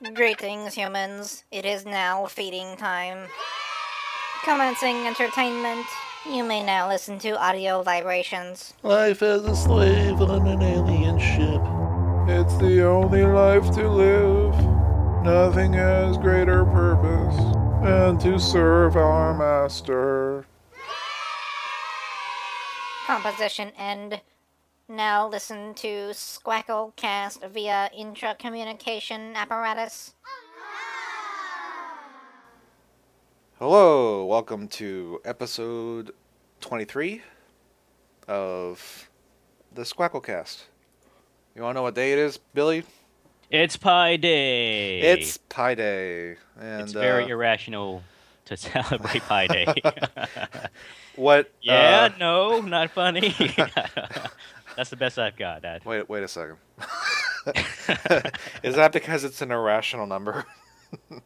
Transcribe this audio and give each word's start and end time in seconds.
Greetings, 0.00 0.74
humans. 0.74 1.42
It 1.50 1.64
is 1.64 1.84
now 1.84 2.26
feeding 2.26 2.76
time. 2.76 3.26
Commencing 4.44 5.08
entertainment, 5.08 5.86
you 6.24 6.44
may 6.44 6.62
now 6.62 6.88
listen 6.88 7.18
to 7.18 7.36
audio 7.36 7.82
vibrations. 7.82 8.74
Life 8.84 9.22
as 9.22 9.44
a 9.44 9.56
slave 9.56 10.20
on 10.20 10.46
an 10.46 10.62
alien 10.62 11.18
ship. 11.18 11.60
It's 12.28 12.56
the 12.58 12.84
only 12.86 13.24
life 13.24 13.72
to 13.72 13.88
live. 13.88 14.54
Nothing 15.24 15.72
has 15.72 16.16
greater 16.16 16.64
purpose 16.64 17.36
than 17.82 18.18
to 18.18 18.38
serve 18.38 18.96
our 18.96 19.36
master. 19.36 20.46
Composition 23.04 23.72
end. 23.76 24.20
Now 24.90 25.28
listen 25.28 25.74
to 25.74 26.12
Squacklecast 26.14 27.50
via 27.50 27.90
intra-communication 27.94 29.36
apparatus. 29.36 30.14
Hello, 33.58 34.24
welcome 34.24 34.66
to 34.68 35.20
episode 35.26 36.12
23 36.62 37.20
of 38.28 39.10
the 39.74 39.82
Squacklecast. 39.82 40.62
You 41.54 41.60
want 41.60 41.74
to 41.74 41.80
know 41.80 41.82
what 41.82 41.94
day 41.94 42.14
it 42.14 42.18
is, 42.18 42.38
Billy? 42.54 42.84
It's 43.50 43.76
Pi 43.76 44.16
Day. 44.16 45.00
It's 45.02 45.36
Pi 45.36 45.74
Day. 45.74 46.36
And 46.58 46.80
it's 46.80 46.92
very 46.92 47.24
uh, 47.24 47.28
irrational 47.28 48.02
to 48.46 48.56
celebrate 48.56 49.20
Pi 49.20 49.48
Day. 49.48 49.74
what? 51.16 51.52
yeah, 51.60 52.08
uh, 52.10 52.18
no, 52.18 52.60
not 52.62 52.90
funny. 52.90 53.34
That's 54.78 54.90
the 54.90 54.96
best 54.96 55.18
I've 55.18 55.36
got. 55.36 55.62
Dad. 55.62 55.84
wait, 55.84 56.08
wait 56.08 56.22
a 56.22 56.28
second. 56.28 56.58
is 58.62 58.76
that 58.76 58.92
because 58.92 59.24
it's 59.24 59.42
an 59.42 59.50
irrational 59.50 60.06
number? 60.06 60.46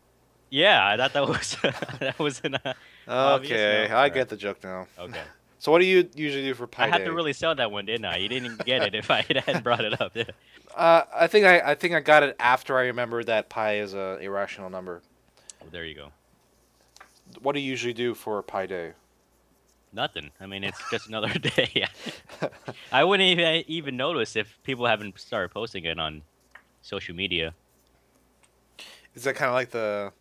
Yeah, 0.54 0.86
I 0.86 0.98
thought 0.98 1.14
that 1.14 1.26
was 1.26 1.56
that 2.00 2.18
was 2.18 2.42
an. 2.44 2.56
Uh, 2.56 3.38
okay. 3.40 3.88
I 3.90 4.10
get 4.10 4.28
the 4.28 4.36
joke 4.36 4.62
now. 4.62 4.86
okay. 4.98 5.22
So, 5.58 5.72
what 5.72 5.78
do 5.78 5.86
you 5.86 6.06
usually 6.14 6.42
do 6.44 6.52
for 6.52 6.66
Pi 6.66 6.84
Day? 6.84 6.88
I 6.90 6.92
had 6.92 6.98
Day? 6.98 7.04
to 7.06 7.12
really 7.14 7.32
sell 7.32 7.54
that 7.54 7.70
one, 7.72 7.86
didn't 7.86 8.04
I? 8.04 8.18
You 8.18 8.28
didn't 8.28 8.62
get 8.66 8.82
it 8.82 8.94
if 8.94 9.10
I 9.10 9.22
hadn't 9.22 9.64
brought 9.64 9.82
it 9.82 9.98
up. 9.98 10.14
I? 10.14 10.26
Uh, 10.78 11.04
I 11.14 11.26
think 11.26 11.46
I, 11.46 11.70
I 11.70 11.74
think 11.74 11.94
I 11.94 12.00
got 12.00 12.22
it 12.22 12.36
after 12.38 12.76
I 12.76 12.82
remembered 12.82 13.28
that 13.28 13.48
pi 13.48 13.78
is 13.78 13.94
a 13.94 14.18
irrational 14.18 14.68
number. 14.68 15.00
Oh, 15.62 15.68
there 15.70 15.86
you 15.86 15.94
go. 15.94 16.08
What 17.40 17.54
do 17.54 17.60
you 17.60 17.70
usually 17.70 17.94
do 17.94 18.12
for 18.12 18.42
Pi 18.42 18.66
Day? 18.66 18.92
Nothing. 19.92 20.30
I 20.40 20.46
mean, 20.46 20.64
it's 20.64 20.80
just 20.90 21.06
another 21.08 21.28
day. 21.38 21.86
I 22.90 23.04
wouldn't 23.04 23.28
even 23.28 23.64
even 23.66 23.96
notice 23.96 24.36
if 24.36 24.58
people 24.62 24.86
haven't 24.86 25.18
started 25.20 25.50
posting 25.50 25.84
it 25.84 25.98
on 25.98 26.22
social 26.80 27.14
media. 27.14 27.54
Is 29.14 29.24
that 29.24 29.34
kind 29.36 29.48
of 29.50 29.54
like 29.54 29.70
the 29.70 30.12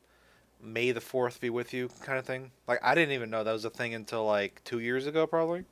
May 0.62 0.92
the 0.92 1.00
Fourth 1.02 1.40
be 1.40 1.50
with 1.50 1.74
you 1.74 1.90
kind 2.04 2.20
of 2.20 2.26
thing? 2.26 2.52
Like 2.68 2.80
I 2.84 2.94
didn't 2.96 3.14
even 3.14 3.30
know 3.30 3.44
that 3.44 3.52
was 3.52 3.64
a 3.66 3.70
thing 3.70 3.94
until 3.94 4.26
like 4.26 4.62
two 4.66 4.80
years 4.80 5.08
ago, 5.08 5.26
probably. 5.26 5.64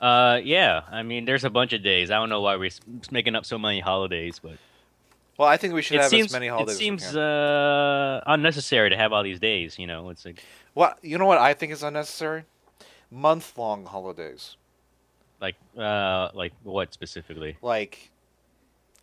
Uh, 0.00 0.40
yeah. 0.42 0.82
I 0.90 1.04
mean, 1.04 1.24
there's 1.26 1.44
a 1.44 1.50
bunch 1.50 1.72
of 1.72 1.84
days. 1.84 2.10
I 2.10 2.16
don't 2.16 2.28
know 2.28 2.40
why 2.40 2.56
we're 2.56 2.70
making 3.12 3.36
up 3.36 3.46
so 3.46 3.56
many 3.56 3.78
holidays, 3.78 4.40
but 4.42 4.56
Well, 5.38 5.46
I 5.48 5.56
think 5.56 5.74
we 5.74 5.82
should 5.82 5.98
it 5.98 6.00
have 6.00 6.10
seems 6.10 6.26
as 6.26 6.32
many 6.32 6.46
it 6.48 6.50
holidays. 6.50 6.74
as 6.74 6.80
we 6.80 6.84
seems 6.84 7.14
uh 7.16 8.20
unnecessary 8.26 8.90
to 8.90 8.96
have 8.96 9.12
all 9.12 9.22
these 9.22 9.38
days. 9.38 9.78
You 9.78 9.86
know, 9.86 10.10
it's 10.10 10.24
like 10.24 10.42
Well, 10.74 10.94
you 11.02 11.18
know 11.18 11.26
what 11.26 11.38
I 11.38 11.54
think 11.54 11.72
is 11.72 11.84
unnecessary? 11.84 12.42
Month 13.12 13.58
long 13.58 13.84
holidays. 13.84 14.56
like 15.38 15.56
uh 15.76 16.30
like 16.32 16.52
what 16.62 16.94
specifically? 16.94 17.58
Like, 17.60 18.10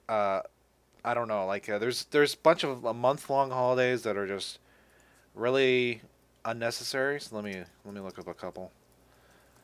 uh, 0.07 0.41
I 1.05 1.13
don't 1.13 1.27
know. 1.27 1.45
Like, 1.45 1.69
uh, 1.69 1.77
there's 1.77 2.05
there's 2.05 2.33
a 2.33 2.37
bunch 2.37 2.63
of 2.63 2.85
uh, 2.87 2.93
month 2.93 3.29
long 3.29 3.51
holidays 3.51 4.01
that 4.03 4.17
are 4.17 4.25
just 4.25 4.57
really 5.35 6.01
unnecessary. 6.43 7.21
So 7.21 7.35
let 7.35 7.45
me 7.45 7.61
let 7.85 7.93
me 7.93 8.01
look 8.01 8.17
up 8.17 8.27
a 8.27 8.33
couple. 8.33 8.71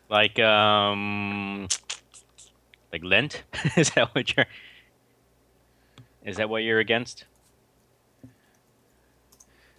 Like 0.10 0.38
um 0.38 1.68
like 2.92 3.04
Lent? 3.04 3.44
is 3.76 3.90
that 3.92 4.14
what 4.14 4.36
you're? 4.38 4.46
Is 6.24 6.38
that 6.38 6.50
what 6.50 6.64
you're 6.64 6.80
against? 6.80 7.26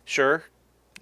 Sure, 0.05 0.45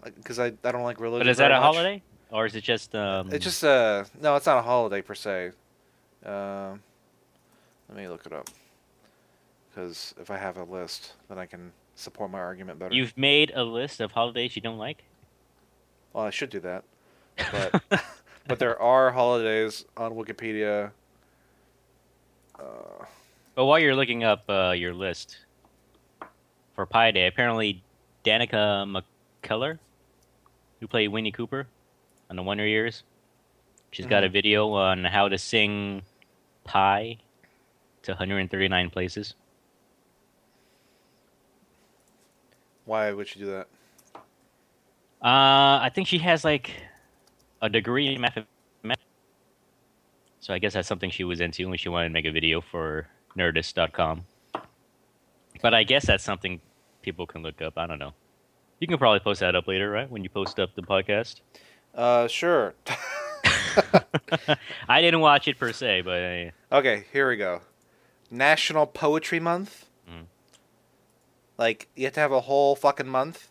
because 0.03 0.39
I, 0.39 0.47
I 0.65 0.73
don't 0.73 0.83
like 0.83 1.01
religion. 1.01 1.27
But 1.27 1.31
is 1.31 1.39
that 1.39 1.51
a 1.51 1.55
much. 1.55 1.63
holiday, 1.63 2.03
or 2.35 2.47
is 2.47 2.57
it 2.57 2.65
just 2.65 2.95
um? 2.97 3.33
It's 3.33 3.45
just 3.45 3.63
uh 3.65 4.05
no, 4.21 4.35
it's 4.37 4.47
not 4.47 4.59
a 4.59 4.63
holiday 4.63 5.01
per 5.01 5.15
se. 5.15 5.53
Um, 6.27 6.83
let 7.89 7.97
me 7.97 8.09
look 8.09 8.27
it 8.27 8.33
up. 8.33 8.49
Because 9.71 10.15
if 10.21 10.31
I 10.31 10.37
have 10.37 10.57
a 10.57 10.65
list, 10.65 11.15
then 11.29 11.39
I 11.39 11.47
can 11.47 11.73
support 11.95 12.31
my 12.31 12.41
argument 12.41 12.79
better. 12.79 12.95
You've 12.95 13.17
made 13.17 13.53
a 13.55 13.63
list 13.63 14.01
of 14.01 14.13
holidays 14.13 14.57
you 14.57 14.63
don't 14.63 14.79
like. 14.79 15.05
Well, 16.13 16.25
I 16.25 16.31
should 16.31 16.51
do 16.51 16.61
that, 16.61 16.85
but 17.53 17.83
but 18.49 18.59
there 18.59 18.81
are 18.81 19.13
holidays 19.13 19.85
on 19.97 20.13
Wikipedia. 20.13 20.91
Uh, 22.59 23.05
But 23.55 23.67
while 23.67 23.79
you're 23.79 23.95
looking 23.97 24.25
up 24.25 24.45
uh, 24.49 24.75
your 24.77 24.93
list 24.95 25.39
for 26.75 26.87
Pi 26.87 27.11
Day, 27.13 27.27
apparently 27.27 27.83
Danica 28.25 29.03
McKellar, 29.43 29.79
who 30.81 30.87
played 30.89 31.09
Winnie 31.09 31.33
Cooper 31.33 31.67
on 32.35 32.37
the 32.37 32.43
Wonder 32.43 32.67
Years, 32.67 33.05
she's 33.93 34.07
got 34.07 34.25
a 34.25 34.29
video 34.29 34.73
on 34.73 35.05
how 35.05 35.29
to 35.29 35.39
sing 35.39 36.03
Pi 36.65 37.17
to 38.03 38.13
139 38.13 38.91
places. 38.91 39.35
why 42.85 43.13
would 43.13 43.29
she 43.29 43.39
do 43.39 43.47
that? 43.47 43.67
Uh, 45.23 45.81
I 45.81 45.91
think 45.95 46.07
she 46.07 46.19
has 46.19 46.45
like 46.45 46.71
a 47.63 47.69
degree 47.69 48.15
in 48.15 48.21
mathematics. 48.21 49.03
So 50.41 50.53
I 50.53 50.59
guess 50.59 50.75
that's 50.75 50.87
something 50.87 51.11
she 51.11 51.25
was 51.25 51.41
into 51.41 51.69
when 51.69 51.79
she 51.79 51.89
wanted 51.89 52.09
to 52.09 52.13
make 52.13 52.27
a 52.27 52.31
video 52.31 52.61
for 52.61 53.07
Nerdist.com. 53.39 54.27
But 55.63 55.73
I 55.73 55.85
guess 55.85 56.07
that's 56.07 56.23
something 56.23 56.61
people 57.01 57.27
can 57.27 57.43
look 57.43 57.63
up. 57.63 57.79
I 57.79 57.87
don't 57.87 57.99
know. 57.99 58.13
You 58.81 58.87
can 58.87 58.99
probably 58.99 59.21
post 59.21 59.41
that 59.41 59.57
up 59.57 59.67
later, 59.67 59.91
right? 59.91 60.11
When 60.11 60.23
you 60.23 60.29
post 60.29 60.61
up 60.61 60.75
the 60.75 60.83
podcast. 60.83 61.41
Uh, 61.95 62.27
sure. 62.29 62.75
I 64.89 65.01
didn't 65.01 65.21
watch 65.21 65.49
it 65.49 65.59
per 65.59 65.73
se, 65.73 66.03
but 66.03 66.23
uh, 66.23 66.77
okay, 66.79 67.05
here 67.13 67.29
we 67.29 67.37
go. 67.37 67.63
National 68.31 68.87
Poetry 68.87 69.41
Month. 69.41 69.87
Mm. 70.11 70.25
Like 71.57 71.89
you 71.95 72.05
have 72.05 72.15
to 72.15 72.21
have 72.21 72.33
a 72.33 72.41
whole 72.41 72.75
fucking 72.77 73.09
month. 73.09 73.49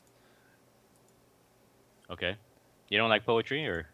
okay. 2.12 2.36
You 2.90 2.98
don't 2.98 3.10
like 3.10 3.26
poetry, 3.26 3.66
or 3.66 3.88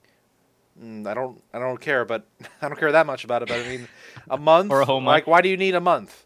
Mm, 0.81 1.05
I 1.07 1.13
don't. 1.13 1.41
I 1.53 1.59
don't 1.59 1.79
care, 1.79 2.05
but 2.05 2.25
I 2.61 2.69
don't 2.69 2.79
care 2.79 2.91
that 2.91 3.05
much 3.05 3.23
about 3.23 3.41
it. 3.41 3.49
But 3.49 3.59
I 3.59 3.69
mean, 3.69 3.87
a 4.29 4.37
month. 4.37 4.71
Or 4.71 4.81
a 4.81 4.85
whole 4.85 5.01
month. 5.01 5.15
Like, 5.15 5.27
why 5.27 5.41
do 5.41 5.49
you 5.49 5.57
need 5.57 5.75
a 5.75 5.81
month? 5.81 6.25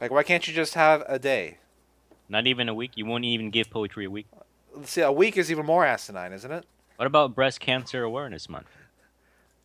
Like, 0.00 0.10
why 0.10 0.22
can't 0.22 0.46
you 0.46 0.54
just 0.54 0.74
have 0.74 1.02
a 1.06 1.18
day? 1.18 1.58
not 2.28 2.46
even 2.46 2.68
a 2.68 2.74
week? 2.74 2.92
You 2.94 3.06
won't 3.06 3.24
even 3.24 3.50
give 3.50 3.70
poetry 3.70 4.04
a 4.04 4.10
week. 4.10 4.26
See, 4.84 5.00
a 5.02 5.12
week 5.12 5.36
is 5.36 5.50
even 5.50 5.66
more 5.66 5.84
asinine, 5.84 6.32
isn't 6.32 6.50
it? 6.50 6.64
What 6.96 7.06
about 7.06 7.34
Breast 7.34 7.60
Cancer 7.60 8.02
Awareness 8.02 8.48
Month? 8.48 8.68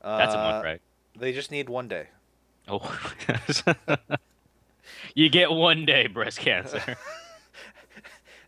That's 0.02 0.34
a 0.34 0.40
Uh, 0.40 0.52
month, 0.52 0.64
right? 0.66 0.82
They 1.18 1.34
just 1.34 1.52
need 1.52 1.70
one 1.70 1.88
day. 1.88 2.08
Oh, 2.68 3.00
you 5.16 5.30
get 5.30 5.52
one 5.52 5.86
day 5.86 6.08
breast 6.08 6.40
cancer. 6.40 6.82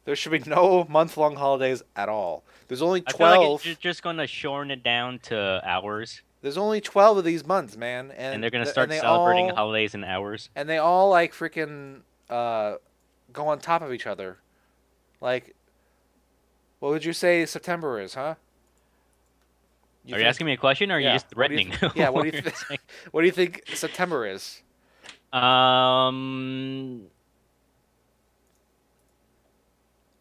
There 0.06 0.16
should 0.16 0.32
be 0.32 0.40
no 0.50 0.86
month-long 0.88 1.36
holidays 1.36 1.84
at 1.98 2.08
all. 2.08 2.46
There's 2.70 2.82
only 2.82 3.04
I 3.06 3.12
feel 3.12 3.28
like 3.28 3.36
twelve. 3.40 3.66
it's 3.66 3.78
just 3.78 4.02
going 4.02 4.16
to 4.16 4.26
shorten 4.26 4.72
it 4.72 4.82
down 4.82 5.20
to 5.24 5.62
hours, 5.66 6.22
There's 6.42 6.58
only 6.58 6.80
twelve 6.80 7.18
of 7.18 7.26
these 7.26 7.46
months, 7.46 7.76
man, 7.76 8.12
and, 8.12 8.36
and, 8.36 8.42
they're 8.42 8.50
going 8.50 8.64
to 8.64 8.72
start 8.72 8.90
celebrating 8.90 9.50
all, 9.50 9.56
holidays 9.58 9.96
in 9.96 10.06
hours. 10.06 10.50
and 10.56 10.70
they 10.70 10.78
all 10.78 11.10
like 11.10 11.34
freaking 11.34 12.04
uh, 12.30 12.76
go 13.34 13.50
on 13.50 13.60
top 13.60 13.82
of 13.82 13.92
each 13.92 14.08
other. 14.08 14.38
Like, 15.20 15.57
what 16.80 16.90
would 16.92 17.06
you 17.06 17.14
say 17.14 17.46
September 17.46 18.00
is, 18.00 18.14
huh? 18.16 18.22
are 18.22 18.38
you 20.06 20.16
think- 20.16 20.28
asking 20.28 20.46
me 20.48 20.54
a 20.54 20.58
question, 20.58 20.92
or 20.92 20.96
are 20.96 21.00
Yeah, 21.00 21.10
you 21.14 21.16
just 21.16 21.36
what 21.36 21.52
you 21.52 21.58
threatening? 21.58 21.72
th- 21.80 21.92
yeah, 21.96 22.10
what 22.10 22.24
do 22.24 22.36
you 22.36 22.42
think? 22.68 22.82
What 23.12 23.22
do 23.22 23.26
you 23.28 23.34
think 23.34 23.64
September 23.74 24.26
is? 24.28 24.62
Um, 25.34 27.02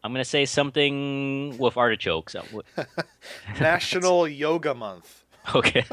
I'm 0.03 0.11
going 0.13 0.21
to 0.23 0.29
say 0.29 0.45
something 0.45 1.57
with 1.57 1.77
artichokes. 1.77 2.35
National 3.59 4.27
Yoga 4.27 4.73
Month. 4.73 5.23
okay. 5.55 5.85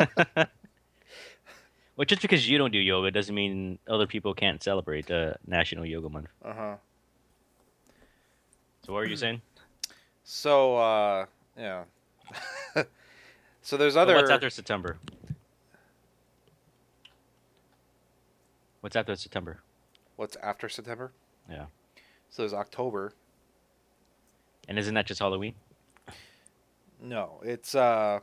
well, 1.97 2.05
just 2.07 2.23
because 2.23 2.49
you 2.49 2.59
don't 2.59 2.73
do 2.73 2.79
yoga 2.79 3.13
doesn't 3.13 3.35
mean 3.35 3.79
other 3.89 4.07
people 4.09 4.35
can't 4.35 4.61
celebrate 4.63 5.09
uh, 5.11 5.35
National 5.47 5.87
Yoga 5.87 6.09
Month. 6.09 6.27
Uh 6.45 6.53
huh. 6.55 6.75
So, 8.85 8.93
what 8.93 9.05
are 9.05 9.07
you 9.07 9.17
saying? 9.17 9.41
So, 10.25 10.77
uh, 10.77 11.27
yeah. 11.57 11.85
so 13.63 13.77
there's 13.77 13.97
other. 13.97 14.15
What's 14.17 14.31
after 14.31 14.51
September? 14.51 14.97
What's 18.81 18.97
after 18.97 19.15
September? 19.17 19.61
What's 20.17 20.37
after 20.43 20.69
September? 20.69 21.13
Yeah. 21.49 21.67
So 22.31 22.43
there's 22.43 22.55
October. 22.55 23.13
And 24.69 24.79
isn't 24.79 24.95
that 24.95 25.07
just 25.07 25.21
Halloween? 25.21 25.55
No, 27.01 27.41
it's 27.45 27.75
uh, 27.75 28.21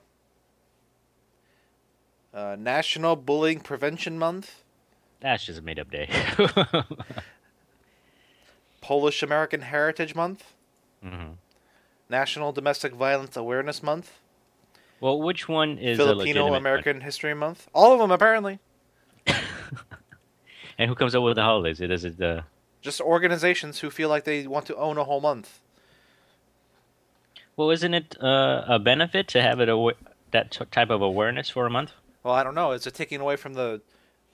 uh, 2.33 2.55
National 2.57 3.15
Bullying 3.15 3.59
Prevention 3.59 4.17
Month, 4.17 4.63
That's 5.19 5.45
just 5.45 5.59
a 5.59 5.61
made 5.61 5.77
up 5.77 5.91
day. 5.91 6.09
Polish 8.81 9.21
American 9.21 9.61
Heritage 9.61 10.15
Month, 10.15 10.53
hmm 11.03 11.33
National 12.11 12.51
Domestic 12.51 12.93
Violence 12.93 13.35
Awareness 13.37 13.81
Month, 13.81 14.19
Well, 14.99 15.19
which 15.19 15.47
one 15.49 15.77
is 15.79 15.97
Filipino 15.97 16.17
legitimate 16.19 16.49
one? 16.51 16.57
American 16.59 17.01
History 17.01 17.33
Month. 17.33 17.67
All 17.73 17.93
of 17.93 17.99
them 17.99 18.11
apparently. 18.11 18.59
And 20.77 20.89
who 20.89 20.95
comes 20.95 21.13
up 21.13 21.21
with 21.21 21.35
the 21.35 21.43
holidays? 21.43 21.79
It 21.79 21.91
is 21.91 22.05
it 22.05 22.17
the 22.17 22.43
Just 22.81 23.01
organizations 23.01 23.79
who 23.79 23.91
feel 23.91 24.09
like 24.09 24.23
they 24.23 24.47
want 24.47 24.65
to 24.65 24.75
own 24.75 24.97
a 24.97 25.03
whole 25.03 25.21
month. 25.21 25.59
well, 27.55 27.69
isn't 27.69 27.93
it 27.93 28.15
uh, 28.21 28.63
a 28.67 28.79
benefit 28.79 29.27
to 29.29 29.41
have 29.43 29.59
it 29.59 29.69
awa- 29.69 29.93
that 30.31 30.49
t- 30.51 30.65
type 30.71 30.89
of 30.89 31.01
awareness 31.03 31.49
for 31.49 31.67
a 31.67 31.69
month? 31.69 31.91
Well, 32.23 32.33
I 32.33 32.43
don't 32.43 32.55
know. 32.55 32.71
Is 32.71 32.87
it 32.87 32.95
taking 32.95 33.21
away 33.21 33.35
from 33.35 33.53
the 33.53 33.81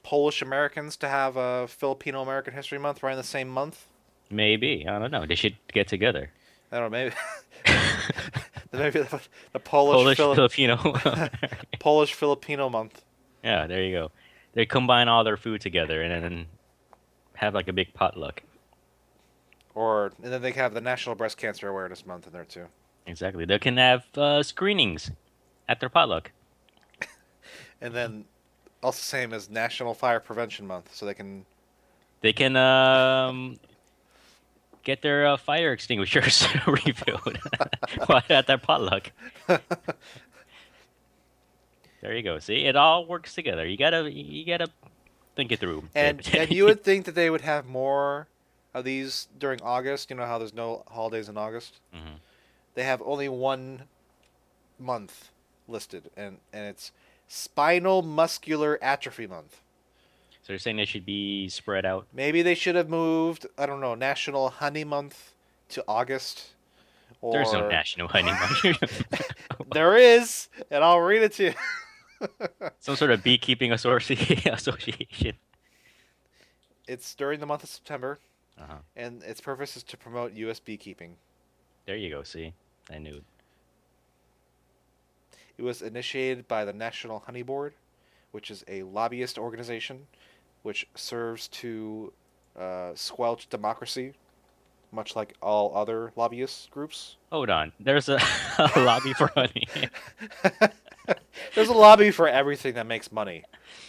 Polish 0.03 0.41
Americans 0.41 0.95
to 0.97 1.09
have 1.09 1.35
a 1.35 1.67
Filipino 1.67 2.21
American 2.21 2.53
History 2.53 2.77
Month 2.79 3.03
right 3.03 3.11
in 3.11 3.17
the 3.17 3.23
same 3.23 3.49
month? 3.49 3.85
Maybe 4.29 4.85
I 4.87 4.99
don't 4.99 5.11
know. 5.11 5.25
They 5.25 5.35
should 5.35 5.57
get 5.73 5.87
together. 5.89 6.31
I 6.71 6.79
don't 6.79 6.91
know. 6.91 6.97
Maybe. 6.97 7.15
maybe 8.73 8.99
the, 8.99 9.21
the 9.53 9.59
Polish 9.59 9.95
Polish 9.95 10.17
Fili- 10.17 10.35
Filipino. 10.35 10.77
Polish 11.79 12.13
Filipino 12.13 12.69
month. 12.69 13.03
yeah, 13.43 13.67
there 13.67 13.83
you 13.83 13.91
go. 13.91 14.11
They 14.53 14.65
combine 14.65 15.07
all 15.07 15.23
their 15.23 15.37
food 15.37 15.61
together 15.61 16.01
and 16.01 16.23
then 16.23 16.45
have 17.35 17.53
like 17.53 17.67
a 17.67 17.73
big 17.73 17.93
potluck. 17.93 18.43
Or 19.75 20.11
and 20.23 20.33
then 20.33 20.41
they 20.41 20.51
have 20.53 20.73
the 20.73 20.81
National 20.81 21.15
Breast 21.15 21.37
Cancer 21.37 21.69
Awareness 21.69 22.05
Month 22.05 22.27
in 22.27 22.33
there 22.33 22.45
too. 22.45 22.65
Exactly. 23.05 23.45
They 23.45 23.59
can 23.59 23.77
have 23.77 24.05
uh, 24.17 24.41
screenings 24.43 25.11
at 25.69 25.79
their 25.79 25.89
potluck. 25.89 26.31
And 27.79 27.93
then 27.93 28.25
also 28.81 28.99
same 28.99 29.33
as 29.33 29.49
National 29.49 29.93
Fire 29.93 30.19
Prevention 30.19 30.65
Month, 30.65 30.95
so 30.95 31.05
they 31.05 31.13
can 31.13 31.45
They 32.21 32.33
can 32.33 32.55
um, 32.55 33.57
get 34.87 35.01
their 35.01 35.27
uh, 35.27 35.35
fire 35.37 35.73
extinguishers 35.73 36.47
refilled 36.65 37.37
at 38.29 38.47
their 38.47 38.57
potluck. 38.57 39.11
there 42.01 42.15
you 42.15 42.23
go. 42.23 42.39
See, 42.39 42.65
it 42.65 42.75
all 42.77 43.05
works 43.05 43.35
together. 43.35 43.67
You 43.67 43.77
gotta, 43.77 44.09
you 44.09 44.45
gotta 44.45 44.69
think 45.35 45.51
it 45.51 45.59
through. 45.59 45.83
and 45.93 46.25
and 46.33 46.49
you 46.49 46.63
would 46.63 46.83
think 46.83 47.05
that 47.05 47.15
they 47.15 47.29
would 47.29 47.41
have 47.41 47.67
more 47.67 48.27
of 48.73 48.85
these 48.85 49.27
during 49.37 49.61
August. 49.61 50.09
You 50.09 50.15
know 50.15 50.25
how 50.25 50.37
there's 50.37 50.53
no 50.53 50.83
holidays 50.87 51.27
in 51.27 51.37
August. 51.37 51.79
Mhm. 51.93 52.19
They 52.75 52.83
have 52.83 53.01
only 53.05 53.27
one 53.27 53.83
month 54.79 55.29
listed, 55.67 56.09
and 56.15 56.37
and 56.53 56.65
it's 56.67 56.93
Spinal 57.27 58.01
Muscular 58.03 58.79
Atrophy 58.81 59.27
Month. 59.27 59.61
So 60.47 60.53
you're 60.53 60.59
saying 60.59 60.77
they 60.77 60.85
should 60.85 61.05
be 61.05 61.49
spread 61.49 61.85
out? 61.85 62.07
Maybe 62.13 62.41
they 62.41 62.55
should 62.55 62.75
have 62.75 62.87
moved. 62.87 63.45
I 63.57 63.65
don't 63.65 63.81
know 63.81 63.95
National 63.95 64.49
Honey 64.49 64.85
Month 64.85 65.33
to 65.67 65.83
August. 65.89 66.51
Or 67.19 67.33
There's 67.33 67.51
no 67.51 67.67
national 67.67 68.07
honey 68.07 68.31
month. 68.31 69.03
There 69.73 69.97
is, 69.97 70.47
and 70.71 70.85
I'll 70.85 71.01
read 71.01 71.23
it 71.23 71.33
to 71.33 71.43
you. 71.47 71.53
Some 72.79 72.95
sort 72.95 73.11
of 73.11 73.23
beekeeping 73.23 73.71
association. 73.73 75.33
It's 76.87 77.13
during 77.13 77.41
the 77.41 77.45
month 77.45 77.63
of 77.63 77.69
September, 77.69 78.17
Uh-huh. 78.57 78.75
and 78.95 79.21
its 79.23 79.41
purpose 79.41 79.75
is 79.75 79.83
to 79.83 79.97
promote 79.97 80.31
U.S. 80.31 80.61
beekeeping. 80.61 81.17
There 81.85 81.97
you 81.97 82.09
go. 82.09 82.23
See, 82.23 82.53
I 82.89 82.99
knew. 82.99 83.15
It. 83.15 83.23
It 85.57 85.63
was 85.63 85.81
initiated 85.81 86.47
by 86.47 86.63
the 86.63 86.71
National 86.71 87.19
Honey 87.19 87.41
Board, 87.41 87.73
which 88.31 88.49
is 88.49 88.63
a 88.69 88.83
lobbyist 88.83 89.37
organization 89.37 90.07
which 90.67 90.85
serves 90.95 91.47
to 91.47 92.11
uh, 92.59 92.91
squelch 92.93 93.47
democracy, 93.49 94.11
much 94.91 95.15
like 95.15 95.33
all 95.41 95.71
other 95.73 96.11
lobbyist 96.17 96.69
groups. 96.71 97.15
Hold 97.31 97.49
on. 97.49 97.71
There's 97.79 98.09
a, 98.09 98.19
a 98.75 98.79
lobby 98.81 99.13
for 99.13 99.27
honey. 99.33 99.65
There's 101.55 101.69
a 101.69 101.73
lobby 101.73 102.11
for 102.11 102.27
everything 102.27 102.73
that 102.73 102.85
makes 102.85 103.13
money. 103.13 103.45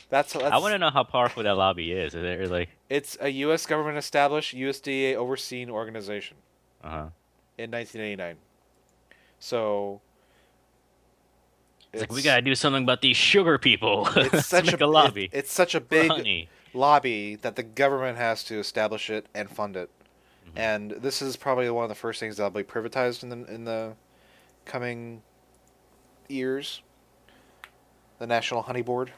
That's, 0.09 0.33
that's 0.35 0.45
I 0.45 0.59
want 0.59 0.73
to 0.75 0.79
know 0.79 0.91
how 0.91 1.03
powerful 1.03 1.43
that 1.43 1.57
lobby 1.57 1.91
is. 1.91 2.15
Is 2.15 2.23
it 2.23 2.51
like? 2.51 2.69
It's 2.89 3.17
a 3.21 3.29
U.S. 3.47 3.67
government 3.67 3.99
established, 3.99 4.55
USDA 4.55 5.17
overseen 5.17 5.69
organization 5.69 6.37
Uh 6.85 6.89
huh. 6.89 6.97
in 7.59 7.73
1989. 7.73 8.37
So 9.41 10.01
It's, 11.93 12.03
like 12.03 12.13
we 12.13 12.23
gotta 12.23 12.43
do 12.43 12.55
something 12.55 12.85
about 12.85 13.01
these 13.03 13.17
sugar 13.17 13.59
people. 13.59 14.09
It's 14.17 14.47
such 14.47 14.73
a, 14.73 14.85
a 14.85 14.87
lobby. 14.87 15.25
it- 15.25 15.31
it's 15.41 15.53
such 15.53 15.75
a 15.75 15.81
big 15.81 16.09
honey. 16.11 16.49
Lobby 16.75 17.37
that 17.37 17.57
the 17.57 17.63
government 17.63 18.19
has 18.19 18.45
to 18.45 18.59
establish 18.59 19.11
it 19.11 19.27
and 19.35 19.51
fund 19.51 19.77
it. 19.77 19.91
Mhm. 20.47 20.53
And 20.59 20.91
this 20.93 21.21
is 21.23 21.37
probably 21.37 21.69
one 21.71 21.85
of 21.85 21.89
the 21.89 21.95
first 21.95 22.21
things 22.21 22.37
that'll 22.37 22.51
be 22.51 22.63
privatized 22.63 23.23
in 23.23 23.29
the 23.31 23.53
in 23.53 23.65
the 23.65 23.95
coming 24.65 25.23
years. 26.29 26.83
The 28.19 28.27
National 28.27 28.63
Honey 28.63 28.83
Board, 28.83 29.13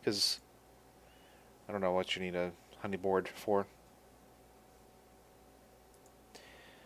because 0.00 0.38
I 1.68 1.72
don't 1.72 1.80
know 1.80 1.92
what 1.92 2.14
you 2.14 2.22
need 2.22 2.36
a 2.36 2.52
honey 2.80 2.96
board 2.96 3.28
for. 3.28 3.66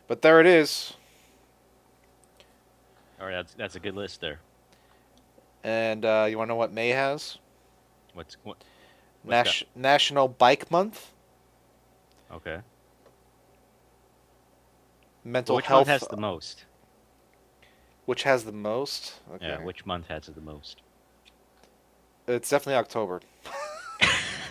But 0.07 0.23
there 0.23 0.41
it 0.41 0.47
is, 0.47 0.95
All 3.21 3.27
right, 3.27 3.33
that's 3.35 3.55
that's 3.55 3.77
a 3.77 3.81
good 3.81 3.95
list 3.95 4.21
there. 4.21 4.41
and 5.63 6.05
uh, 6.05 6.27
you 6.29 6.37
want 6.39 6.49
to 6.49 6.53
know 6.53 6.57
what 6.57 6.73
May 6.73 6.91
has? 6.91 7.39
What's 8.13 8.37
what? 8.43 8.63
Nas- 9.25 9.65
National 9.75 10.29
Bike 10.29 10.71
Month. 10.71 11.11
Okay. 12.33 12.61
mental 15.23 15.57
which 15.57 15.67
health, 15.67 15.87
one 15.87 15.93
has 15.99 16.07
the 16.09 16.17
most? 16.17 16.65
which 18.07 18.25
has 18.25 18.45
the 18.45 18.53
most. 18.53 19.15
Okay. 19.35 19.47
Yeah, 19.49 19.63
which 19.65 19.87
month 19.87 20.09
has 20.09 20.27
the 20.27 20.41
most? 20.41 20.83
It's 22.29 22.51
definitely 22.51 22.75
October. 22.79 23.21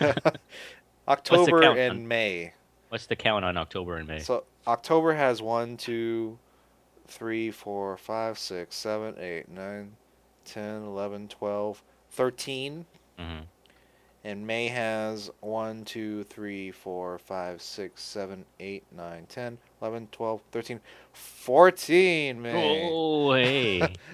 October 1.08 1.62
and 1.62 1.90
on- 1.90 2.08
May. 2.08 2.52
What's 2.88 3.06
the 3.06 3.16
count 3.16 3.44
on 3.44 3.56
October 3.56 3.96
and 3.96 4.06
May? 4.08 4.20
So 4.20 4.44
October 4.66 5.14
has 5.14 5.42
one, 5.42 5.76
two, 5.76 6.38
three, 7.06 7.50
four, 7.50 7.96
five, 7.96 8.38
six, 8.38 8.76
seven, 8.76 9.14
eight, 9.18 9.48
nine, 9.48 9.96
ten, 10.44 10.82
eleven, 10.84 11.28
twelve, 11.28 11.82
thirteen. 12.10 12.86
hmm 13.18 13.40
And 14.24 14.46
May 14.46 14.68
has 14.68 15.30
one, 15.40 15.84
two, 15.84 16.24
three, 16.24 16.70
four, 16.70 17.18
five, 17.18 17.60
six, 17.60 18.02
seven, 18.02 18.46
eight, 18.58 18.84
nine, 18.90 19.26
ten, 19.28 19.58
eleven, 19.82 20.08
twelve, 20.12 20.40
thirteen, 20.50 20.80
fourteen. 21.12 22.40
May. 22.40 22.88
Oh, 22.90 23.34
hey. 23.34 23.94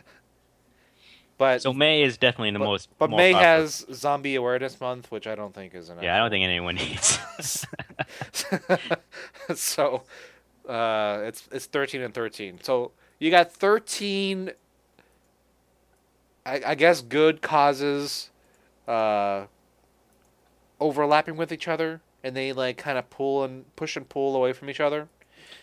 But 1.38 1.62
so 1.62 1.73
May 1.73 2.02
is 2.02 2.19
definitely 2.19 2.50
the 2.50 2.59
but, 2.59 2.64
most. 2.67 2.88
but 2.99 3.09
May 3.09 3.33
popular. 3.33 3.43
has 3.43 3.87
Zombie 3.95 4.35
Awareness 4.35 4.79
Month, 4.79 5.11
which 5.11 5.26
I 5.26 5.35
don't 5.35 5.55
think 5.55 5.75
is 5.75 5.88
enough. 5.88 6.05
Yeah, 6.05 6.17
I 6.17 6.19
don't 6.19 6.29
think 6.29 6.45
anyone 6.45 6.75
needs. 6.75 7.19
so 9.55 10.02
uh, 10.69 11.21
it's 11.23 11.49
it's 11.50 11.64
thirteen 11.64 12.02
and 12.02 12.12
thirteen. 12.12 12.59
So 12.62 12.93
you 13.19 13.31
got 13.31 13.50
thirteen. 13.50 14.50
I, 16.45 16.61
I 16.67 16.75
guess 16.75 17.00
good 17.00 17.40
causes, 17.40 18.29
uh, 18.87 19.47
overlapping 20.81 21.37
with 21.37 21.53
each 21.53 21.69
other, 21.69 22.01
and 22.25 22.35
they 22.37 22.53
like 22.53 22.77
kind 22.79 22.99
of 22.99 23.09
pull 23.11 23.45
and 23.45 23.65
push 23.77 23.97
and 23.97 24.09
pull 24.09 24.35
away 24.37 24.53
from 24.53 24.69
each 24.71 24.81
other. 24.81 25.09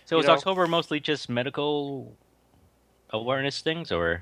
so 0.06 0.20
is 0.20 0.28
October 0.28 0.68
mostly 0.68 1.00
just 1.00 1.30
medical 1.30 2.16
awareness 3.12 3.62
things, 3.62 3.92
or 3.92 4.22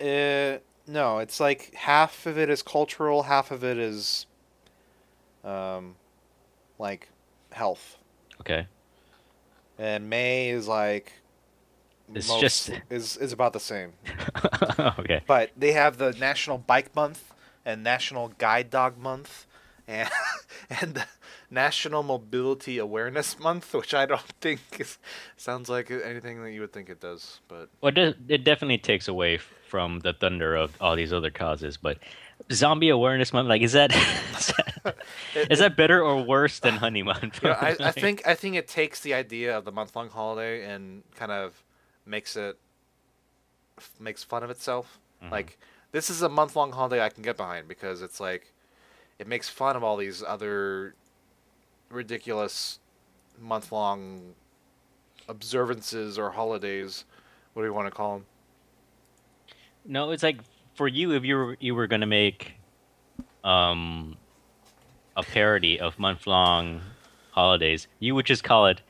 Uh, 0.00 0.58
no, 0.86 1.18
it's 1.18 1.38
like 1.40 1.72
half 1.74 2.26
of 2.26 2.36
it 2.38 2.50
is 2.50 2.62
cultural, 2.62 3.22
half 3.24 3.50
of 3.50 3.62
it 3.62 3.78
is, 3.78 4.26
um, 5.44 5.96
like 6.78 7.08
health. 7.52 7.96
okay? 8.40 8.66
and 9.78 10.08
May 10.10 10.50
is 10.50 10.68
like 10.68 11.12
It's 12.14 12.28
most- 12.28 12.40
just- 12.40 12.70
is 12.90 13.16
is 13.16 13.32
about 13.32 13.52
the 13.52 13.60
same. 13.60 13.94
okay. 14.98 15.22
But 15.26 15.50
they 15.56 15.72
have 15.72 15.96
the 15.98 16.12
National 16.12 16.58
Bike 16.58 16.94
Month 16.94 17.32
and 17.64 17.82
National 17.82 18.28
Guide 18.28 18.70
Dog 18.70 18.98
Month 18.98 19.46
and 19.92 20.10
and 20.80 21.06
National 21.50 22.02
Mobility 22.02 22.78
Awareness 22.78 23.38
Month, 23.38 23.74
which 23.74 23.92
I 23.94 24.06
don't 24.06 24.20
think 24.40 24.60
is, 24.78 24.98
sounds 25.36 25.68
like 25.68 25.90
anything 25.90 26.42
that 26.42 26.50
you 26.50 26.60
would 26.62 26.72
think 26.72 26.88
it 26.88 27.00
does. 27.00 27.40
But 27.48 27.68
Well, 27.80 27.92
it, 27.94 28.44
definitely 28.44 28.78
takes 28.78 29.06
away 29.06 29.38
from 29.68 30.00
the 30.00 30.12
thunder 30.12 30.54
of 30.56 30.74
all 30.80 30.96
these 30.96 31.12
other 31.12 31.30
causes. 31.30 31.76
But 31.76 31.98
zombie 32.50 32.88
awareness 32.88 33.32
month, 33.32 33.48
like, 33.48 33.62
is 33.62 33.72
that 33.72 33.92
is 34.38 34.46
that, 34.46 34.96
is 35.50 35.58
that 35.58 35.76
better 35.76 36.02
or 36.02 36.22
worse 36.22 36.58
than 36.60 36.76
Honey 36.76 37.02
Month? 37.02 37.42
you 37.42 37.50
know, 37.50 37.56
I, 37.60 37.76
I 37.80 37.90
think 37.92 38.26
I 38.26 38.34
think 38.34 38.56
it 38.56 38.66
takes 38.66 39.00
the 39.00 39.14
idea 39.14 39.56
of 39.56 39.64
the 39.64 39.72
month 39.72 39.94
long 39.94 40.08
holiday 40.08 40.64
and 40.64 41.02
kind 41.14 41.30
of 41.30 41.62
makes 42.06 42.36
it 42.36 42.58
makes 44.00 44.24
fun 44.24 44.42
of 44.42 44.50
itself. 44.50 44.98
Mhm. 45.22 45.30
Like 45.30 45.58
this 45.92 46.08
is 46.08 46.22
a 46.22 46.28
month 46.28 46.56
long 46.56 46.72
holiday 46.72 47.02
I 47.02 47.10
can 47.10 47.22
get 47.22 47.36
behind 47.36 47.68
because 47.68 48.00
it's 48.00 48.20
like 48.20 48.52
it 49.18 49.26
makes 49.26 49.48
fun 49.48 49.76
of 49.76 49.84
all 49.84 49.96
these 49.96 50.22
other 50.22 50.94
ridiculous 51.90 52.78
month 53.40 53.72
long 53.72 54.34
observances 55.28 56.18
or 56.18 56.30
holidays. 56.30 57.04
What 57.54 57.62
do 57.62 57.66
you 57.68 57.74
want 57.74 57.86
to 57.86 57.90
call 57.90 58.14
them? 58.14 58.26
no, 59.84 60.10
it's 60.12 60.22
like 60.22 60.38
for 60.74 60.86
you 60.88 61.12
if 61.12 61.24
you 61.24 61.36
were 61.36 61.56
you 61.60 61.74
were 61.74 61.86
gonna 61.86 62.06
make 62.06 62.54
um 63.44 64.16
a 65.16 65.22
parody 65.22 65.80
of 65.80 65.98
month 65.98 66.26
long 66.26 66.80
holidays, 67.32 67.88
you 67.98 68.14
would 68.14 68.26
just 68.26 68.44
call 68.44 68.66
it 68.66 68.80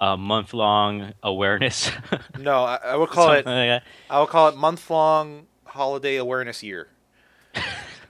a 0.00 0.16
month 0.16 0.54
long 0.54 1.12
awareness. 1.22 1.90
No, 2.38 2.64
I, 2.64 2.76
I 2.76 2.96
would 2.96 3.08
call 3.08 3.32
it 3.32 3.46
like. 3.46 3.82
I 4.10 4.18
will 4.18 4.26
call 4.26 4.48
it 4.48 4.56
month 4.56 4.88
long 4.90 5.46
holiday 5.64 6.16
awareness 6.16 6.62
year. 6.62 6.88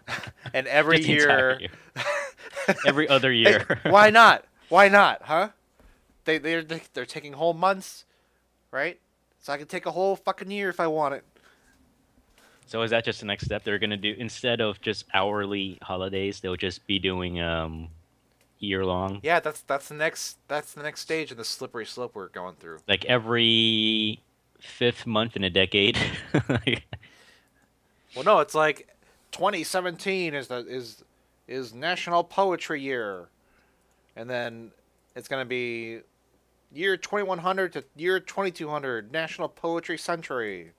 and 0.55 0.67
every 0.67 0.99
Just 0.99 1.09
the 1.09 1.13
entire 1.15 1.59
year, 1.59 1.61
year. 1.61 1.71
every 2.87 3.09
other 3.09 3.33
Hey, 3.33 3.39
year. 3.39 3.81
why 3.87 4.11
not? 4.11 4.45
Why 4.69 4.89
not? 4.89 5.23
Huh? 5.23 5.51
They 6.25 6.39
they're 6.39 6.63
they're 6.63 7.07
taking 7.07 7.35
whole 7.35 7.55
months, 7.55 8.05
right? 8.71 8.99
So 9.41 9.53
I 9.53 9.59
can 9.59 9.67
take 9.67 9.87
a 9.87 9.93
whole 9.93 10.17
fucking 10.17 10.51
year 10.51 10.69
if 10.69 10.81
I 10.81 10.87
want 10.89 11.15
it. 11.15 11.25
So 12.67 12.83
is 12.83 12.91
that 12.91 13.05
just 13.05 13.21
the 13.21 13.27
next 13.27 13.45
step 13.45 13.63
they're 13.63 13.79
gonna 13.79 13.97
do? 13.97 14.15
Instead 14.19 14.61
of 14.61 14.81
just 14.81 15.05
hourly 15.15 15.79
holidays, 15.83 16.41
they'll 16.41 16.57
just 16.57 16.87
be 16.87 16.99
doing 16.99 17.41
um 17.41 17.89
year 18.59 18.85
long. 18.85 19.21
Yeah, 19.23 19.39
that's 19.39 19.61
that's 19.63 19.89
the 19.89 19.95
next 19.95 20.39
that's 20.49 20.73
the 20.73 20.83
next 20.83 21.01
stage 21.03 21.31
in 21.31 21.37
the 21.37 21.45
slippery 21.45 21.87
slope 21.87 22.15
we're 22.15 22.29
going 22.29 22.57
through. 22.57 22.79
Like 22.89 23.05
every 23.05 24.21
fifth 24.59 25.07
month 25.07 25.37
in 25.37 25.45
a 25.45 25.51
decade. 25.51 25.97
Well, 28.15 28.25
no, 28.25 28.41
it's 28.41 28.55
like 28.55 28.89
2017 29.37 30.35
is 30.35 30.49
the 30.49 30.59
is 30.67 31.05
is 31.47 31.75
National 31.75 32.25
Poetry 32.25 32.81
Year, 32.81 33.29
and 34.17 34.29
then 34.31 34.71
it's 35.15 35.29
gonna 35.29 35.45
be 35.45 36.01
year 36.73 36.97
2100 36.97 37.73
to 37.75 37.85
year 37.97 38.19
2200 38.19 39.13
National 39.13 39.49
Poetry 39.49 39.99
Century. 39.99 40.73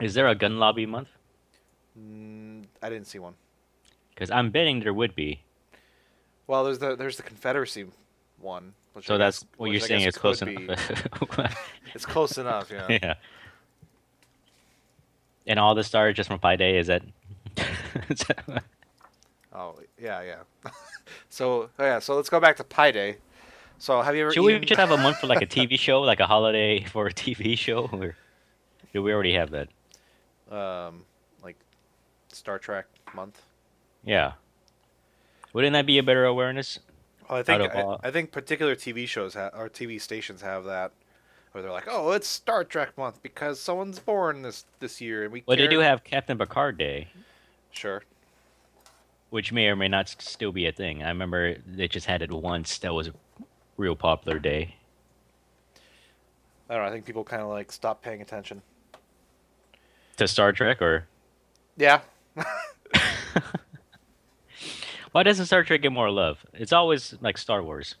is 0.00 0.12
there 0.14 0.28
a 0.28 0.34
gun 0.34 0.58
lobby 0.58 0.84
month? 0.84 1.08
Mm, 1.98 2.66
I 2.82 2.90
didn't 2.90 3.06
see 3.06 3.18
one. 3.18 3.34
Because 4.14 4.30
I'm 4.30 4.50
betting 4.50 4.80
there 4.80 4.92
would 4.94 5.14
be. 5.14 5.40
Well, 6.46 6.64
there's 6.64 6.78
the 6.80 6.96
there's 6.96 7.16
the 7.16 7.22
Confederacy 7.22 7.86
one. 8.38 8.74
So 9.02 9.14
I 9.14 9.18
that's 9.18 9.40
guess- 9.40 9.48
what 9.56 9.66
you're 9.70 9.82
I 9.82 9.86
saying 9.86 10.02
is 10.06 10.16
close 10.16 10.42
enough. 10.42 10.92
It's 11.94 12.04
close 12.04 12.36
enough, 12.36 12.70
yeah. 12.70 12.86
yeah. 13.02 13.14
And 15.48 15.58
all 15.58 15.74
the 15.74 15.82
stars 15.82 16.14
just 16.14 16.28
from 16.28 16.38
Pi 16.38 16.56
Day. 16.56 16.78
Is 16.78 16.86
that? 16.88 17.02
is 18.08 18.18
that- 18.28 18.62
Oh 19.52 19.74
yeah, 20.00 20.22
yeah. 20.22 20.70
so 21.30 21.70
oh, 21.78 21.84
yeah, 21.84 21.98
so 21.98 22.14
let's 22.14 22.28
go 22.28 22.38
back 22.38 22.56
to 22.58 22.64
Pi 22.64 22.92
Day. 22.92 23.16
So 23.78 24.02
have 24.02 24.14
you 24.14 24.22
ever 24.22 24.32
Should 24.32 24.44
we 24.44 24.58
just 24.60 24.78
have 24.78 24.90
a 24.90 24.96
month 24.98 25.18
for 25.18 25.26
like 25.26 25.42
a 25.42 25.46
TV 25.56 25.78
show, 25.78 26.02
like 26.02 26.20
a 26.20 26.26
holiday 26.26 26.84
for 26.84 27.06
a 27.06 27.12
TV 27.12 27.56
show, 27.58 27.88
or 27.90 28.14
do 28.92 29.02
we 29.02 29.12
already 29.12 29.34
have 29.34 29.50
that? 29.50 29.68
um 30.50 31.04
like 31.42 31.56
Star 32.30 32.58
Trek 32.58 32.86
month? 33.14 33.42
Yeah. 34.04 34.32
Wouldn't 35.54 35.72
that 35.72 35.86
be 35.86 35.98
a 35.98 36.02
better 36.02 36.24
awareness? 36.26 36.78
Well, 37.28 37.38
I 37.38 37.42
think 37.42 37.62
I, 37.74 37.96
I 38.02 38.10
think 38.10 38.32
particular 38.32 38.76
TV 38.76 39.08
shows 39.08 39.34
ha- 39.34 39.50
or 39.54 39.68
TV 39.68 40.00
stations 40.00 40.42
have 40.42 40.64
that, 40.64 40.92
where 41.58 41.62
they're 41.64 41.72
like, 41.72 41.88
"Oh, 41.90 42.12
it's 42.12 42.28
Star 42.28 42.62
Trek 42.62 42.96
month 42.96 43.20
because 43.20 43.58
someone's 43.58 43.98
born 43.98 44.42
this 44.42 44.64
this 44.78 45.00
year," 45.00 45.24
and 45.24 45.32
we. 45.32 45.42
Well, 45.44 45.56
they 45.56 45.66
do 45.66 45.80
have 45.80 46.04
Captain 46.04 46.38
Picard 46.38 46.78
Day, 46.78 47.08
Sure. 47.72 48.04
which 49.30 49.52
may 49.52 49.66
or 49.66 49.74
may 49.74 49.88
not 49.88 50.08
still 50.08 50.52
be 50.52 50.66
a 50.66 50.72
thing. 50.72 51.02
I 51.02 51.08
remember 51.08 51.56
they 51.66 51.88
just 51.88 52.06
had 52.06 52.22
it 52.22 52.30
once. 52.30 52.78
That 52.78 52.94
was 52.94 53.08
a 53.08 53.12
real 53.76 53.96
popular 53.96 54.38
day. 54.38 54.76
I 56.70 56.74
don't 56.74 56.84
know. 56.84 56.88
I 56.88 56.92
think 56.92 57.04
people 57.06 57.24
kind 57.24 57.42
of 57.42 57.48
like 57.48 57.72
stop 57.72 58.02
paying 58.02 58.22
attention. 58.22 58.62
To 60.18 60.28
Star 60.28 60.52
Trek, 60.52 60.80
or 60.80 61.06
Yeah. 61.76 62.02
why 65.12 65.22
doesn't 65.24 65.46
Star 65.46 65.64
Trek 65.64 65.82
get 65.82 65.90
more 65.92 66.10
love? 66.10 66.44
It's 66.54 66.72
always 66.72 67.14
like 67.20 67.36
Star 67.38 67.62
Wars 67.64 67.96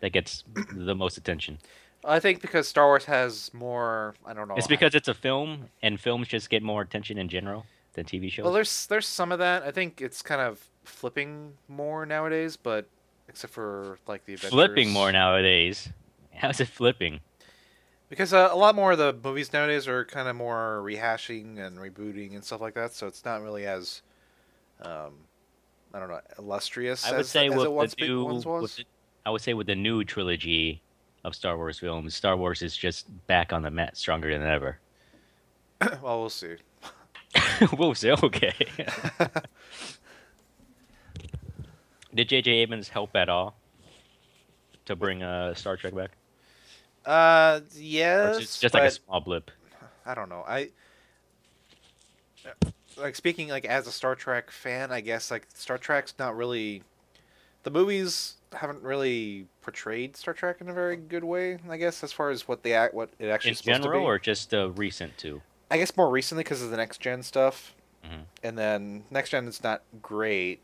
that 0.00 0.10
gets 0.12 0.44
the 0.72 0.94
most 0.94 1.16
attention. 1.16 1.58
I 2.04 2.20
think 2.20 2.42
because 2.42 2.66
Star 2.68 2.86
Wars 2.86 3.04
has 3.04 3.52
more. 3.54 4.14
I 4.26 4.34
don't 4.34 4.48
know. 4.48 4.54
It's 4.56 4.66
because 4.66 4.94
it's 4.94 5.08
a 5.08 5.14
film, 5.14 5.68
and 5.82 6.00
films 6.00 6.28
just 6.28 6.50
get 6.50 6.62
more 6.62 6.82
attention 6.82 7.18
in 7.18 7.28
general 7.28 7.64
than 7.94 8.04
TV 8.04 8.30
shows. 8.30 8.44
Well, 8.44 8.52
there's 8.52 8.86
there's 8.86 9.06
some 9.06 9.30
of 9.32 9.38
that. 9.38 9.62
I 9.62 9.70
think 9.70 10.00
it's 10.00 10.22
kind 10.22 10.40
of 10.40 10.66
flipping 10.84 11.52
more 11.68 12.04
nowadays, 12.04 12.56
but 12.56 12.86
except 13.28 13.52
for 13.52 13.98
like 14.06 14.24
the 14.24 14.34
Avengers. 14.34 14.50
flipping 14.50 14.90
more 14.90 15.12
nowadays. 15.12 15.88
How's 16.34 16.60
it 16.60 16.68
flipping? 16.68 17.20
Because 18.08 18.32
uh, 18.34 18.50
a 18.52 18.56
lot 18.56 18.74
more 18.74 18.92
of 18.92 18.98
the 18.98 19.16
movies 19.24 19.52
nowadays 19.52 19.88
are 19.88 20.04
kind 20.04 20.28
of 20.28 20.36
more 20.36 20.82
rehashing 20.84 21.58
and 21.58 21.78
rebooting 21.78 22.34
and 22.34 22.44
stuff 22.44 22.60
like 22.60 22.74
that. 22.74 22.92
So 22.92 23.06
it's 23.06 23.24
not 23.24 23.40
really 23.40 23.64
as, 23.64 24.02
um, 24.82 25.14
I 25.94 25.98
don't 25.98 26.10
know, 26.10 26.20
illustrious. 26.38 27.06
I 27.06 27.12
would 27.12 27.20
as, 27.20 27.30
say 27.30 27.46
as 27.46 27.54
with 27.54 27.96
the 27.96 28.06
new, 28.06 28.24
with 28.24 28.76
the, 28.76 28.84
I 29.24 29.30
would 29.30 29.40
say 29.40 29.54
with 29.54 29.66
the 29.66 29.74
new 29.74 30.04
trilogy 30.04 30.82
of 31.24 31.34
Star 31.34 31.56
Wars 31.56 31.78
films, 31.78 32.14
Star 32.14 32.36
Wars 32.36 32.62
is 32.62 32.76
just 32.76 33.06
back 33.26 33.52
on 33.52 33.62
the 33.62 33.70
mat, 33.70 33.96
stronger 33.96 34.36
than 34.36 34.46
ever. 34.46 34.78
well, 36.02 36.20
we'll 36.20 36.30
see. 36.30 36.56
we'll 37.78 37.94
see. 37.94 38.10
okay. 38.10 38.54
Did 42.14 42.28
J.J. 42.28 42.50
Abrams 42.50 42.88
help 42.90 43.16
at 43.16 43.28
all 43.30 43.56
to 44.84 44.94
bring 44.94 45.22
uh, 45.22 45.54
Star 45.54 45.76
Trek 45.76 45.94
back? 45.94 46.10
Uh, 47.06 47.60
yes, 47.74 48.36
it's 48.36 48.46
just, 48.46 48.62
just 48.62 48.74
like 48.74 48.82
a 48.84 48.90
small 48.90 49.20
blip. 49.20 49.50
I 50.04 50.14
don't 50.14 50.28
know. 50.28 50.44
I 50.46 50.70
like 52.96 53.16
speaking 53.16 53.48
like 53.48 53.64
as 53.64 53.86
a 53.86 53.92
Star 53.92 54.14
Trek 54.14 54.50
fan. 54.50 54.92
I 54.92 55.00
guess 55.00 55.30
like 55.30 55.46
Star 55.54 55.78
Trek's 55.78 56.14
not 56.18 56.36
really 56.36 56.82
the 57.62 57.70
movies 57.70 58.34
haven't 58.54 58.82
really 58.82 59.46
portrayed 59.62 60.16
Star 60.16 60.34
Trek 60.34 60.60
in 60.60 60.68
a 60.68 60.72
very 60.74 60.96
good 60.96 61.24
way. 61.24 61.58
I 61.68 61.76
guess 61.76 62.02
as 62.04 62.12
far 62.12 62.30
as 62.30 62.46
what 62.48 62.62
they 62.62 62.74
act, 62.74 62.94
what 62.94 63.10
it 63.18 63.28
actually 63.28 63.50
In 63.50 63.54
is 63.54 63.60
general, 63.62 64.04
or 64.04 64.18
just 64.18 64.52
uh, 64.54 64.70
recent 64.70 65.16
too? 65.18 65.42
I 65.70 65.78
guess 65.78 65.96
more 65.96 66.10
recently 66.10 66.44
because 66.44 66.62
of 66.62 66.70
the 66.70 66.76
next 66.76 67.00
gen 67.00 67.22
stuff, 67.22 67.74
Mhm. 68.04 68.24
and 68.42 68.58
then 68.58 69.04
next 69.10 69.30
gen 69.30 69.46
is 69.48 69.62
not 69.62 69.82
great. 70.02 70.60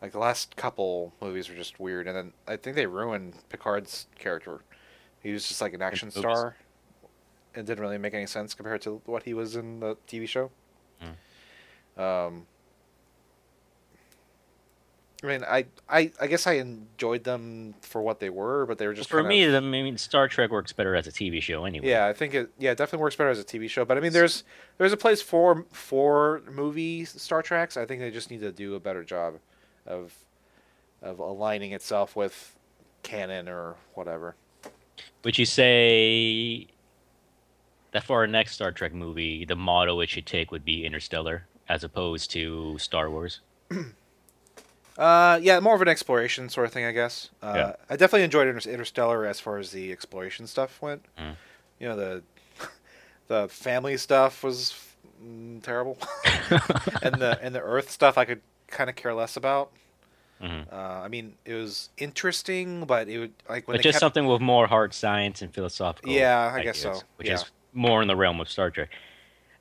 Like 0.00 0.12
the 0.12 0.18
last 0.18 0.56
couple 0.56 1.12
movies 1.20 1.48
were 1.48 1.54
just 1.54 1.78
weird, 1.78 2.06
and 2.08 2.16
then 2.16 2.32
I 2.48 2.56
think 2.56 2.76
they 2.76 2.86
ruined 2.86 3.34
Picard's 3.50 4.06
character. 4.18 4.60
He 5.22 5.32
was 5.32 5.46
just 5.46 5.60
like 5.60 5.74
an 5.74 5.82
action 5.82 6.10
star. 6.10 6.56
It 7.54 7.66
didn't 7.66 7.80
really 7.80 7.98
make 7.98 8.14
any 8.14 8.26
sense 8.26 8.54
compared 8.54 8.80
to 8.82 9.02
what 9.04 9.24
he 9.24 9.34
was 9.34 9.54
in 9.56 9.80
the 9.80 9.96
TV 10.08 10.26
show. 10.26 10.50
Um, 11.96 12.46
I 15.22 15.26
mean, 15.26 15.44
I, 15.44 15.66
I, 15.88 16.10
I 16.20 16.26
guess 16.26 16.48
I 16.48 16.54
enjoyed 16.54 17.22
them 17.22 17.74
for 17.80 18.02
what 18.02 18.18
they 18.18 18.28
were, 18.28 18.66
but 18.66 18.78
they 18.78 18.88
were 18.88 18.94
just 18.94 19.08
For 19.08 19.22
me, 19.22 19.44
Of, 19.44 19.52
the, 19.52 19.58
I 19.58 19.60
mean, 19.60 19.96
Star 19.96 20.26
Trek 20.26 20.50
works 20.50 20.72
better 20.72 20.96
as 20.96 21.06
a 21.06 21.12
TV 21.12 21.40
show 21.40 21.64
anyway. 21.64 21.88
yeah, 21.88 22.06
I 22.06 22.12
think 22.12 22.34
it. 22.34 22.50
Yeah, 22.58 22.72
it 22.72 22.78
definitely 22.78 23.02
works 23.02 23.14
better 23.14 23.30
as 23.30 23.38
a 23.38 23.44
TV 23.44 23.70
show. 23.70 23.84
But 23.84 23.96
I 23.98 24.00
mean, 24.00 24.12
there's 24.12 24.42
there's 24.78 24.92
a 24.92 24.96
place 24.96 25.22
for 25.22 25.64
for 25.70 26.42
movie 26.50 27.04
Star 27.04 27.40
Treks. 27.40 27.76
I 27.76 27.86
think 27.86 28.00
they 28.00 28.10
just 28.10 28.30
need 28.30 28.40
to 28.40 28.50
do 28.50 28.74
a 28.74 28.80
better 28.80 29.04
job 29.04 29.34
of 29.86 30.12
of 31.02 31.20
aligning 31.20 31.72
itself 31.72 32.16
with 32.16 32.56
canon 33.04 33.48
or 33.48 33.76
whatever. 33.94 34.34
Would 35.24 35.38
you 35.38 35.44
say 35.46 36.66
that 37.92 38.02
for 38.02 38.18
our 38.18 38.26
next 38.26 38.54
Star 38.54 38.72
Trek 38.72 38.92
movie, 38.92 39.44
the 39.44 39.54
motto 39.56 40.00
it 40.00 40.08
should 40.10 40.26
take 40.26 40.50
would 40.50 40.64
be 40.64 40.84
Interstellar 40.84 41.46
as 41.68 41.84
opposed 41.84 42.32
to 42.32 42.76
Star 42.78 43.08
Wars? 43.08 43.38
Uh, 44.98 45.38
yeah, 45.42 45.58
more 45.60 45.74
of 45.74 45.82
an 45.82 45.88
exploration 45.88 46.48
sort 46.48 46.66
of 46.66 46.72
thing, 46.72 46.84
I 46.84 46.92
guess. 46.92 47.30
Uh, 47.42 47.52
Yeah. 47.56 47.72
I 47.88 47.96
definitely 47.96 48.24
enjoyed 48.24 48.46
Inter- 48.48 48.70
Interstellar 48.70 49.24
as 49.26 49.40
far 49.40 49.58
as 49.58 49.70
the 49.70 49.90
exploration 49.92 50.46
stuff 50.46 50.80
went. 50.82 51.04
Mm. 51.18 51.36
You 51.78 51.88
know, 51.88 51.96
the 51.96 52.22
the 53.28 53.48
family 53.48 53.96
stuff 53.96 54.42
was 54.44 54.74
mm, 55.24 55.62
terrible, 55.62 55.96
and 57.02 57.14
the 57.16 57.38
and 57.42 57.54
the 57.54 57.60
Earth 57.62 57.90
stuff 57.90 58.18
I 58.18 58.24
could 58.24 58.40
kind 58.68 58.90
of 58.90 58.96
care 58.96 59.14
less 59.14 59.36
about. 59.36 59.70
Mhm. 60.42 60.72
Uh, 60.72 60.76
I 60.76 61.08
mean, 61.08 61.34
it 61.44 61.54
was 61.54 61.88
interesting, 61.98 62.84
but 62.84 63.08
it 63.08 63.18
would 63.18 63.32
like 63.48 63.68
when 63.68 63.76
But 63.76 63.82
just 63.82 63.94
kept, 63.94 64.00
something 64.00 64.26
with 64.26 64.40
more 64.40 64.66
hard 64.66 64.92
science 64.92 65.40
and 65.40 65.54
philosophical. 65.54 66.12
Yeah, 66.12 66.52
I 66.52 66.62
guess 66.62 66.78
so. 66.78 67.00
Which 67.16 67.28
Yeah. 67.28 67.34
is 67.34 67.44
more 67.72 68.02
in 68.02 68.08
the 68.08 68.16
realm 68.16 68.40
of 68.40 68.50
Star 68.50 68.70
Trek. 68.70 68.90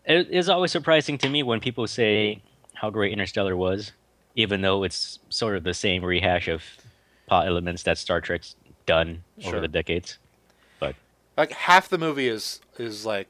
It 0.05 0.29
is 0.31 0.50
always 0.50 0.71
surprising 0.71 1.19
to 1.19 1.29
me 1.29 1.43
when 1.43 1.59
people 1.59 1.85
say 1.88 2.41
how 2.73 2.89
great 2.89 3.13
Interstellar 3.13 3.55
was, 3.55 3.91
even 4.35 4.61
though 4.61 4.83
it's 4.83 5.19
sort 5.29 5.55
of 5.55 5.63
the 5.63 5.73
same 5.73 6.03
rehash 6.03 6.47
of 6.47 6.63
plot 7.27 7.47
elements 7.47 7.83
that 7.83 7.97
Star 7.97 8.21
Trek's 8.21 8.55
done 8.85 9.23
over 9.45 9.59
the 9.59 9.67
decades. 9.67 10.17
But 10.79 10.95
like 11.38 11.51
half 11.51 11.89
the 11.89 11.97
movie 11.97 12.27
is 12.27 12.61
is 12.77 13.05
like 13.05 13.27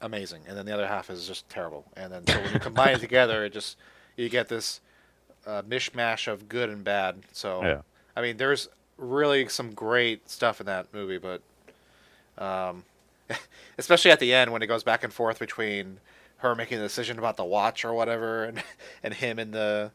amazing, 0.00 0.42
and 0.48 0.56
then 0.56 0.66
the 0.66 0.72
other 0.72 0.86
half 0.86 1.10
is 1.10 1.26
just 1.26 1.48
terrible. 1.48 1.84
And 1.96 2.12
then 2.12 2.26
so 2.26 2.40
when 2.40 2.52
you 2.52 2.60
combine 2.60 2.94
it 2.94 3.00
together, 3.00 3.44
it 3.44 3.52
just 3.52 3.76
you 4.16 4.28
get 4.28 4.48
this 4.48 4.80
uh, 5.46 5.62
mishmash 5.62 6.28
of 6.28 6.48
good 6.48 6.70
and 6.70 6.84
bad. 6.84 7.22
So 7.32 7.62
Yeah. 7.62 7.80
I 8.16 8.22
mean, 8.22 8.36
there's 8.36 8.68
really 8.96 9.48
some 9.48 9.72
great 9.72 10.28
stuff 10.28 10.60
in 10.60 10.66
that 10.66 10.92
movie, 10.92 11.18
but 11.18 11.42
um, 12.38 12.84
especially 13.78 14.10
at 14.10 14.20
the 14.20 14.34
end 14.34 14.52
when 14.52 14.62
it 14.62 14.66
goes 14.66 14.82
back 14.82 15.04
and 15.04 15.12
forth 15.12 15.38
between 15.38 15.98
her 16.38 16.54
making 16.54 16.78
the 16.78 16.84
decision 16.84 17.18
about 17.18 17.36
the 17.36 17.44
watch 17.44 17.84
or 17.84 17.92
whatever, 17.92 18.44
and 18.44 18.62
and 19.02 19.14
him 19.14 19.38
in 19.38 19.50
the 19.50 19.90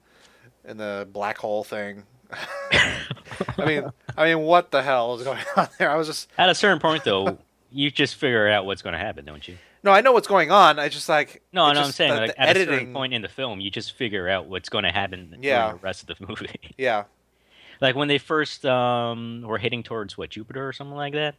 in 0.67 0.77
the 0.77 1.07
black 1.11 1.37
hole 1.37 1.63
thing. 1.63 2.03
I 2.71 3.65
mean, 3.65 3.91
I 4.17 4.25
mean, 4.25 4.39
what 4.43 4.71
the 4.71 4.81
hell 4.81 5.15
is 5.15 5.23
going 5.23 5.39
on 5.57 5.67
there? 5.79 5.89
I 5.89 5.95
was 5.95 6.07
just 6.07 6.29
At 6.37 6.49
a 6.49 6.55
certain 6.55 6.79
point, 6.79 7.03
though, 7.03 7.37
you 7.71 7.91
just 7.91 8.15
figure 8.15 8.47
out 8.49 8.65
what's 8.65 8.81
going 8.81 8.93
to 8.93 8.99
happen, 8.99 9.25
don't 9.25 9.47
you? 9.47 9.57
no, 9.83 9.91
I 9.91 10.01
know 10.01 10.11
what's 10.13 10.27
going 10.27 10.49
on. 10.51 10.79
I 10.79 10.89
just 10.89 11.07
like 11.07 11.43
No, 11.53 11.71
no, 11.71 11.81
I'm 11.81 11.91
saying 11.91 12.11
the- 12.13 12.17
like 12.21 12.31
the 12.35 12.41
at 12.41 12.57
a 12.57 12.65
certain 12.65 12.93
point 12.93 13.13
in 13.13 13.21
the 13.21 13.27
film, 13.29 13.59
you 13.61 13.69
just 13.69 13.93
figure 13.93 14.27
out 14.27 14.47
what's 14.47 14.69
going 14.69 14.83
to 14.83 14.91
happen 14.91 15.37
Yeah. 15.41 15.73
the 15.73 15.77
rest 15.77 16.09
of 16.09 16.17
the 16.17 16.25
movie. 16.27 16.59
Yeah, 16.77 17.03
like 17.81 17.95
when 17.95 18.07
they 18.07 18.17
first 18.17 18.65
um, 18.65 19.43
were 19.45 19.57
heading 19.59 19.83
towards 19.83 20.17
what 20.17 20.31
Jupiter 20.31 20.67
or 20.67 20.73
something 20.73 20.95
like 20.97 21.13
that, 21.13 21.35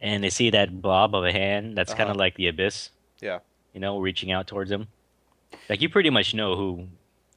and 0.00 0.24
they 0.24 0.30
see 0.30 0.50
that 0.50 0.82
blob 0.82 1.14
of 1.14 1.24
a 1.24 1.30
hand 1.32 1.76
that's 1.78 1.92
kind 1.92 2.02
Uh-huh. 2.04 2.10
of 2.12 2.16
like 2.16 2.34
the 2.34 2.48
abyss. 2.48 2.90
Yeah. 3.20 3.38
You 3.72 3.80
know, 3.80 4.00
reaching 4.00 4.32
out 4.32 4.46
towards 4.48 4.68
them. 4.70 4.88
Like 5.68 5.80
you 5.80 5.88
pretty 5.88 6.10
much 6.10 6.34
know 6.34 6.56
who 6.56 6.88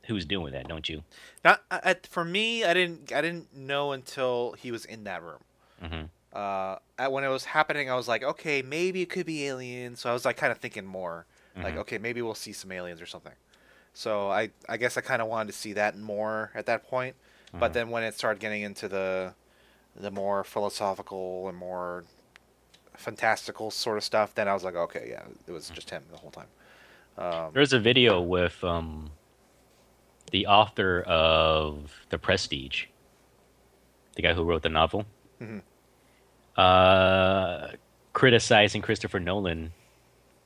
who's 0.07 0.25
doing 0.25 0.53
that, 0.53 0.67
don't 0.67 0.87
you? 0.89 1.03
not 1.43 1.61
I- 1.71 1.95
for 2.09 2.23
me. 2.25 2.63
I 2.63 2.73
didn't 2.73 3.11
I 3.11 3.21
didn't 3.21 3.55
know 3.55 3.91
until 3.91 4.53
he 4.53 4.71
was 4.71 4.85
in 4.85 5.03
that 5.05 5.21
room. 5.23 5.39
hmm 5.81 6.03
uh, 6.37 6.75
at, 6.99 7.13
when 7.13 7.23
it 7.23 7.29
was 7.29 7.45
happening, 7.45 7.89
I 7.89 7.95
was 7.95 8.09
like, 8.09 8.21
okay, 8.21 8.61
maybe 8.61 9.01
it 9.01 9.09
could 9.09 9.25
be 9.25 9.45
aliens. 9.45 10.01
So 10.01 10.09
I 10.09 10.13
was 10.13 10.25
like, 10.25 10.35
kind 10.35 10.51
of 10.51 10.57
thinking 10.57 10.85
more, 10.85 11.25
like, 11.55 11.75
Mhm. 11.75 11.79
okay, 11.79 11.97
maybe 11.97 12.21
we'll 12.21 12.35
see 12.35 12.51
some 12.51 12.73
aliens 12.73 13.01
or 13.01 13.05
something. 13.05 13.31
So 13.93 14.29
I, 14.29 14.49
I 14.67 14.75
guess 14.75 14.97
I 14.97 15.01
kind 15.01 15.21
of 15.21 15.29
wanted 15.29 15.53
to 15.53 15.57
see 15.57 15.71
that 15.73 15.97
more 15.97 16.51
at 16.53 16.65
that 16.65 16.83
point. 16.89 17.15
But 17.53 17.71
Mhm. 17.71 17.73
then 17.73 17.89
when 17.89 18.03
it 18.03 18.15
started 18.15 18.41
getting 18.41 18.63
into 18.63 18.89
the, 18.89 19.33
the 19.95 20.11
more 20.11 20.43
philosophical 20.43 21.47
and 21.47 21.57
more 21.57 22.03
fantastical 22.97 23.71
sort 23.71 23.97
of 23.97 24.03
stuff, 24.03 24.35
then 24.35 24.49
I 24.49 24.53
was 24.53 24.63
like, 24.65 24.75
okay, 24.75 25.07
yeah, 25.11 25.23
it 25.47 25.51
was 25.51 25.69
just 25.69 25.89
him 25.89 26.03
the 26.11 26.17
whole 26.17 26.31
time. 26.31 26.47
Um, 27.17 27.51
There's 27.53 27.71
a 27.71 27.79
video 27.79 28.21
with 28.21 28.61
um, 28.63 29.11
the 30.31 30.47
author 30.47 31.01
of 31.01 31.91
The 32.09 32.17
Prestige, 32.17 32.85
the 34.15 34.21
guy 34.21 34.33
who 34.33 34.43
wrote 34.43 34.63
the 34.63 34.69
novel, 34.69 35.05
Mhm. 35.41 35.61
uh, 36.57 37.67
criticizing 38.13 38.81
Christopher 38.81 39.19
Nolan 39.19 39.73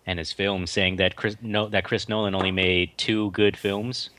and 0.06 0.18
his 0.20 0.32
film, 0.34 0.66
saying 0.66 0.96
that 0.98 1.16
Chris, 1.16 1.38
no, 1.42 1.68
that 1.70 1.84
Chris 1.84 2.10
Nolan 2.10 2.34
only 2.36 2.52
made 2.52 2.98
two 2.98 3.30
good 3.32 3.56
films, 3.56 4.10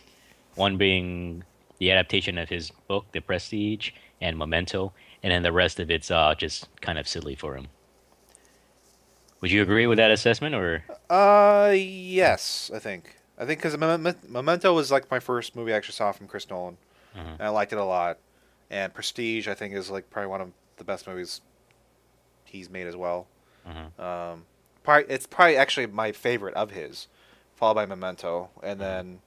one 0.55 0.76
being 0.76 1.43
the 1.79 1.90
adaptation 1.90 2.38
of 2.38 2.49
his 2.49 2.71
book, 2.88 3.07
The 3.12 3.21
Prestige, 3.21 3.90
and 4.21 4.37
Memento, 4.38 4.93
and 5.23 5.33
then 5.33 5.43
the 5.43 5.52
rest 5.52 5.81
of 5.81 5.90
it's 5.90 6.11
uh, 6.11 6.35
just 6.37 6.69
kind 6.81 6.99
of 6.99 7.09
silly 7.09 7.35
for 7.35 7.57
him. 7.57 7.69
Would 9.40 9.50
you 9.50 9.62
agree 9.62 9.87
with 9.87 9.97
that 9.99 10.11
assessment, 10.11 10.55
or 10.55 10.85
Uh, 11.09 11.73
yes, 11.75 12.71
I 12.75 12.79
think. 12.79 13.17
I 13.41 13.47
think 13.47 13.61
because 13.63 13.77
Memento 14.29 14.75
was 14.75 14.91
like 14.93 15.11
my 15.11 15.19
first 15.19 15.57
movie 15.57 15.73
I 15.73 15.77
actually 15.77 15.95
saw 15.95 16.13
from 16.13 16.29
Chris 16.29 16.49
Nolan, 16.51 16.77
Mhm. 17.17 17.33
and 17.39 17.43
I 17.43 17.49
liked 17.49 17.73
it 17.73 17.79
a 17.79 17.85
lot. 17.85 18.19
And 18.71 18.93
Prestige, 18.95 19.49
I 19.49 19.55
think, 19.55 19.75
is 19.75 19.91
like 19.91 20.11
probably 20.11 20.29
one 20.29 20.41
of 20.43 20.53
the 20.76 20.85
best 20.85 21.07
movies 21.09 21.41
he's 22.45 22.69
made 22.69 22.87
as 22.87 22.95
well. 22.97 23.26
Mhm. 23.67 23.99
Um, 23.99 24.47
probably 24.83 25.13
it's 25.13 25.26
probably 25.26 25.57
actually 25.57 25.87
my 25.87 26.13
favorite 26.13 26.55
of 26.55 26.71
his, 26.73 27.09
followed 27.57 27.75
by 27.75 27.87
Memento, 27.87 28.50
and 28.63 28.79
then, 28.81 29.23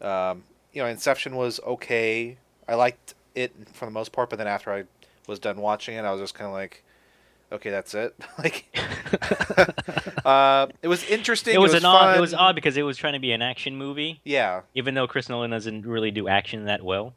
um, 0.00 0.44
you 0.72 0.82
know, 0.82 0.88
Inception 0.88 1.36
was 1.36 1.60
okay. 1.60 2.36
I 2.68 2.74
liked 2.74 3.14
it 3.34 3.52
for 3.72 3.84
the 3.84 3.90
most 3.92 4.10
part, 4.12 4.30
but 4.30 4.36
then 4.36 4.48
after 4.48 4.72
I 4.72 4.84
was 5.28 5.38
done 5.38 5.58
watching 5.58 5.94
it, 5.96 6.02
I 6.04 6.10
was 6.10 6.20
just 6.20 6.34
kind 6.34 6.46
of 6.48 6.52
like, 6.52 6.82
okay, 7.52 7.70
that's 7.70 7.94
it. 7.94 8.14
like, 8.38 8.66
uh, 10.24 10.66
it 10.82 10.88
was 10.88 11.04
interesting. 11.08 11.54
it 11.54 11.60
was, 11.60 11.74
an 11.74 11.84
odd, 11.84 12.16
it 12.16 12.20
was 12.20 12.34
odd 12.34 12.54
because 12.54 12.76
it 12.76 12.82
was 12.82 12.96
trying 12.96 13.12
to 13.14 13.18
be 13.18 13.32
an 13.32 13.42
action 13.42 13.76
movie, 13.76 14.20
Yeah, 14.24 14.62
even 14.74 14.94
though 14.94 15.06
Chris 15.06 15.28
Nolan 15.28 15.50
doesn't 15.50 15.86
really 15.86 16.10
do 16.10 16.28
action 16.28 16.64
that 16.66 16.82
well. 16.82 17.14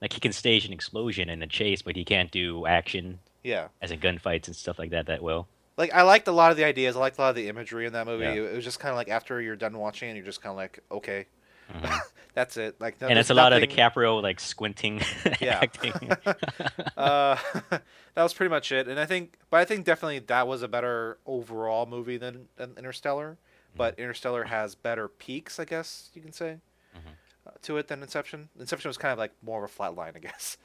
Like 0.00 0.12
he 0.12 0.20
can 0.20 0.32
stage 0.32 0.64
an 0.64 0.72
explosion 0.72 1.28
and 1.28 1.42
a 1.42 1.46
chase, 1.46 1.82
but 1.82 1.96
he 1.96 2.04
can't 2.04 2.30
do 2.30 2.66
action 2.66 3.18
yeah. 3.42 3.68
as 3.82 3.90
in 3.90 3.98
gunfights 3.98 4.46
and 4.46 4.54
stuff 4.54 4.78
like 4.78 4.90
that 4.90 5.06
that 5.06 5.22
well. 5.22 5.48
Like 5.76 5.92
I 5.92 6.02
liked 6.02 6.28
a 6.28 6.32
lot 6.32 6.50
of 6.52 6.56
the 6.56 6.64
ideas. 6.64 6.96
I 6.96 7.00
liked 7.00 7.18
a 7.18 7.22
lot 7.22 7.30
of 7.30 7.36
the 7.36 7.48
imagery 7.48 7.86
in 7.86 7.92
that 7.94 8.06
movie. 8.06 8.24
Yeah. 8.24 8.32
It 8.34 8.54
was 8.54 8.64
just 8.64 8.78
kind 8.78 8.90
of 8.90 8.96
like 8.96 9.08
after 9.08 9.40
you're 9.40 9.56
done 9.56 9.76
watching, 9.76 10.08
and 10.08 10.16
you're 10.16 10.26
just 10.26 10.40
kind 10.40 10.52
of 10.52 10.56
like, 10.56 10.82
okay, 10.90 11.26
Mhm. 11.72 12.00
that's 12.38 12.56
it. 12.56 12.80
Like, 12.80 13.00
no, 13.00 13.08
and 13.08 13.18
it's 13.18 13.30
a 13.30 13.34
there's 13.34 13.42
lot 13.42 13.52
of 13.52 13.60
nothing- 13.60 13.76
DiCaprio 13.76 14.22
like 14.22 14.38
squinting 14.38 15.00
Yeah. 15.40 15.58
acting. 15.60 15.92
uh, 16.96 17.36
that 17.70 17.82
was 18.22 18.32
pretty 18.32 18.50
much 18.50 18.70
it. 18.70 18.86
And 18.86 19.00
I 19.00 19.06
think, 19.06 19.34
but 19.50 19.56
I 19.58 19.64
think 19.64 19.84
definitely 19.84 20.20
that 20.20 20.46
was 20.46 20.62
a 20.62 20.68
better 20.68 21.18
overall 21.26 21.86
movie 21.86 22.16
than, 22.16 22.46
than 22.56 22.74
Interstellar. 22.78 23.38
But 23.76 23.98
Interstellar 23.98 24.44
has 24.44 24.76
better 24.76 25.08
peaks, 25.08 25.58
I 25.58 25.64
guess 25.64 26.10
you 26.14 26.22
can 26.22 26.32
say, 26.32 26.58
Mhm. 26.94 27.10
uh, 27.46 27.50
to 27.62 27.76
it 27.76 27.88
than 27.88 28.02
Inception. 28.02 28.48
Inception 28.58 28.88
was 28.88 28.96
kind 28.98 29.12
of 29.12 29.18
like 29.18 29.32
more 29.42 29.58
of 29.64 29.64
a 29.64 29.72
flat 29.72 29.96
line, 29.96 30.12
I 30.14 30.20
guess. 30.20 30.56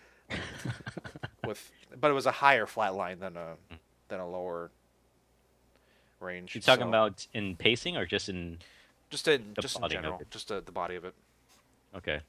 With, 1.46 1.72
but 2.00 2.12
it 2.12 2.14
was 2.14 2.26
a 2.28 2.32
higher 2.32 2.66
flat 2.68 2.94
line 2.96 3.20
than 3.20 3.36
a 3.36 3.56
than 4.10 4.20
a 4.20 4.28
lower 4.30 4.70
range. 6.20 6.56
You 6.56 6.62
talking 6.62 6.86
so- 6.86 6.90
about 6.90 7.28
in 7.34 7.56
pacing 7.56 7.98
or 7.98 8.06
just 8.06 8.30
in? 8.30 8.60
just 9.10 9.28
in 9.28 9.54
just 9.62 9.80
in 9.80 9.90
general, 9.90 10.22
just 10.32 10.52
uh, 10.52 10.60
the 10.62 10.72
body 10.72 10.96
of 10.96 11.04
it. 11.06 11.14
Okay. 11.96 12.22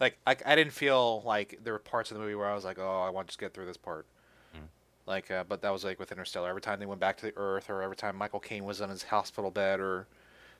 like 0.00 0.18
I, 0.26 0.36
I 0.44 0.54
didn't 0.56 0.72
feel 0.72 1.22
like 1.24 1.58
there 1.62 1.72
were 1.72 1.78
parts 1.78 2.10
of 2.10 2.16
the 2.16 2.22
movie 2.22 2.34
where 2.34 2.48
I 2.48 2.54
was 2.54 2.64
like, 2.64 2.78
oh, 2.78 3.02
I 3.06 3.10
want 3.10 3.26
to 3.26 3.30
just 3.30 3.38
get 3.40 3.54
through 3.54 3.66
this 3.66 3.76
part. 3.76 4.06
Mm. 4.54 4.60
Like, 5.06 5.30
uh, 5.30 5.44
but 5.48 5.62
that 5.62 5.72
was 5.72 5.84
like 5.84 5.98
with 5.98 6.12
Interstellar. 6.12 6.48
Every 6.48 6.60
time 6.60 6.78
they 6.80 6.86
went 6.86 7.00
back 7.00 7.16
to 7.18 7.26
the 7.26 7.32
Earth, 7.36 7.70
or 7.70 7.82
every 7.82 7.96
time 7.96 8.16
Michael 8.16 8.40
Caine 8.40 8.64
was 8.64 8.80
on 8.80 8.88
his 8.90 9.02
hospital 9.04 9.50
bed, 9.50 9.80
or 9.80 10.06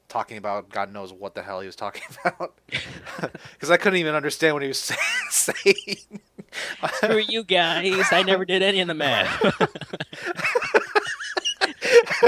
talking 0.09 0.37
about 0.37 0.69
God 0.71 0.93
knows 0.93 1.13
what 1.13 1.35
the 1.35 1.43
hell 1.43 1.61
he 1.61 1.67
was 1.67 1.77
talking 1.77 2.03
about, 2.25 2.59
because 3.53 3.71
I 3.71 3.77
couldn't 3.77 3.99
even 3.99 4.15
understand 4.15 4.55
what 4.55 4.63
he 4.63 4.69
was 4.69 4.79
say- 4.79 4.97
saying. 5.31 6.21
Screw 6.97 7.23
you 7.29 7.45
guys! 7.45 8.05
I 8.11 8.23
never 8.23 8.45
did 8.45 8.63
any 8.63 8.81
of 8.81 8.89
the 8.89 8.95
math. 8.95 9.41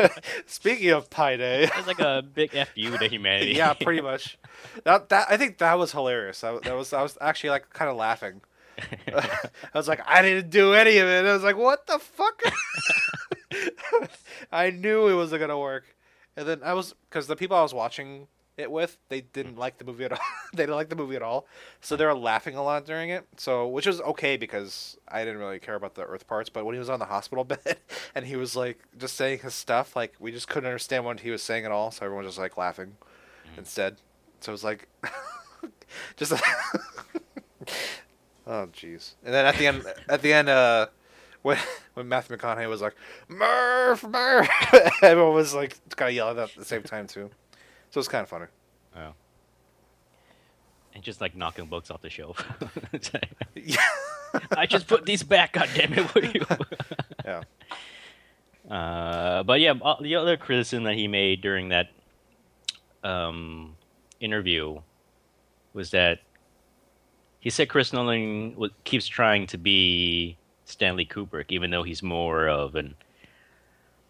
Speaking 0.47 0.91
of 0.91 1.11
Pi 1.11 1.37
Day, 1.37 1.65
It's 1.65 1.87
like 1.87 2.01
a 2.01 2.23
big 2.23 2.51
fu 2.51 2.97
to 2.97 3.09
humanity. 3.09 3.53
yeah, 3.57 3.75
pretty 3.75 4.01
much. 4.01 4.39
That 4.85 5.09
that 5.09 5.27
I 5.31 5.37
think 5.37 5.59
that 5.59 5.79
was 5.79 5.93
hilarious. 5.93 6.43
I, 6.45 6.59
that 6.65 6.75
was 6.77 6.93
I 6.93 7.03
was 7.03 7.19
actually 7.21 7.51
like 7.51 7.71
kind 7.71 7.91
of 7.91 7.97
laughing. 7.97 8.41
I 9.09 9.39
was 9.75 9.87
like, 9.87 10.01
I 10.07 10.23
didn't 10.23 10.51
do 10.51 10.75
any 10.75 10.99
of 10.99 11.07
it. 11.07 11.25
I 11.25 11.33
was 11.33 11.45
like, 11.45 11.57
what 11.57 11.87
the 11.87 11.99
fuck? 11.99 12.43
I 14.53 14.71
knew 14.71 15.09
it 15.09 15.15
wasn't 15.15 15.41
gonna 15.41 15.59
work. 15.59 15.97
And 16.37 16.49
then 16.49 16.61
I 16.65 16.75
was 16.75 16.95
because 17.09 17.27
the 17.27 17.37
people 17.37 17.57
I 17.57 17.63
was 17.63 17.75
watching 17.75 18.27
it 18.57 18.71
with, 18.71 18.99
they 19.09 19.21
didn't 19.21 19.57
like 19.57 19.79
the 19.79 19.85
movie 19.85 20.05
at 20.05 20.13
all. 20.13 20.19
they 20.53 20.63
didn't 20.63 20.77
like 20.77 20.89
the 20.89 20.97
movie 20.97 21.17
at 21.17 21.23
all, 21.23 21.47
so 21.81 21.97
they 21.97 22.05
were 22.05 22.15
laughing 22.15 22.55
a 22.57 22.63
lot 22.63 22.87
during 22.87 23.11
it. 23.11 23.27
So 23.37 23.67
which 23.69 23.87
was 23.87 24.01
okay 24.01 24.37
because 24.37 24.97
I 25.09 25.25
didn't 25.25 25.41
really 25.41 25.59
care 25.59 25.75
about 25.75 25.95
the 25.95 26.03
Earth 26.03 26.27
parts. 26.27 26.51
But 26.51 26.65
when 26.65 26.75
he 26.75 26.79
was 26.79 26.91
on 26.91 26.99
the 26.99 27.07
hospital 27.07 27.45
bed 27.65 27.79
and 28.15 28.27
he 28.27 28.37
was 28.37 28.55
like 28.57 28.79
just 28.99 29.17
saying 29.17 29.41
his 29.41 29.55
stuff, 29.55 29.97
like 29.97 30.15
we 30.19 30.31
just 30.31 30.49
couldn't 30.49 30.69
understand 30.69 31.05
what 31.05 31.21
he 31.21 31.31
was 31.31 31.43
saying 31.43 31.65
at 31.65 31.73
all. 31.73 31.91
So 31.91 32.05
everyone 32.05 32.25
was 32.25 32.35
just 32.35 32.41
like 32.41 32.57
laughing 32.57 32.97
instead. 33.57 33.97
So 34.41 34.51
it 34.51 34.55
was 34.55 34.65
like 34.65 34.89
just. 36.17 36.33
Oh 38.47 38.69
jeez. 38.73 39.15
And 39.25 39.33
then 39.33 39.47
at 39.47 39.57
the 39.57 39.67
end, 39.67 39.85
at 40.09 40.23
the 40.23 40.33
end, 40.33 40.49
uh, 40.49 40.89
when 41.43 41.59
when 41.95 42.09
Matthew 42.09 42.37
McConaughey 42.37 42.69
was 42.69 42.83
like 42.83 42.95
Murph, 43.29 44.05
Murph, 44.05 44.49
everyone 45.03 45.35
was 45.35 45.55
like 45.55 45.79
kind 45.97 46.11
of 46.11 46.15
yelling 46.15 46.39
at 46.39 46.55
the 46.55 46.65
same 46.65 46.83
time 46.83 47.07
too. 47.07 47.31
So 47.95 48.01
it's 48.01 48.09
kind 48.09 48.25
of 48.25 48.29
funny. 48.29 48.47
Oh. 48.97 49.13
And 50.97 51.05
just 51.05 51.21
like 51.21 51.37
knocking 51.37 51.67
books 51.67 51.93
off 51.93 52.03
the 52.03 52.11
shelf. 52.11 52.45
Yeah. 53.55 53.77
I 54.57 54.67
just 54.67 54.89
put 54.89 55.07
these 55.07 55.23
back. 55.23 55.53
God 55.53 55.69
damn 55.77 55.93
it! 55.93 56.13
What 56.13 56.35
you? 56.35 56.41
Yeah. 57.25 57.43
Uh, 58.69 59.45
but 59.45 59.61
yeah, 59.61 59.75
uh, 59.81 59.95
the 60.03 60.17
other 60.17 60.37
criticism 60.37 60.83
that 60.85 60.97
he 60.97 61.07
made 61.07 61.41
during 61.41 61.69
that 61.69 61.91
um, 63.05 63.77
interview 64.19 64.81
was 65.73 65.93
that 65.93 66.19
he 67.39 67.49
said 67.49 67.69
Chris 67.69 67.93
Nolan 67.93 68.57
keeps 68.83 69.07
trying 69.07 69.47
to 69.47 69.57
be 69.57 70.37
Stanley 70.65 71.07
Kubrick, 71.07 71.47
even 71.51 71.71
though 71.71 71.85
he's 71.85 72.03
more 72.03 72.49
of 72.49 72.75
an 72.75 72.97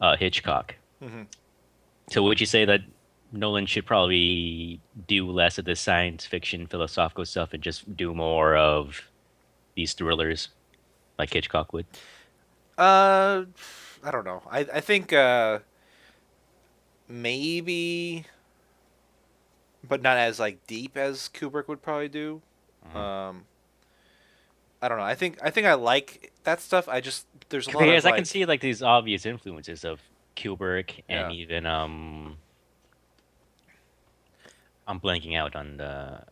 uh, 0.00 0.16
Hitchcock. 0.16 0.74
Mhm. 1.02 1.26
So 2.08 2.22
would 2.22 2.40
you 2.40 2.46
say 2.46 2.64
that 2.64 2.80
Nolan 3.34 3.66
should 3.66 3.84
probably 3.86 4.80
do 5.08 5.28
less 5.30 5.58
of 5.58 5.64
the 5.64 5.74
science 5.76 6.24
fiction 6.24 6.66
philosophical 6.66 7.24
stuff 7.24 7.52
and 7.52 7.62
just 7.62 7.96
do 7.96 8.14
more 8.14 8.56
of 8.56 9.02
these 9.74 9.92
thrillers 9.92 10.48
like 11.18 11.32
Hitchcock 11.32 11.72
would? 11.72 11.86
Uh, 12.78 13.44
I 14.02 14.10
don't 14.10 14.24
know. 14.24 14.42
I 14.50 14.60
I 14.60 14.80
think 14.80 15.12
uh, 15.12 15.60
maybe, 17.08 18.24
but 19.86 20.02
not 20.02 20.16
as 20.16 20.38
like 20.40 20.66
deep 20.66 20.96
as 20.96 21.28
Kubrick 21.32 21.68
would 21.68 21.82
probably 21.82 22.08
do. 22.08 22.40
Mhm. 22.94 22.96
Um, 22.96 23.44
I 24.82 24.88
don't 24.88 24.98
know. 24.98 25.04
I 25.04 25.14
think 25.14 25.38
I 25.42 25.50
think 25.50 25.66
I 25.66 25.74
like 25.74 26.32
that 26.44 26.60
stuff. 26.60 26.88
I 26.88 27.00
just 27.00 27.26
there's 27.48 27.66
a 27.66 27.70
lot 27.70 27.80
Because 27.80 28.04
of 28.04 28.08
I 28.08 28.10
like, 28.10 28.18
can 28.18 28.24
see 28.26 28.44
like 28.44 28.60
these 28.60 28.82
obvious 28.82 29.24
influences 29.26 29.84
of 29.84 30.00
Kubrick 30.36 31.02
and 31.08 31.32
Yeah. 31.32 31.38
even 31.38 31.66
um 31.66 32.36
I'm 34.86 35.00
blanking 35.00 35.36
out 35.36 35.56
on 35.56 35.76
the 35.78 36.22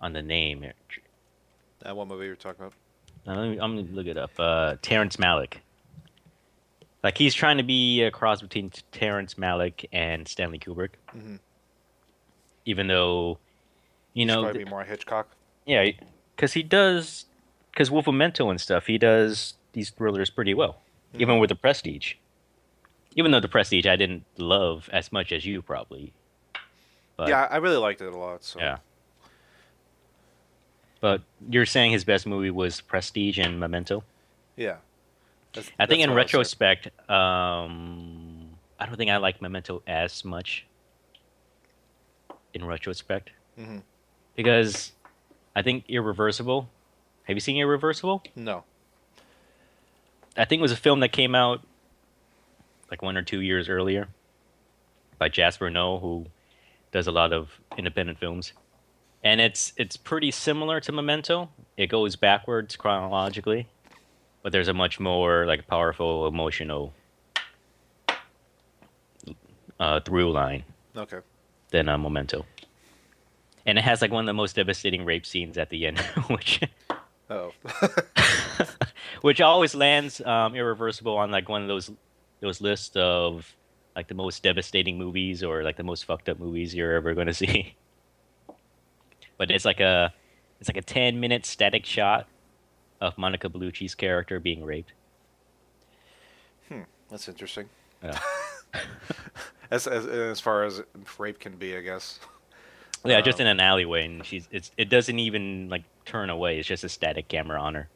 on 0.00 0.12
the 0.12 0.22
name. 0.22 0.62
here. 0.62 0.74
uh, 1.88 1.94
what 1.94 2.08
movie 2.08 2.26
you're 2.26 2.36
talking 2.36 2.64
about. 2.64 2.72
Uh, 3.26 3.40
let 3.40 3.50
me, 3.50 3.58
I'm 3.60 3.76
gonna 3.76 3.88
look 3.94 4.06
it 4.06 4.16
up. 4.16 4.30
Uh, 4.38 4.76
Terrence 4.82 5.16
Malick. 5.16 5.54
Like 7.02 7.16
he's 7.18 7.34
trying 7.34 7.58
to 7.58 7.62
be 7.62 8.02
a 8.02 8.10
cross 8.10 8.40
between 8.40 8.70
Terrence 8.92 9.34
Malick 9.34 9.84
and 9.92 10.26
Stanley 10.26 10.58
Kubrick, 10.58 10.90
Mhm. 11.16 11.38
even 12.64 12.86
though 12.88 13.38
you 14.14 14.26
know 14.26 14.42
probably 14.42 14.58
th- 14.60 14.66
be 14.66 14.70
more 14.70 14.84
Hitchcock. 14.84 15.28
Yeah, 15.66 15.90
because 16.34 16.54
he 16.54 16.62
does, 16.62 17.26
because 17.72 17.90
Wolf 17.90 18.06
of 18.06 18.14
Memento 18.14 18.48
and 18.50 18.60
stuff, 18.60 18.86
he 18.86 18.98
does 18.98 19.54
these 19.74 19.90
thrillers 19.90 20.30
pretty 20.30 20.54
well, 20.54 20.80
even 21.14 21.38
with 21.38 21.50
the 21.50 21.54
Prestige. 21.54 22.14
Even 23.16 23.30
though 23.32 23.40
the 23.40 23.48
Prestige 23.48 23.86
I 23.86 23.96
didn't 23.96 24.24
love 24.36 24.88
as 24.92 25.10
much 25.12 25.32
as 25.32 25.44
you 25.44 25.62
probably. 25.62 26.12
But, 27.16 27.28
yeah, 27.28 27.48
I 27.50 27.56
really 27.56 27.76
liked 27.76 28.00
it 28.00 28.12
a 28.12 28.16
lot. 28.16 28.44
So 28.44 28.60
Yeah. 28.60 28.78
But 31.00 31.22
you're 31.48 31.66
saying 31.66 31.92
his 31.92 32.04
best 32.04 32.26
movie 32.26 32.50
was 32.50 32.80
Prestige 32.80 33.38
and 33.38 33.58
Memento. 33.60 34.04
yeah. 34.56 34.78
That's- 35.54 35.72
I 35.78 35.86
think 35.86 36.02
in 36.02 36.10
what 36.10 36.16
I 36.16 36.18
retrospect, 36.18 36.88
um, 37.10 38.50
I 38.78 38.84
don't 38.86 38.96
think 38.96 39.10
I 39.10 39.16
like 39.16 39.40
Memento 39.40 39.82
as 39.86 40.22
much. 40.24 40.66
In 42.52 42.64
retrospect, 42.66 43.30
Mhm. 43.58 43.82
because 44.36 44.92
I 45.56 45.62
think 45.62 45.84
Irreversible. 45.88 46.68
Have 47.24 47.36
you 47.36 47.40
seen 47.40 47.56
Irreversible? 47.56 48.22
no. 48.36 48.64
I 50.36 50.44
think 50.44 50.60
it 50.60 50.62
was 50.62 50.70
a 50.72 50.76
film 50.76 51.00
that 51.00 51.10
came 51.12 51.34
out 51.34 51.62
like 52.90 53.02
one 53.02 53.16
or 53.16 53.22
two 53.22 53.40
years 53.40 53.68
earlier 53.68 54.08
by 55.18 55.28
Gaspar 55.28 55.70
Noé, 55.70 56.00
who 56.00 56.26
does 56.92 57.06
a 57.06 57.12
lot 57.12 57.32
of 57.32 57.50
independent 57.76 58.18
films, 58.18 58.52
and 59.22 59.40
it's 59.40 59.72
it's 59.76 59.96
pretty 59.96 60.30
similar 60.30 60.80
to 60.80 60.92
Memento. 60.92 61.50
It 61.76 61.88
goes 61.88 62.16
backwards 62.16 62.76
chronologically, 62.76 63.68
but 64.42 64.52
there's 64.52 64.68
a 64.68 64.74
much 64.74 64.98
more 65.00 65.44
like 65.46 65.66
powerful 65.66 66.26
emotional 66.26 66.92
uh, 69.80 70.00
through 70.00 70.32
line 70.32 70.64
Okay. 70.96 71.18
than 71.70 71.88
uh, 71.88 71.98
Memento. 71.98 72.46
And 73.66 73.76
it 73.76 73.82
has 73.84 74.00
like 74.00 74.10
one 74.10 74.24
of 74.24 74.26
the 74.26 74.32
most 74.34 74.56
devastating 74.56 75.04
rape 75.04 75.26
scenes 75.26 75.58
at 75.58 75.68
the 75.70 75.86
end, 75.86 75.98
which 76.28 76.60
Oh. 77.30 77.52
which 79.20 79.40
always 79.42 79.74
lands 79.74 80.20
um, 80.22 80.54
irreversible 80.54 81.16
on 81.18 81.30
like 81.30 81.48
one 81.48 81.60
of 81.60 81.68
those 81.68 81.90
those 82.40 82.60
lists 82.60 82.96
of 82.96 83.54
like 83.96 84.08
the 84.08 84.14
most 84.14 84.42
devastating 84.42 84.96
movies 84.98 85.42
or 85.42 85.62
like 85.62 85.76
the 85.76 85.82
most 85.82 86.04
fucked 86.04 86.28
up 86.28 86.38
movies 86.38 86.74
you're 86.74 86.94
ever 86.94 87.14
going 87.14 87.26
to 87.34 87.34
see. 87.34 87.74
But 89.36 89.50
it's 89.50 89.64
like 89.64 89.80
a 89.80 90.12
it's 90.60 90.68
like 90.68 90.76
a 90.76 90.82
ten 90.82 91.20
minute 91.20 91.46
static 91.46 91.84
shot 91.86 92.26
of 93.00 93.16
Monica 93.16 93.48
Bellucci's 93.48 93.94
character 93.94 94.40
being 94.40 94.64
raped. 94.64 94.92
Hmm, 96.68 96.82
that's 97.10 97.28
interesting. 97.28 97.68
Yeah. 98.02 98.18
As, 99.70 99.86
as 99.86 100.06
as 100.06 100.40
far 100.40 100.64
as 100.64 100.80
rape 101.18 101.38
can 101.40 101.56
be, 101.56 101.76
I 101.76 101.82
guess. 101.82 102.20
Yeah, 103.04 103.20
just 103.20 103.38
Um, 103.38 103.42
in 103.42 103.46
an 103.48 103.60
alleyway, 103.60 104.06
and 104.06 104.24
she's 104.24 104.48
it's 104.50 104.70
it 104.78 104.88
doesn't 104.88 105.18
even 105.18 105.68
like 105.68 105.84
turn 106.06 106.30
away. 106.30 106.58
It's 106.58 106.66
just 106.66 106.84
a 106.84 106.88
static 106.88 107.28
camera 107.28 107.60
on 107.60 107.74
her 107.74 107.88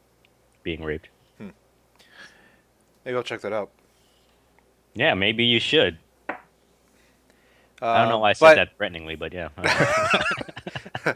being 0.61 0.83
raped. 0.83 1.09
Hmm. 1.39 1.49
Maybe 3.03 3.17
I'll 3.17 3.23
check 3.23 3.41
that 3.41 3.53
out. 3.53 3.71
Yeah, 4.95 5.13
maybe 5.13 5.45
you 5.45 5.59
should. 5.59 5.97
Uh, 6.29 6.33
I 7.81 8.01
don't 8.01 8.09
know 8.09 8.19
why 8.19 8.29
I 8.29 8.33
said 8.33 8.45
but, 8.45 8.55
that 8.55 8.77
threateningly, 8.77 9.15
but 9.15 9.33
yeah. 9.33 9.49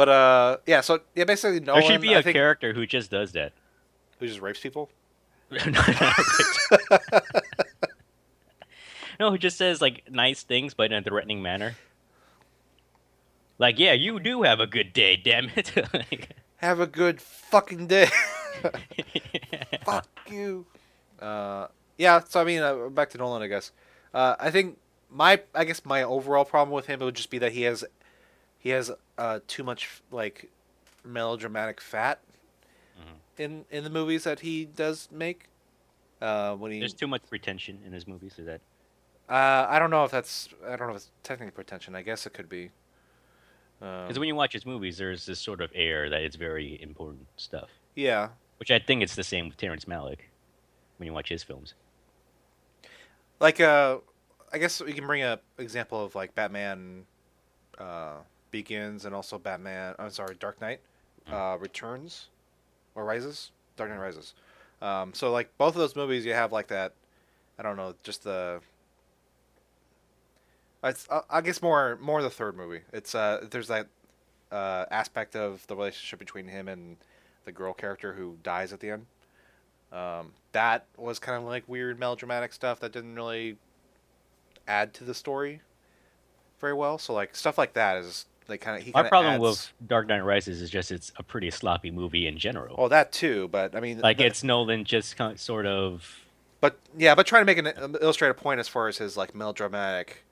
But 0.00 0.08
uh, 0.08 0.56
yeah. 0.66 0.80
So 0.80 1.00
yeah, 1.14 1.24
basically, 1.24 1.60
Nolan. 1.60 1.82
there 1.82 1.90
should 1.90 2.00
be 2.00 2.14
I 2.14 2.20
a 2.20 2.22
think, 2.22 2.34
character 2.34 2.72
who 2.72 2.86
just 2.86 3.10
does 3.10 3.32
that. 3.32 3.52
who 4.18 4.26
just 4.26 4.40
rapes 4.40 4.58
people. 4.58 4.88
no, 9.20 9.30
who 9.30 9.36
just 9.36 9.58
says 9.58 9.82
like 9.82 10.10
nice 10.10 10.42
things 10.42 10.72
but 10.72 10.90
in 10.90 10.98
a 10.98 11.02
threatening 11.02 11.42
manner. 11.42 11.76
Like, 13.58 13.78
yeah, 13.78 13.92
you 13.92 14.20
do 14.20 14.42
have 14.42 14.58
a 14.58 14.66
good 14.66 14.94
day, 14.94 15.16
damn 15.16 15.50
it. 15.54 15.76
Like, 15.92 16.30
Have 16.56 16.80
a 16.80 16.86
good 16.86 17.20
fucking 17.20 17.88
day. 17.88 18.08
Fuck 19.84 20.08
you. 20.30 20.64
Uh, 21.20 21.66
yeah. 22.00 22.20
So 22.28 22.40
I 22.40 22.44
mean, 22.44 22.62
uh, 22.62 22.88
back 22.88 23.10
to 23.10 23.18
Nolan, 23.18 23.42
I 23.42 23.46
guess. 23.46 23.72
Uh, 24.14 24.34
I 24.40 24.50
think 24.50 24.78
my, 25.10 25.40
I 25.54 25.64
guess 25.64 25.84
my 25.84 26.02
overall 26.02 26.44
problem 26.44 26.74
with 26.74 26.86
him 26.86 27.00
would 27.00 27.14
just 27.14 27.30
be 27.30 27.38
that 27.38 27.52
he 27.52 27.62
has, 27.62 27.84
he 28.58 28.70
has 28.70 28.90
uh 29.18 29.40
too 29.46 29.62
much 29.62 30.02
like 30.10 30.50
melodramatic 31.04 31.80
fat 31.80 32.18
Mhm. 32.98 33.16
in 33.44 33.64
in 33.70 33.84
the 33.84 33.90
movies 33.90 34.24
that 34.24 34.40
he 34.40 34.64
does 34.64 35.08
make. 35.12 35.44
Uh, 36.20 36.54
when 36.56 36.70
he, 36.72 36.78
There's 36.78 36.92
too 36.92 37.06
much 37.08 37.22
pretension 37.28 37.78
in 37.86 37.92
his 37.92 38.06
movies. 38.06 38.38
Is 38.38 38.46
that? 38.46 38.60
uh, 39.28 39.66
I 39.70 39.78
don't 39.78 39.90
know 39.90 40.04
if 40.04 40.10
that's, 40.10 40.48
I 40.66 40.76
don't 40.76 40.88
know 40.88 40.94
if 40.94 40.96
it's 40.96 41.10
technically 41.22 41.52
pretension. 41.52 41.94
I 41.94 42.02
guess 42.02 42.26
it 42.26 42.34
could 42.34 42.48
be. 42.48 42.70
Um, 43.80 44.04
Because 44.06 44.18
when 44.18 44.28
you 44.28 44.34
watch 44.34 44.52
his 44.52 44.66
movies, 44.66 44.98
there's 44.98 45.24
this 45.24 45.38
sort 45.40 45.60
of 45.62 45.70
air 45.74 46.10
that 46.10 46.20
it's 46.20 46.36
very 46.36 46.78
important 46.82 47.26
stuff. 47.36 47.70
yeah, 47.94 48.28
Which 48.58 48.70
I 48.70 48.78
think 48.78 49.02
it's 49.02 49.14
the 49.16 49.22
same 49.24 49.48
with 49.48 49.56
Terrence 49.56 49.86
Malick 49.86 50.18
when 50.98 51.06
you 51.06 51.14
watch 51.14 51.30
his 51.30 51.42
films. 51.42 51.72
Like 53.40 53.60
uh 53.60 53.98
i 54.52 54.58
guess 54.58 54.80
we 54.80 54.92
can 54.92 55.06
bring 55.06 55.22
up 55.22 55.42
example 55.58 56.04
of 56.04 56.14
like 56.14 56.34
batman 56.34 57.04
uh 57.78 58.16
begins 58.50 59.04
and 59.04 59.14
also 59.14 59.38
batman 59.38 59.94
i'm 59.98 60.10
sorry 60.10 60.36
dark 60.38 60.60
knight 60.60 60.80
uh 61.32 61.56
returns 61.60 62.28
or 62.94 63.04
rises? 63.04 63.50
Dark 63.76 63.90
knight 63.90 63.98
rises. 64.00 64.34
Um 64.82 65.14
so 65.14 65.30
like 65.30 65.56
both 65.58 65.74
of 65.74 65.80
those 65.80 65.94
movies 65.96 66.24
you 66.24 66.32
have 66.34 66.52
like 66.52 66.68
that 66.68 66.94
i 67.58 67.62
don't 67.62 67.76
know 67.76 67.94
just 68.02 68.24
the 68.24 68.60
it's 70.82 71.06
uh, 71.10 71.20
i 71.30 71.40
guess 71.40 71.62
more 71.62 71.98
more 72.00 72.22
the 72.22 72.30
third 72.30 72.56
movie. 72.56 72.80
It's 72.92 73.14
uh 73.14 73.46
there's 73.50 73.68
that 73.68 73.88
uh 74.50 74.86
aspect 74.90 75.36
of 75.36 75.66
the 75.66 75.76
relationship 75.76 76.18
between 76.18 76.48
him 76.48 76.68
and 76.68 76.96
the 77.44 77.52
girl 77.52 77.72
character 77.72 78.14
who 78.14 78.36
dies 78.42 78.72
at 78.72 78.80
the 78.80 78.90
end 78.90 79.06
um, 79.92 80.32
that 80.52 80.86
was 80.96 81.18
kind 81.18 81.38
of 81.38 81.44
like 81.44 81.64
weird 81.66 81.98
melodramatic 81.98 82.52
stuff 82.52 82.80
that 82.80 82.92
didn't 82.92 83.14
really 83.14 83.56
add 84.66 84.94
to 84.94 85.04
the 85.04 85.14
story 85.14 85.60
very 86.60 86.74
well. 86.74 86.98
So 86.98 87.12
like 87.12 87.34
stuff 87.34 87.58
like 87.58 87.72
that 87.74 87.98
is 87.98 88.26
like 88.48 88.60
kind 88.60 88.78
of 88.78 88.84
he 88.84 88.92
My 88.92 89.08
problem 89.08 89.34
adds, 89.34 89.42
with 89.42 89.72
Dark 89.88 90.06
Knight 90.08 90.20
Rises 90.20 90.60
is 90.60 90.70
just 90.70 90.92
it's 90.92 91.12
a 91.16 91.22
pretty 91.22 91.50
sloppy 91.50 91.90
movie 91.90 92.26
in 92.26 92.38
general. 92.38 92.76
well 92.78 92.88
that 92.88 93.12
too, 93.12 93.48
but 93.48 93.74
I 93.74 93.80
mean 93.80 94.00
like 94.00 94.18
the- 94.18 94.26
it's 94.26 94.44
Nolan 94.44 94.84
just 94.84 95.16
kind 95.16 95.32
of, 95.32 95.40
sort 95.40 95.66
of 95.66 96.20
but 96.60 96.78
yeah, 96.96 97.14
but 97.14 97.26
trying 97.26 97.40
to 97.42 97.46
make 97.46 97.58
an 97.58 97.72
um, 97.82 97.96
illustrate 98.02 98.28
a 98.28 98.34
point 98.34 98.60
as 98.60 98.68
far 98.68 98.88
as 98.88 98.98
his 98.98 99.16
like 99.16 99.34
melodramatic 99.34 100.24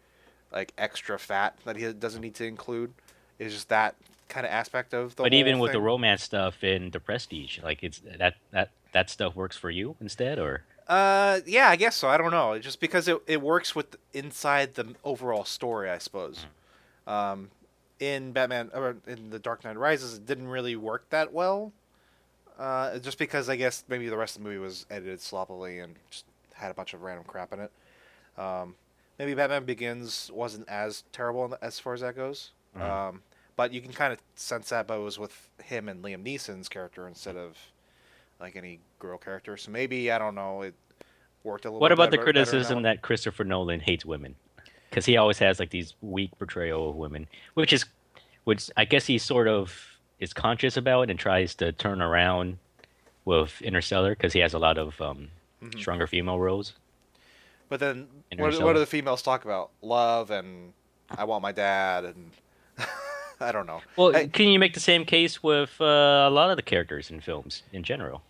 like 0.53 0.73
extra 0.77 1.19
fat 1.19 1.57
that 1.65 1.77
he 1.77 1.93
doesn't 1.93 2.21
need 2.21 2.35
to 2.35 2.45
include 2.45 2.93
is 3.39 3.53
just 3.53 3.69
that 3.69 3.95
kind 4.29 4.45
of 4.45 4.53
aspect 4.53 4.93
of 4.93 5.17
the 5.17 5.23
but 5.23 5.33
even 5.33 5.59
with 5.59 5.73
the 5.73 5.81
romance 5.81 6.23
stuff 6.23 6.63
in 6.63 6.91
the 6.91 7.01
prestige 7.01 7.61
like 7.63 7.83
it's 7.83 8.01
that 8.19 8.35
that 8.51 8.71
that 8.93 9.11
stuff 9.11 9.35
works 9.37 9.57
for 9.57 9.71
you 9.71 9.97
instead 10.01 10.39
or 10.39 10.63
Uh, 10.89 11.41
yeah, 11.47 11.69
I 11.69 11.77
guess 11.77 11.97
so. 11.97 12.09
I 12.09 12.17
don't 12.17 12.31
know. 12.31 12.59
Just 12.59 12.81
because 12.81 13.09
it, 13.09 13.21
it 13.27 13.43
works 13.43 13.75
with 13.75 13.97
inside 14.15 14.75
the 14.75 14.95
overall 15.05 15.45
story, 15.45 15.91
I 15.91 15.99
suppose. 15.99 16.47
Um, 17.07 17.51
in 18.01 18.33
Batman 18.33 18.71
or 18.73 18.97
in 19.07 19.31
the 19.31 19.39
Dark 19.39 19.65
Knight 19.65 19.77
Rises, 19.77 20.15
it 20.15 20.25
didn't 20.27 20.49
really 20.49 20.77
work 20.77 21.09
that 21.11 21.33
well. 21.33 21.73
Uh, 22.59 22.99
just 22.99 23.19
because 23.19 23.49
I 23.49 23.57
guess 23.57 23.85
maybe 23.89 24.09
the 24.09 24.17
rest 24.17 24.37
of 24.37 24.43
the 24.43 24.49
movie 24.49 24.59
was 24.61 24.87
edited 24.91 25.21
sloppily 25.21 25.79
and 25.79 25.95
just 26.11 26.25
had 26.55 26.71
a 26.71 26.75
bunch 26.75 26.93
of 26.95 27.03
random 27.03 27.25
crap 27.27 27.53
in 27.53 27.61
it. 27.61 27.71
Um, 28.37 28.75
maybe 29.19 29.35
Batman 29.35 29.65
Begins 29.65 30.31
wasn't 30.33 30.69
as 30.69 31.05
terrible 31.13 31.45
in- 31.45 31.55
as 31.63 31.79
far 31.79 31.95
as 31.95 32.01
that 32.01 32.17
goes. 32.17 32.51
Mhm. 32.77 32.81
Um, 32.83 33.23
but 33.57 33.73
you 33.73 33.81
can 33.81 33.93
kind 33.93 34.13
of 34.13 34.21
sense 34.37 34.71
that, 34.71 34.87
but 34.87 34.99
it 34.99 35.03
was 35.03 35.19
with 35.19 35.49
him 35.65 35.89
and 35.89 36.03
Liam 36.03 36.23
Neeson's 36.25 36.69
character 36.69 37.07
instead 37.07 37.37
of 37.37 37.57
like 38.41 38.57
any 38.57 38.81
girl 38.99 39.19
character. 39.19 39.57
So 39.57 39.71
maybe 39.71 40.11
I 40.11 40.19
don't 40.19 40.35
know. 40.35 40.63
It 40.63 40.75
worked 41.45 41.65
a 41.65 41.69
little. 41.69 41.81
What 41.81 41.93
about 41.93 42.11
the 42.11 42.17
better- 42.19 42.33
better 42.33 42.45
criticism 42.45 42.83
that 42.83 43.03
Christopher 43.03 43.45
Nolan 43.45 43.81
hates 43.81 44.05
women? 44.05 44.35
Because 44.91 45.05
he 45.05 45.17
always 45.17 45.39
has 45.39 45.59
like 45.61 45.71
these 45.71 45.95
weak 46.01 46.31
portrayal 46.39 46.91
of 46.91 46.97
women, 46.97 47.27
which 47.55 47.73
is, 47.73 47.85
which 48.45 48.71
I 48.77 48.85
guess 48.87 49.07
he 49.07 49.19
sort 49.19 49.47
of 49.49 49.99
is 50.19 50.33
conscious 50.33 50.77
about 50.77 51.11
and 51.11 51.19
tries 51.19 51.55
to 51.57 51.73
turn 51.73 52.01
around 52.01 52.59
with 53.25 53.61
Interstellar 53.61 54.11
because 54.15 54.33
he 54.33 54.41
has 54.41 54.55
a 54.55 54.59
lot 54.59 54.79
of 54.79 54.99
um, 55.01 55.29
Mhm. 55.63 55.79
stronger 55.79 56.07
female 56.07 56.39
roles. 56.39 56.75
But 57.69 57.81
then, 57.81 58.09
what, 58.39 58.59
what 58.63 58.73
do 58.73 58.79
the 58.79 58.87
females 58.87 59.21
talk 59.21 59.45
about? 59.45 59.71
Love 59.83 60.31
and 60.31 60.73
I 61.11 61.25
want 61.25 61.43
my 61.43 61.53
dad 61.53 62.05
and 62.05 62.31
I 63.41 63.53
don't 63.53 63.67
know. 63.67 63.83
Well, 63.97 64.17
I- 64.17 64.27
can 64.29 64.49
you 64.49 64.59
make 64.59 64.73
the 64.73 64.81
same 64.81 65.05
case 65.05 65.43
with 65.43 65.79
uh, 65.81 65.85
a 65.85 66.31
lot 66.31 66.51
of 66.51 66.57
the 66.57 66.63
characters 66.63 67.11
in 67.11 67.21
films 67.21 67.63
in 67.73 67.83
general? 67.83 68.23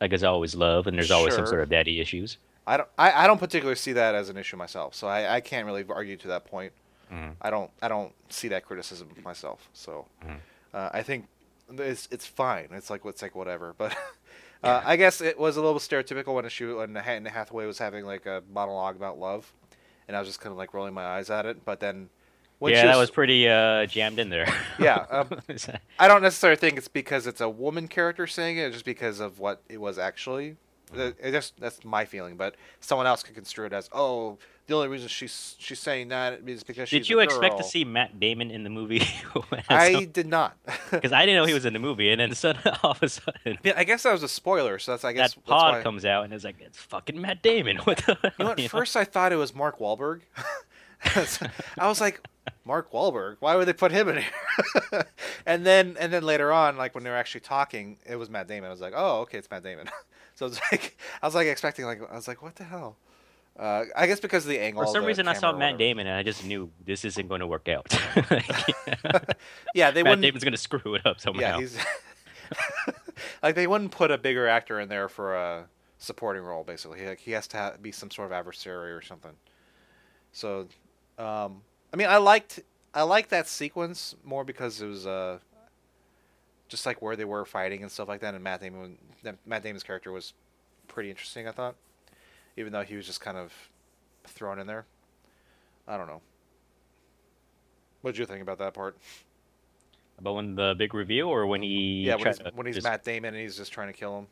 Like 0.00 0.10
there's 0.10 0.22
always 0.22 0.54
love 0.54 0.86
and 0.86 0.96
there's 0.96 1.10
always 1.10 1.34
some 1.34 1.46
sort 1.46 1.60
of 1.62 1.68
daddy 1.68 2.00
issues. 2.00 2.38
I 2.66 2.76
don't. 2.76 2.88
I, 2.98 3.24
I 3.24 3.26
don't 3.26 3.38
particularly 3.38 3.76
see 3.76 3.92
that 3.94 4.14
as 4.14 4.28
an 4.28 4.36
issue 4.36 4.56
myself, 4.56 4.94
so 4.94 5.06
I, 5.08 5.36
I 5.36 5.40
can't 5.40 5.66
really 5.66 5.84
argue 5.88 6.16
to 6.18 6.28
that 6.28 6.44
point. 6.44 6.72
Mhm. 7.12 7.34
I 7.42 7.50
don't. 7.50 7.70
I 7.82 7.88
don't 7.88 8.12
see 8.28 8.48
that 8.48 8.64
criticism 8.64 9.08
myself. 9.24 9.68
So 9.72 10.06
Mhm. 10.24 10.36
uh, 10.74 10.90
I 10.92 11.02
think 11.02 11.26
it's 11.70 12.08
it's 12.10 12.26
fine. 12.26 12.68
It's 12.72 12.88
like 12.90 13.04
it's 13.04 13.22
like 13.22 13.34
whatever. 13.34 13.74
But 13.78 13.96
uh, 14.62 14.82
I 14.84 14.96
guess 14.96 15.22
it 15.22 15.38
was 15.38 15.56
a 15.56 15.62
little 15.62 15.80
stereotypical 15.80 16.34
when 16.34 16.46
she 16.50 16.66
when 16.66 16.94
Anne 16.96 17.24
Hathaway 17.24 17.64
was 17.66 17.78
having 17.78 18.04
like 18.04 18.26
a 18.26 18.42
monologue 18.52 18.94
about 18.96 19.18
love, 19.18 19.52
and 20.06 20.14
I 20.16 20.20
was 20.20 20.28
just 20.28 20.40
kind 20.40 20.52
of 20.52 20.58
like 20.58 20.74
rolling 20.74 20.92
my 20.94 21.04
eyes 21.06 21.30
at 21.30 21.46
it. 21.46 21.64
But 21.64 21.80
then 21.80 22.10
when 22.60 22.74
yeah, 22.74 22.82
she 22.82 22.86
that 22.88 22.98
was 22.98 23.10
pretty 23.10 23.48
uh, 23.48 23.86
jammed 23.86 24.18
in 24.18 24.28
there. 24.28 24.46
Yeah, 24.78 25.06
um, 25.10 25.40
I 25.98 26.06
don't 26.06 26.22
necessarily 26.22 26.58
think 26.58 26.76
it's 26.76 26.88
because 26.88 27.26
it's 27.26 27.40
a 27.40 27.48
woman 27.48 27.88
character 27.88 28.26
saying 28.26 28.58
it, 28.58 28.72
just 28.72 28.84
because 28.84 29.18
of 29.18 29.40
what 29.40 29.62
it 29.68 29.80
was 29.80 29.98
actually. 29.98 30.56
It 30.94 31.16
it 31.20 31.32
just 31.32 31.58
that's 31.58 31.84
my 31.84 32.04
feeling, 32.04 32.36
but 32.36 32.54
someone 32.80 33.06
else 33.06 33.22
could 33.22 33.34
construe 33.34 33.66
it 33.66 33.72
as, 33.72 33.88
oh, 33.92 34.38
the 34.66 34.74
only 34.74 34.88
reason 34.88 35.08
she's 35.08 35.56
she's 35.58 35.78
saying 35.78 36.08
that 36.08 36.40
is 36.46 36.62
because 36.62 36.88
she's. 36.88 37.00
Did 37.00 37.10
you 37.10 37.20
expect 37.20 37.56
to 37.58 37.64
see 37.64 37.84
Matt 37.84 38.20
Damon 38.20 38.50
in 38.50 38.62
the 38.62 38.70
movie? 38.70 39.02
I 39.70 40.04
did 40.04 40.26
not. 40.26 40.56
because 40.90 41.12
I 41.12 41.24
didn't 41.24 41.40
know 41.40 41.46
he 41.46 41.54
was 41.54 41.64
in 41.64 41.72
the 41.72 41.78
movie, 41.78 42.10
and 42.10 42.20
then 42.20 42.34
suddenly, 42.34 42.76
all 42.82 42.90
of 42.90 43.02
a 43.02 43.08
sudden, 43.08 43.58
Yeah, 43.62 43.72
I 43.76 43.84
guess 43.84 44.02
that 44.02 44.12
was 44.12 44.22
a 44.22 44.28
spoiler, 44.28 44.78
so 44.78 44.92
that's 44.92 45.04
I 45.04 45.12
guess 45.12 45.34
that 45.34 45.40
that's 45.40 45.48
pod 45.48 45.74
why. 45.76 45.82
comes 45.82 46.04
out 46.04 46.24
and 46.24 46.34
it's 46.34 46.44
like 46.44 46.60
it's 46.60 46.78
fucking 46.78 47.18
Matt 47.20 47.42
Damon. 47.42 47.78
What 47.78 47.98
the? 47.98 48.18
You 48.22 48.30
know 48.38 48.46
what? 48.50 48.58
you 48.58 48.64
know? 48.64 48.68
First, 48.68 48.96
I 48.96 49.04
thought 49.04 49.32
it 49.32 49.36
was 49.36 49.54
Mark 49.54 49.78
Wahlberg. 49.78 50.20
I 51.78 51.88
was 51.88 52.00
like, 52.00 52.20
Mark 52.64 52.92
Wahlberg. 52.92 53.36
Why 53.40 53.56
would 53.56 53.66
they 53.66 53.72
put 53.72 53.92
him 53.92 54.08
in 54.08 54.18
here? 54.18 55.06
and 55.46 55.64
then, 55.64 55.96
and 55.98 56.12
then 56.12 56.22
later 56.22 56.52
on, 56.52 56.76
like 56.76 56.94
when 56.94 57.04
they 57.04 57.10
were 57.10 57.16
actually 57.16 57.42
talking, 57.42 57.98
it 58.06 58.16
was 58.16 58.30
Matt 58.30 58.48
Damon. 58.48 58.68
I 58.68 58.72
was 58.72 58.80
like, 58.80 58.92
oh, 58.96 59.20
okay, 59.20 59.38
it's 59.38 59.50
Matt 59.50 59.62
Damon. 59.62 59.88
so 60.34 60.46
it's 60.46 60.60
like, 60.70 60.96
I 61.22 61.26
was 61.26 61.34
like 61.34 61.46
expecting, 61.46 61.84
like, 61.84 62.00
I 62.10 62.14
was 62.14 62.28
like, 62.28 62.42
what 62.42 62.56
the 62.56 62.64
hell? 62.64 62.96
Uh, 63.58 63.84
I 63.94 64.06
guess 64.06 64.20
because 64.20 64.44
of 64.44 64.50
the 64.50 64.58
angle. 64.58 64.84
For 64.84 64.92
some 64.92 65.04
reason, 65.04 65.28
I 65.28 65.34
saw 65.34 65.52
Matt. 65.54 65.76
Damon, 65.76 66.06
and 66.06 66.16
I 66.16 66.22
just 66.22 66.44
knew 66.46 66.70
this 66.84 67.04
isn't 67.04 67.28
going 67.28 67.40
to 67.40 67.46
work 67.46 67.68
out. 67.68 67.86
Yeah, 69.74 69.90
they 69.90 70.02
Matt 70.02 70.10
wouldn't. 70.10 70.22
Damon's 70.22 70.44
going 70.44 70.52
to 70.52 70.58
screw 70.58 70.94
it 70.94 71.04
up 71.06 71.20
somehow. 71.20 71.40
Yeah, 71.40 71.60
he's 71.60 71.78
like 73.42 73.54
they 73.54 73.66
wouldn't 73.66 73.90
put 73.92 74.10
a 74.10 74.18
bigger 74.18 74.48
actor 74.48 74.80
in 74.80 74.88
there 74.88 75.08
for 75.08 75.34
a 75.36 75.66
supporting 75.98 76.42
role. 76.42 76.64
Basically, 76.64 77.06
like 77.06 77.20
he 77.20 77.32
has 77.32 77.46
to 77.48 77.56
ha- 77.56 77.72
be 77.80 77.92
some 77.92 78.10
sort 78.10 78.26
of 78.26 78.32
adversary 78.32 78.92
or 78.92 79.02
something. 79.02 79.32
So, 80.32 80.68
um, 81.18 81.62
I 81.92 81.96
mean, 81.96 82.08
I 82.08 82.18
liked 82.18 82.60
I 82.94 83.02
liked 83.02 83.30
that 83.30 83.46
sequence 83.48 84.14
more 84.24 84.44
because 84.44 84.80
it 84.80 84.86
was 84.86 85.06
uh, 85.06 85.38
just 86.68 86.86
like 86.86 87.02
where 87.02 87.16
they 87.16 87.24
were 87.24 87.44
fighting 87.44 87.82
and 87.82 87.90
stuff 87.90 88.08
like 88.08 88.20
that. 88.20 88.34
And 88.34 88.42
Matt 88.42 88.60
Damon, 88.60 88.98
Matt 89.46 89.62
Damon's 89.62 89.82
character 89.82 90.12
was 90.12 90.32
pretty 90.88 91.10
interesting. 91.10 91.46
I 91.48 91.52
thought, 91.52 91.76
even 92.56 92.72
though 92.72 92.82
he 92.82 92.96
was 92.96 93.06
just 93.06 93.20
kind 93.20 93.36
of 93.36 93.52
thrown 94.26 94.58
in 94.58 94.66
there. 94.66 94.86
I 95.88 95.96
don't 95.96 96.06
know. 96.06 96.20
What'd 98.02 98.18
you 98.18 98.26
think 98.26 98.42
about 98.42 98.58
that 98.58 98.74
part? 98.74 98.96
About 100.18 100.34
when 100.36 100.54
the 100.54 100.74
big 100.76 100.94
reveal, 100.94 101.28
or 101.28 101.46
when 101.46 101.62
he 101.62 102.04
yeah, 102.06 102.14
when 102.14 102.26
he's, 102.26 102.38
when 102.54 102.66
he's 102.66 102.76
just- 102.76 102.86
Matt 102.86 103.04
Damon 103.04 103.34
and 103.34 103.42
he's 103.42 103.56
just 103.56 103.72
trying 103.72 103.88
to 103.88 103.92
kill 103.92 104.18
him. 104.18 104.26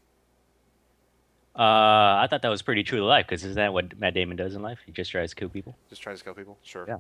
Uh, 1.57 2.23
I 2.23 2.29
thought 2.31 2.43
that 2.43 2.51
was 2.51 2.63
pretty 2.63 2.85
true 2.85 2.99
to 2.99 3.05
life 3.05 3.27
because 3.27 3.43
isn't 3.43 3.57
that 3.57 3.73
what 3.73 3.99
Matt 3.99 4.15
Damon 4.15 4.37
does 4.37 4.55
in 4.55 4.63
life? 4.63 4.79
He 4.87 4.93
just 4.93 5.11
tries 5.11 5.31
to 5.31 5.37
kill 5.37 5.49
people. 5.49 5.77
Just 5.89 6.01
tries 6.03 6.19
to 6.19 6.25
kill 6.25 6.35
people. 6.35 6.57
Sure. 6.63 6.85
Yeah. 6.87 6.99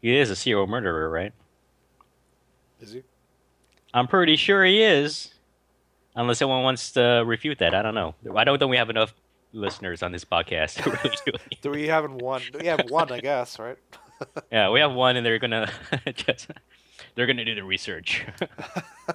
He 0.00 0.16
is 0.16 0.30
a 0.30 0.36
serial 0.36 0.66
murderer, 0.66 1.08
right? 1.10 1.32
Is 2.80 2.92
he? 2.92 3.02
I'm 3.94 4.06
pretty 4.06 4.36
sure 4.36 4.64
he 4.64 4.82
is. 4.82 5.32
Unless 6.14 6.38
someone 6.38 6.62
wants 6.62 6.92
to 6.92 7.22
refute 7.26 7.58
that, 7.58 7.74
I 7.74 7.82
don't 7.82 7.94
know. 7.94 8.14
I 8.34 8.44
don't 8.44 8.58
think 8.58 8.70
we 8.70 8.76
have 8.78 8.90
enough 8.90 9.14
listeners 9.52 10.02
on 10.02 10.12
this 10.12 10.24
podcast 10.24 10.82
to 10.82 10.90
really 10.90 11.16
do. 11.26 11.32
Do 11.60 11.70
we 11.70 11.88
have 11.88 12.10
one? 12.10 12.42
We 12.58 12.66
have 12.66 12.88
one, 12.88 13.10
I 13.12 13.20
guess, 13.20 13.58
right? 13.58 13.76
Yeah, 14.50 14.70
we 14.70 14.80
have 14.80 14.92
one, 14.92 15.16
and 15.16 15.26
they're 15.26 15.38
gonna 15.38 15.70
just 16.14 16.50
they're 17.14 17.26
gonna 17.26 17.44
do 17.44 17.54
the 17.54 17.64
research, 17.64 18.24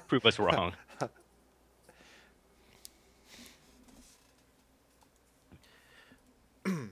prove 0.07 0.23
us 0.27 0.37
wrong. 0.37 0.73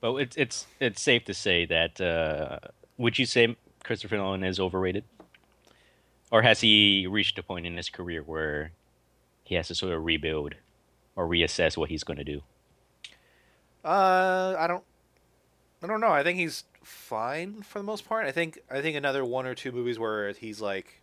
but 0.00 0.14
it's 0.14 0.36
it's 0.38 0.66
it's 0.80 1.02
safe 1.02 1.26
to 1.26 1.34
say 1.34 1.66
that 1.66 2.00
uh, 2.00 2.60
would 2.98 3.18
you 3.18 3.26
say 3.26 3.56
Christopher 3.82 4.16
Nolan 4.16 4.44
is 4.44 4.58
overrated, 4.60 5.04
or 6.30 6.42
has 6.42 6.60
he 6.60 7.06
reached 7.08 7.38
a 7.38 7.42
point 7.42 7.66
in 7.66 7.76
his 7.76 7.88
career 7.88 8.22
where 8.22 8.72
he 9.44 9.54
has 9.56 9.68
to 9.68 9.74
sort 9.74 9.92
of 9.92 10.04
rebuild 10.04 10.54
or 11.16 11.26
reassess 11.28 11.76
what 11.76 11.90
he's 11.90 12.04
going 12.04 12.16
to 12.18 12.24
do? 12.24 12.42
Uh, 13.84 14.56
I 14.58 14.66
don't. 14.66 14.84
I 15.82 15.86
don't 15.86 16.00
know. 16.00 16.08
I 16.08 16.22
think 16.22 16.38
he's 16.38 16.64
fine 16.82 17.60
for 17.62 17.78
the 17.78 17.84
most 17.84 18.08
part. 18.08 18.24
I 18.26 18.32
think 18.32 18.58
I 18.70 18.80
think 18.80 18.96
another 18.96 19.24
one 19.24 19.44
or 19.46 19.54
two 19.54 19.70
movies 19.72 19.98
where 19.98 20.32
he's 20.32 20.60
like, 20.60 21.02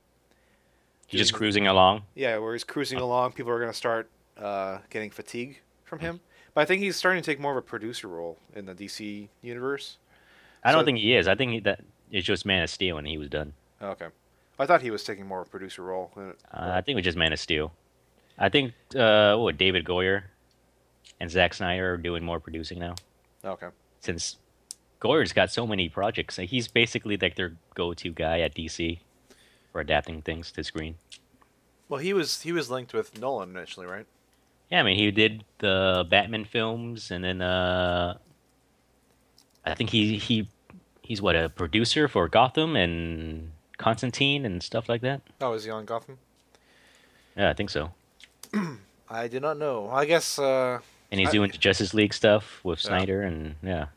He's 1.05 1.19
just 1.19 1.33
cruising 1.33 1.67
along. 1.67 2.03
yeah, 2.15 2.37
where 2.37 2.53
he's 2.53 2.63
cruising 2.63 2.99
along, 2.99 3.33
people 3.33 3.51
are 3.51 3.59
gonna 3.59 3.73
start 3.73 4.09
uh, 4.37 4.79
getting 4.89 5.11
fatigue 5.11 5.61
from 5.83 5.99
him. 5.99 6.19
But 6.53 6.61
I 6.61 6.65
think 6.65 6.81
he's 6.81 6.95
starting 6.95 7.21
to 7.21 7.25
take 7.31 7.39
more 7.39 7.51
of 7.51 7.57
a 7.57 7.61
producer 7.61 8.07
role 8.07 8.37
in 8.55 8.65
the 8.65 8.73
DC 8.73 9.27
universe. 9.41 9.97
I 10.63 10.71
don't 10.71 10.81
So- 10.81 10.85
think 10.85 10.99
he 10.99 11.15
is. 11.15 11.27
I 11.27 11.35
think 11.35 11.51
he, 11.51 11.59
that 11.61 11.81
it's 12.11 12.25
just 12.25 12.45
Man 12.45 12.63
of 12.63 12.69
Steel, 12.69 12.97
and 12.97 13.07
he 13.07 13.17
was 13.17 13.29
done. 13.29 13.53
Okay, 13.81 14.07
I 14.59 14.65
thought 14.65 14.81
he 14.81 14.91
was 14.91 15.03
taking 15.03 15.25
more 15.25 15.41
of 15.41 15.47
a 15.47 15.49
producer 15.49 15.81
role. 15.83 16.11
Uh, 16.15 16.33
I 16.53 16.81
think 16.81 16.95
it 16.95 16.97
was 16.97 17.05
just 17.05 17.17
Man 17.17 17.33
of 17.33 17.39
Steel. 17.39 17.71
I 18.37 18.49
think 18.49 18.73
uh, 18.95 19.35
what 19.37 19.57
David 19.57 19.85
Goyer 19.85 20.23
and 21.19 21.29
Zack 21.29 21.53
Snyder 21.53 21.93
are 21.93 21.97
doing 21.97 22.23
more 22.23 22.39
producing 22.39 22.79
now 22.79 22.95
Okay, 23.43 23.67
since 23.99 24.37
Goyer's 24.99 25.33
got 25.33 25.51
so 25.51 25.65
many 25.65 25.89
projects. 25.89 26.37
He's 26.37 26.67
basically 26.67 27.17
like 27.17 27.35
their 27.35 27.55
go-to 27.75 28.11
guy 28.11 28.39
at 28.41 28.53
DC 28.55 28.99
for 29.71 29.81
adapting 29.81 30.21
things 30.21 30.51
to 30.53 30.63
screen. 30.63 30.95
well, 31.89 31.99
he 31.99 32.13
was 32.13 32.41
he 32.43 32.51
was 32.51 32.69
linked 32.69 32.93
with 32.93 33.19
Nolan 33.19 33.55
initially, 33.55 33.85
right? 33.87 34.05
Yeah, 34.71 34.79
I 34.79 34.83
mean 34.83 34.97
he 34.97 35.09
did 35.11 35.43
the 35.59 36.05
Batman 36.09 36.45
films, 36.45 37.09
and 37.11 37.23
then 37.23 37.41
uh, 37.41 38.17
I 39.65 39.73
think 39.75 39.89
he 39.91 40.17
he 40.17 40.47
he's 41.01 41.21
what 41.21 41.35
a 41.35 41.49
producer 41.49 42.07
for 42.07 42.27
Gotham 42.27 42.75
and 42.75 43.51
Constantine 43.77 44.45
and 44.45 44.61
stuff 44.63 44.87
like 44.89 45.01
that. 45.01 45.21
Oh, 45.39 45.53
is 45.53 45.63
he 45.65 45.71
on 45.71 45.85
Gotham? 45.85 46.17
Yeah, 47.37 47.49
I 47.49 47.53
think 47.53 47.69
so. 47.69 47.91
I 49.09 49.27
did 49.27 49.41
not 49.41 49.57
know. 49.57 49.89
I 49.91 50.05
guess. 50.05 50.39
Uh, 50.39 50.79
And 51.11 51.19
he's 51.19 51.29
I- 51.29 51.31
doing 51.31 51.51
Justice 51.51 51.93
League 51.93 52.13
stuff 52.13 52.59
with 52.63 52.79
Yeah. 52.83 52.87
Snyder, 52.89 53.21
and 53.21 53.55
yeah. 53.63 53.87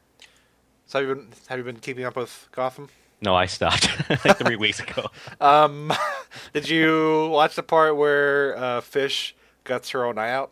so 0.86 0.98
have 1.00 1.08
you 1.08 1.14
been 1.14 1.28
have 1.48 1.58
you 1.58 1.64
been 1.64 1.80
keeping 1.80 2.04
up 2.04 2.16
with 2.16 2.48
Gotham? 2.52 2.88
No, 3.20 3.34
I 3.34 3.46
stopped 3.46 3.88
like 4.24 4.36
three 4.38 4.56
weeks 4.56 4.80
ago. 4.80 5.06
Um, 5.40 5.92
did 6.52 6.68
you 6.68 7.28
watch 7.32 7.54
the 7.54 7.62
part 7.62 7.96
where 7.96 8.56
uh, 8.58 8.80
Fish 8.82 9.34
guts 9.64 9.90
her 9.90 10.04
own 10.04 10.18
eye 10.18 10.30
out? 10.30 10.50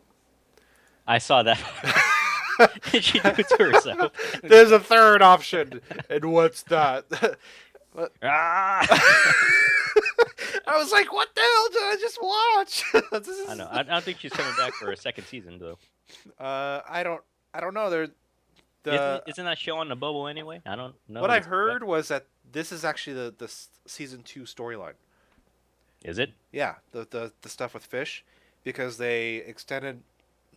I 1.05 1.17
saw 1.19 1.43
that. 1.43 1.59
Did 2.91 3.03
she 3.03 3.19
do 3.19 3.29
it 3.29 3.47
to 3.49 3.57
herself? 3.57 4.11
There's 4.43 4.71
a 4.71 4.79
third 4.79 5.21
option, 5.21 5.81
and 6.09 6.25
what's 6.25 6.63
that? 6.63 7.05
ah! 8.23 8.87
I 10.65 10.77
was 10.77 10.91
like, 10.91 11.11
"What 11.11 11.33
the 11.35 11.41
hell 11.41 11.69
did 11.71 11.83
I 11.83 11.97
just 11.99 12.19
watch?" 12.21 12.83
this 13.11 13.27
is, 13.27 13.49
I 13.49 13.55
know. 13.55 13.67
I, 13.69 13.83
don't 13.83 14.03
think 14.03 14.19
she's 14.19 14.33
coming 14.33 14.53
back 14.57 14.73
for 14.73 14.91
a 14.91 14.97
second 14.97 15.25
season 15.25 15.59
though. 15.59 15.77
Uh, 16.43 16.81
I 16.87 17.03
don't. 17.03 17.21
I 17.53 17.59
don't 17.59 17.73
know. 17.73 17.89
There. 17.89 18.07
The 18.83 18.93
isn't, 18.93 19.23
isn't 19.27 19.45
that 19.45 19.57
show 19.57 19.77
on 19.77 19.87
the 19.87 19.95
bubble 19.95 20.27
anyway? 20.27 20.61
I 20.65 20.75
don't 20.75 20.93
know. 21.07 21.21
what 21.21 21.31
I 21.31 21.39
heard 21.39 21.83
was 21.85 22.09
that 22.09 22.25
this 22.51 22.71
is 22.71 22.83
actually 22.83 23.13
the 23.13 23.33
the 23.37 23.53
season 23.85 24.23
two 24.23 24.41
storyline. 24.41 24.93
Is 26.03 26.19
it? 26.19 26.33
Yeah, 26.51 26.75
the 26.91 27.07
the 27.09 27.31
the 27.41 27.49
stuff 27.49 27.73
with 27.73 27.85
Fish, 27.85 28.25
because 28.63 28.97
they 28.97 29.35
extended 29.35 30.01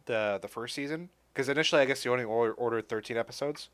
the 0.06 0.38
the 0.42 0.48
first 0.48 0.74
season. 0.74 1.11
Because 1.37 1.51
initially, 1.51 1.83
I 1.83 1.85
guess 1.85 2.03
they 2.03 2.09
only 2.09 2.25
or- 2.25 2.53
ordered 2.53 2.88
thirteen 2.88 3.18
episodes. 3.18 3.68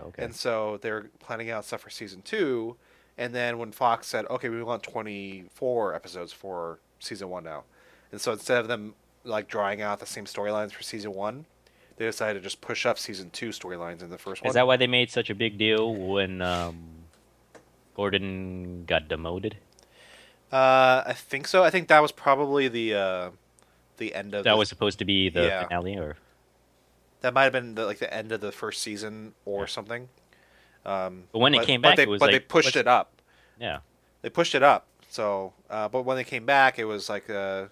Okay. 0.00 0.22
And 0.22 0.32
so 0.36 0.78
they're 0.80 1.10
planning 1.18 1.50
out 1.50 1.64
stuff 1.64 1.80
for 1.80 1.90
season 1.90 2.22
two, 2.22 2.76
And 3.20 3.34
then 3.34 3.58
when 3.58 3.72
Fox 3.72 4.06
said, 4.06 4.24
"Okay, 4.30 4.48
we 4.48 4.62
want 4.62 4.84
24 4.84 5.92
episodes 5.96 6.32
for 6.32 6.78
season 7.00 7.28
one 7.28 7.42
now," 7.42 7.64
and 8.12 8.20
so 8.20 8.30
instead 8.30 8.58
of 8.60 8.68
them 8.68 8.94
like 9.24 9.48
drawing 9.48 9.82
out 9.82 9.98
the 9.98 10.06
same 10.06 10.24
storylines 10.26 10.70
for 10.70 10.84
season 10.84 11.12
one, 11.12 11.44
they 11.96 12.04
decided 12.04 12.38
to 12.38 12.44
just 12.44 12.60
push 12.60 12.86
up 12.86 12.96
season 12.96 13.30
two 13.30 13.48
storylines 13.48 14.00
in 14.00 14.10
the 14.10 14.18
first 14.18 14.40
one. 14.42 14.48
Is 14.50 14.54
that 14.54 14.68
why 14.68 14.76
they 14.76 14.86
made 14.86 15.10
such 15.10 15.28
a 15.30 15.34
big 15.34 15.58
deal 15.58 15.92
when 15.92 16.40
um, 16.40 16.78
Gordon 17.96 18.84
got 18.86 19.08
demoted? 19.08 19.56
Uh, 20.52 21.02
I 21.06 21.12
think 21.14 21.48
so. 21.48 21.64
I 21.64 21.70
think 21.70 21.88
that 21.88 22.00
was 22.00 22.12
probably 22.12 22.68
the 22.68 22.94
uh, 22.94 23.30
the 23.96 24.14
end 24.14 24.32
of 24.34 24.44
That 24.44 24.52
the- 24.52 24.56
was 24.56 24.68
supposed 24.68 25.00
to 25.00 25.04
be 25.04 25.28
the 25.28 25.42
Yeah. 25.42 25.64
finale, 25.64 25.96
or 25.96 26.16
that 27.20 27.34
might 27.34 27.44
have 27.44 27.52
been 27.52 27.74
the, 27.74 27.84
like 27.86 27.98
the 27.98 28.12
end 28.12 28.32
of 28.32 28.40
the 28.40 28.52
first 28.52 28.82
season 28.82 29.34
or 29.44 29.66
something. 29.66 30.08
Um, 30.86 31.24
But 31.32 31.40
when 31.40 31.54
it 31.54 31.58
but, 31.58 31.66
came 31.66 31.80
but 31.82 31.88
back, 31.90 31.96
they, 31.96 32.02
it 32.04 32.08
was 32.08 32.20
but 32.20 32.30
they 32.30 32.40
pushed 32.40 32.76
it 32.76 32.86
up. 32.86 33.20
yeah. 33.60 33.78
They 34.22 34.30
pushed 34.30 34.54
it 34.54 34.62
up. 34.62 34.86
So, 35.10 35.52
uh, 35.70 35.88
but 35.88 36.02
when 36.02 36.16
they 36.16 36.24
came 36.24 36.44
back, 36.44 36.78
it 36.78 36.84
was 36.84 37.08
like 37.08 37.30
uh, 37.30 37.66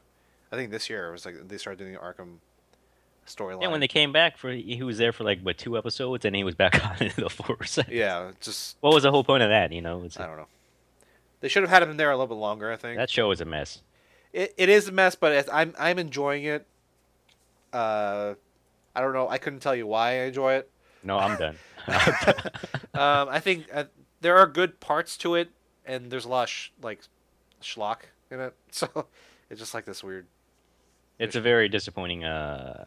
I 0.53 0.57
think 0.57 0.71
this 0.71 0.89
year 0.89 1.09
it 1.09 1.13
was 1.13 1.27
like 1.27 1.49
they 1.49 1.59
started 1.59 1.79
doing 1.79 1.93
the 1.93 1.99
Arkham 1.99 2.37
storyline. 3.27 3.63
Yeah, 3.63 3.69
when 3.69 3.81
they 3.81 3.89
came 3.89 4.13
back 4.13 4.39
for 4.39 4.51
he 4.51 4.83
was 4.83 4.99
there 4.99 5.13
for 5.13 5.25
like 5.25 5.41
what 5.43 5.59
two 5.59 5.77
episodes, 5.77 6.25
and 6.25 6.35
he 6.37 6.45
was 6.45 6.55
back 6.55 6.83
on 7.01 7.07
in 7.07 7.13
the 7.17 7.29
force. 7.29 7.79
yeah, 7.89 8.31
just 8.41 8.77
What 8.81 8.95
was 8.95 9.03
the 9.03 9.11
whole 9.11 9.25
point 9.25 9.43
of 9.43 9.49
that? 9.51 9.73
You 9.73 9.83
know, 9.83 10.03
it's, 10.05 10.19
I 10.19 10.27
don't 10.27 10.37
know. 10.37 10.47
They 11.41 11.49
should 11.49 11.63
have 11.63 11.71
had 11.71 11.83
him 11.83 11.97
there 11.97 12.11
a 12.11 12.17
little 12.17 12.35
bit 12.35 12.41
longer. 12.41 12.73
I 12.73 12.77
think 12.77 12.97
that 12.97 13.11
show 13.11 13.31
is 13.33 13.41
a 13.41 13.45
mess. 13.45 13.83
it, 14.33 14.55
it 14.57 14.69
is 14.69 14.89
a 14.89 14.93
mess, 14.93 15.15
but 15.15 15.49
I'm 15.53 15.75
I'm 15.79 15.99
enjoying 15.99 16.45
it. 16.45 16.67
Uh, 17.73 18.35
I 18.97 19.01
don't 19.01 19.13
know. 19.13 19.29
I 19.29 19.39
couldn't 19.39 19.61
tell 19.61 19.75
you 19.77 19.87
why 19.87 20.11
I 20.23 20.25
enjoy 20.25 20.55
it. 20.55 20.71
No, 21.05 21.19
I'm 21.19 21.37
done. 21.39 21.57
Um, 22.95 23.29
I 23.29 23.41
think 23.41 23.67
uh, 23.73 23.85
there 24.23 24.37
are 24.39 24.47
good 24.47 24.81
parts 24.81 25.19
to 25.19 25.35
it, 25.35 25.51
and 25.85 26.11
there's 26.11 26.25
a 26.25 26.29
lot 26.31 26.45
of 26.45 26.49
sh- 26.49 26.71
like 26.83 27.01
schlock 27.63 27.99
in 28.31 28.41
it. 28.41 28.55
So 28.71 29.07
it's 29.51 29.61
just 29.61 29.75
like 29.75 29.85
this 29.85 30.03
weird. 30.03 30.27
it's 31.19 31.37
a 31.37 31.41
very 31.43 31.69
disappointing 31.69 32.25
uh, 32.25 32.87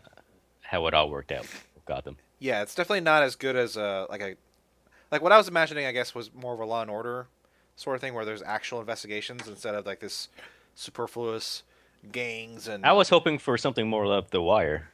how 0.61 0.85
it 0.87 0.93
all 0.95 1.09
worked 1.11 1.31
out. 1.31 1.41
with 1.75 1.85
Gotham. 1.85 2.17
Yeah, 2.39 2.61
it's 2.63 2.73
definitely 2.73 3.01
not 3.01 3.21
as 3.23 3.35
good 3.35 3.55
as 3.55 3.77
uh 3.77 4.07
like 4.09 4.21
a 4.21 4.35
like 5.11 5.21
what 5.21 5.31
I 5.31 5.37
was 5.37 5.47
imagining. 5.47 5.85
I 5.85 5.91
guess 5.91 6.15
was 6.15 6.33
more 6.33 6.53
of 6.55 6.59
a 6.59 6.65
Law 6.65 6.81
and 6.81 6.89
Order 6.91 7.27
sort 7.75 7.95
of 7.95 8.01
thing 8.01 8.13
where 8.15 8.25
there's 8.25 8.41
actual 8.41 8.79
investigations 8.79 9.47
instead 9.47 9.75
of 9.75 9.85
like 9.85 9.99
this 9.99 10.27
superfluous 10.75 11.63
gangs 12.11 12.67
and. 12.67 12.83
I 12.85 12.93
was 12.93 13.09
hoping 13.09 13.37
for 13.37 13.57
something 13.57 13.87
more 13.87 14.07
like 14.07 14.31
The 14.31 14.41
Wire, 14.41 14.89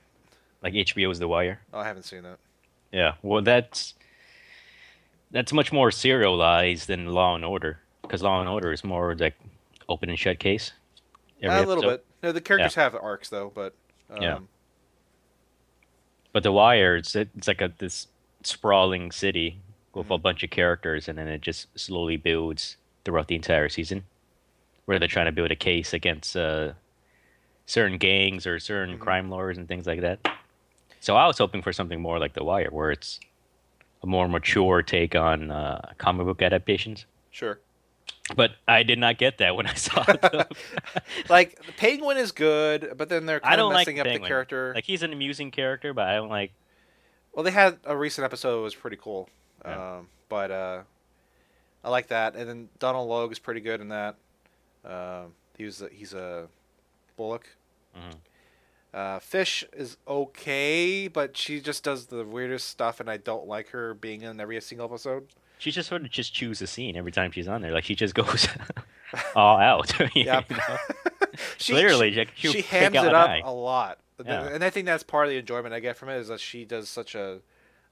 like 0.65 0.73
HBO's 0.73 1.19
The 1.19 1.27
Wire. 1.27 1.61
Oh, 1.71 1.79
I 1.79 1.85
haven't 1.85 2.03
seen 2.03 2.23
that. 2.23 2.39
Yeah, 2.91 3.13
well, 3.21 3.41
that's 3.43 3.93
that's 5.31 5.53
much 5.53 5.71
more 5.71 5.91
serialized 5.91 6.87
than 6.87 7.07
Law 7.11 7.35
and 7.35 7.45
Order, 7.45 7.79
because 8.01 8.23
Law 8.23 8.39
and 8.39 8.49
Order 8.49 8.71
is 8.73 8.83
more 8.83 9.15
like 9.15 9.35
open 9.87 10.09
and 10.09 10.17
shut 10.17 10.39
case. 10.39 10.73
Every 11.41 11.55
a 11.57 11.59
little 11.67 11.83
episode. 11.83 11.97
bit. 11.97 12.05
No, 12.23 12.31
the 12.31 12.41
characters 12.41 12.73
have 12.75 12.95
arcs 12.95 13.29
though, 13.29 13.51
but 13.53 13.75
um, 14.09 14.21
Yeah. 14.21 14.39
But 16.33 16.41
The 16.43 16.51
Wire, 16.51 16.95
it's 16.97 17.15
it's 17.15 17.47
like 17.47 17.61
a 17.61 17.71
this 17.77 18.07
sprawling 18.41 19.11
city 19.11 19.59
with 19.93 20.09
a 20.09 20.17
Mhm. 20.17 20.21
bunch 20.23 20.43
of 20.43 20.49
characters, 20.49 21.07
and 21.07 21.17
then 21.17 21.27
it 21.27 21.41
just 21.41 21.67
slowly 21.77 22.17
builds 22.17 22.77
throughout 23.03 23.27
the 23.27 23.35
entire 23.35 23.69
season, 23.69 24.03
where 24.85 24.97
they're 24.97 25.07
trying 25.07 25.27
to 25.27 25.31
build 25.31 25.51
a 25.51 25.55
case 25.55 25.93
against 25.93 26.35
uh, 26.35 26.73
certain 27.67 27.97
gangs 27.97 28.45
or 28.47 28.59
certain 28.59 28.97
Mhm. 28.97 29.01
crime 29.01 29.29
lords 29.29 29.57
and 29.57 29.67
things 29.67 29.85
like 29.87 30.01
that. 30.01 30.19
So 31.05 31.15
I 31.15 31.27
was 31.27 31.37
hoping 31.37 31.61
for 31.61 31.71
something 31.71 32.01
more 32.01 32.17
like 32.17 32.33
The 32.33 32.43
Wire, 32.43 32.69
where 32.71 32.89
it's 32.89 33.19
a 34.01 34.07
more 34.07 34.27
mature 34.27 34.81
take 34.81 35.13
on 35.13 35.51
uh, 35.51 35.91
comic 35.99 36.25
book 36.25 36.41
adaptations. 36.41 37.05
Sure. 37.29 37.59
But 38.35 38.55
I 38.67 38.81
did 38.81 38.97
not 38.97 39.19
get 39.19 39.37
that 39.37 39.55
when 39.55 39.67
I 39.67 39.75
saw 39.75 40.03
it. 40.07 40.57
like 41.29 41.63
the 41.63 41.73
Penguin 41.73 42.17
is 42.17 42.31
good, 42.31 42.95
but 42.97 43.09
then 43.09 43.27
they're 43.27 43.37
I 43.43 43.49
kind 43.49 43.53
of 43.53 43.57
don't 43.65 43.73
like 43.73 43.85
messing 43.85 43.99
up 43.99 44.05
the 44.05 44.09
Penguin. 44.13 44.27
character. 44.27 44.71
like 44.73 44.85
he's 44.85 45.03
an 45.03 45.13
amusing 45.13 45.51
character, 45.51 45.93
but 45.93 46.07
I 46.07 46.15
don't 46.15 46.29
like. 46.29 46.53
Well, 47.33 47.43
they 47.43 47.51
had 47.51 47.77
a 47.85 47.95
recent 47.95 48.25
episode 48.25 48.55
that 48.55 48.63
was 48.63 48.73
pretty 48.73 48.97
cool. 48.97 49.29
Yeah. 49.63 49.97
Um, 49.97 50.07
but 50.27 50.49
uh, 50.49 50.81
I 51.83 51.89
like 51.91 52.07
that. 52.07 52.35
And 52.35 52.49
then 52.49 52.69
Donal 52.79 53.05
Logue 53.05 53.31
is 53.31 53.37
pretty 53.37 53.61
good 53.61 53.79
in 53.79 53.89
that. 53.89 54.15
Um, 54.83 55.33
he 55.55 55.65
was 55.65 55.83
he's 55.91 56.15
a 56.15 56.47
Bullock. 57.15 57.47
Mhm. 57.95 58.15
Uh, 58.95 59.19
Fish 59.19 59.65
is 59.75 59.97
okay, 60.07 61.09
but 61.09 61.35
she 61.35 61.59
just 61.59 61.83
does 61.83 62.05
the 62.05 62.23
weirdest 62.23 62.69
stuff, 62.69 63.01
and 63.01 63.09
I 63.09 63.17
don't 63.17 63.45
like 63.45 63.69
her 63.71 63.93
being 63.93 64.21
in 64.21 64.39
every 64.39 64.59
single 64.61 64.87
episode. 64.87 65.27
She 65.57 65.69
just 65.71 65.89
sort 65.89 66.03
of 66.03 66.09
just 66.09 66.33
chooses 66.33 66.61
a 66.61 66.67
scene 66.67 66.95
every 66.95 67.11
time 67.11 67.31
she's 67.31 67.47
on 67.49 67.61
there. 67.61 67.71
Like 67.71 67.83
she 67.83 67.93
just 67.95 68.15
goes 68.15 68.47
all 69.35 69.57
out. 69.57 69.91
Yep. 70.15 70.51
she, 71.57 71.73
Literally, 71.73 72.13
she, 72.13 72.25
she'll 72.35 72.51
she 72.53 72.61
hams 72.61 72.95
it 72.95 73.13
up 73.13 73.29
eye. 73.29 73.41
a 73.43 73.51
lot, 73.51 73.99
Yeah. 74.25 74.47
and 74.47 74.63
I 74.63 74.69
think 74.69 74.85
that's 74.85 75.03
part 75.03 75.25
of 75.25 75.31
the 75.31 75.37
enjoyment 75.39 75.73
I 75.73 75.81
get 75.81 75.97
from 75.97 76.07
it 76.09 76.17
is 76.17 76.29
that 76.29 76.39
she 76.39 76.63
does 76.65 76.87
such 76.89 77.15
a 77.15 77.39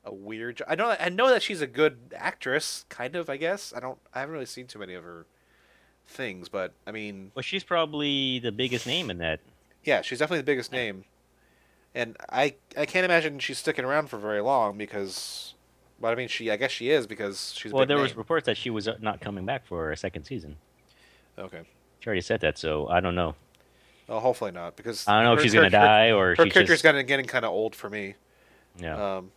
a 0.05 0.13
weird. 0.13 0.57
jo- 0.57 0.65
I 0.67 0.75
know 0.75 0.95
I 0.99 1.09
know 1.09 1.29
that 1.29 1.41
she's 1.43 1.61
a 1.61 1.67
good 1.67 1.97
actress, 2.15 2.85
kind 2.89 3.15
of. 3.17 3.29
I 3.29 3.35
guess 3.37 3.73
I 3.75 3.79
don't. 3.81 3.97
I 4.13 4.19
haven't 4.21 4.33
really 4.33 4.45
seen 4.45 4.67
too 4.67 4.79
many 4.79 4.93
of 4.93 5.03
her 5.03 5.25
things, 6.07 6.47
but 6.49 6.73
I 6.87 6.91
mean, 6.91 7.31
Well, 7.35 7.43
she's 7.43 7.63
probably 7.63 8.39
the 8.39 8.51
biggest 8.53 8.85
name 8.87 9.09
in 9.09 9.17
that. 9.19 9.39
Yeah, 9.83 10.01
she's 10.01 10.19
definitely 10.19 10.39
the 10.39 10.45
biggest 10.45 10.71
name, 10.71 11.05
and 11.93 12.15
I 12.29 12.55
I 12.77 12.85
can't 12.85 13.05
imagine 13.05 13.39
she's 13.39 13.57
sticking 13.57 13.85
around 13.85 14.07
for 14.07 14.17
very 14.17 14.41
long 14.41 14.77
because. 14.77 15.53
But 16.01 16.11
I 16.11 16.15
mean, 16.15 16.27
she. 16.27 16.51
I 16.51 16.57
guess 16.57 16.71
she 16.71 16.89
is 16.89 17.07
because 17.07 17.53
she's. 17.55 17.71
A 17.71 17.75
Well, 17.75 17.85
there 17.85 17.97
was 17.97 18.15
reports 18.17 18.45
that 18.47 18.57
she 18.57 18.69
was 18.69 18.87
uh, 18.87 18.95
not 18.99 19.21
coming 19.21 19.45
back 19.45 19.65
for 19.65 19.91
a 19.91 19.95
second 19.97 20.25
season. 20.25 20.57
Okay. 21.37 21.61
She 21.99 22.07
already 22.07 22.21
said 22.21 22.41
that, 22.41 22.57
so 22.57 22.87
I 22.89 22.99
don't 22.99 23.15
know. 23.15 23.35
Well, 24.07 24.19
hopefully 24.19 24.51
not 24.51 24.75
because 24.75 25.07
I 25.07 25.13
don't 25.15 25.23
know 25.23 25.33
if 25.33 25.39
her 25.39 25.43
she's 25.43 25.53
gonna 25.53 25.69
die 25.69 26.11
or 26.11 26.35
Her 26.35 26.43
she's 26.43 26.51
character's 26.51 26.73
just 26.75 26.83
getting 26.83 27.05
getting 27.05 27.25
kind 27.25 27.45
of 27.45 27.51
old 27.51 27.73
for 27.75 27.89
me. 27.89 28.15
yeah. 28.77 29.17
Um, 29.17 29.31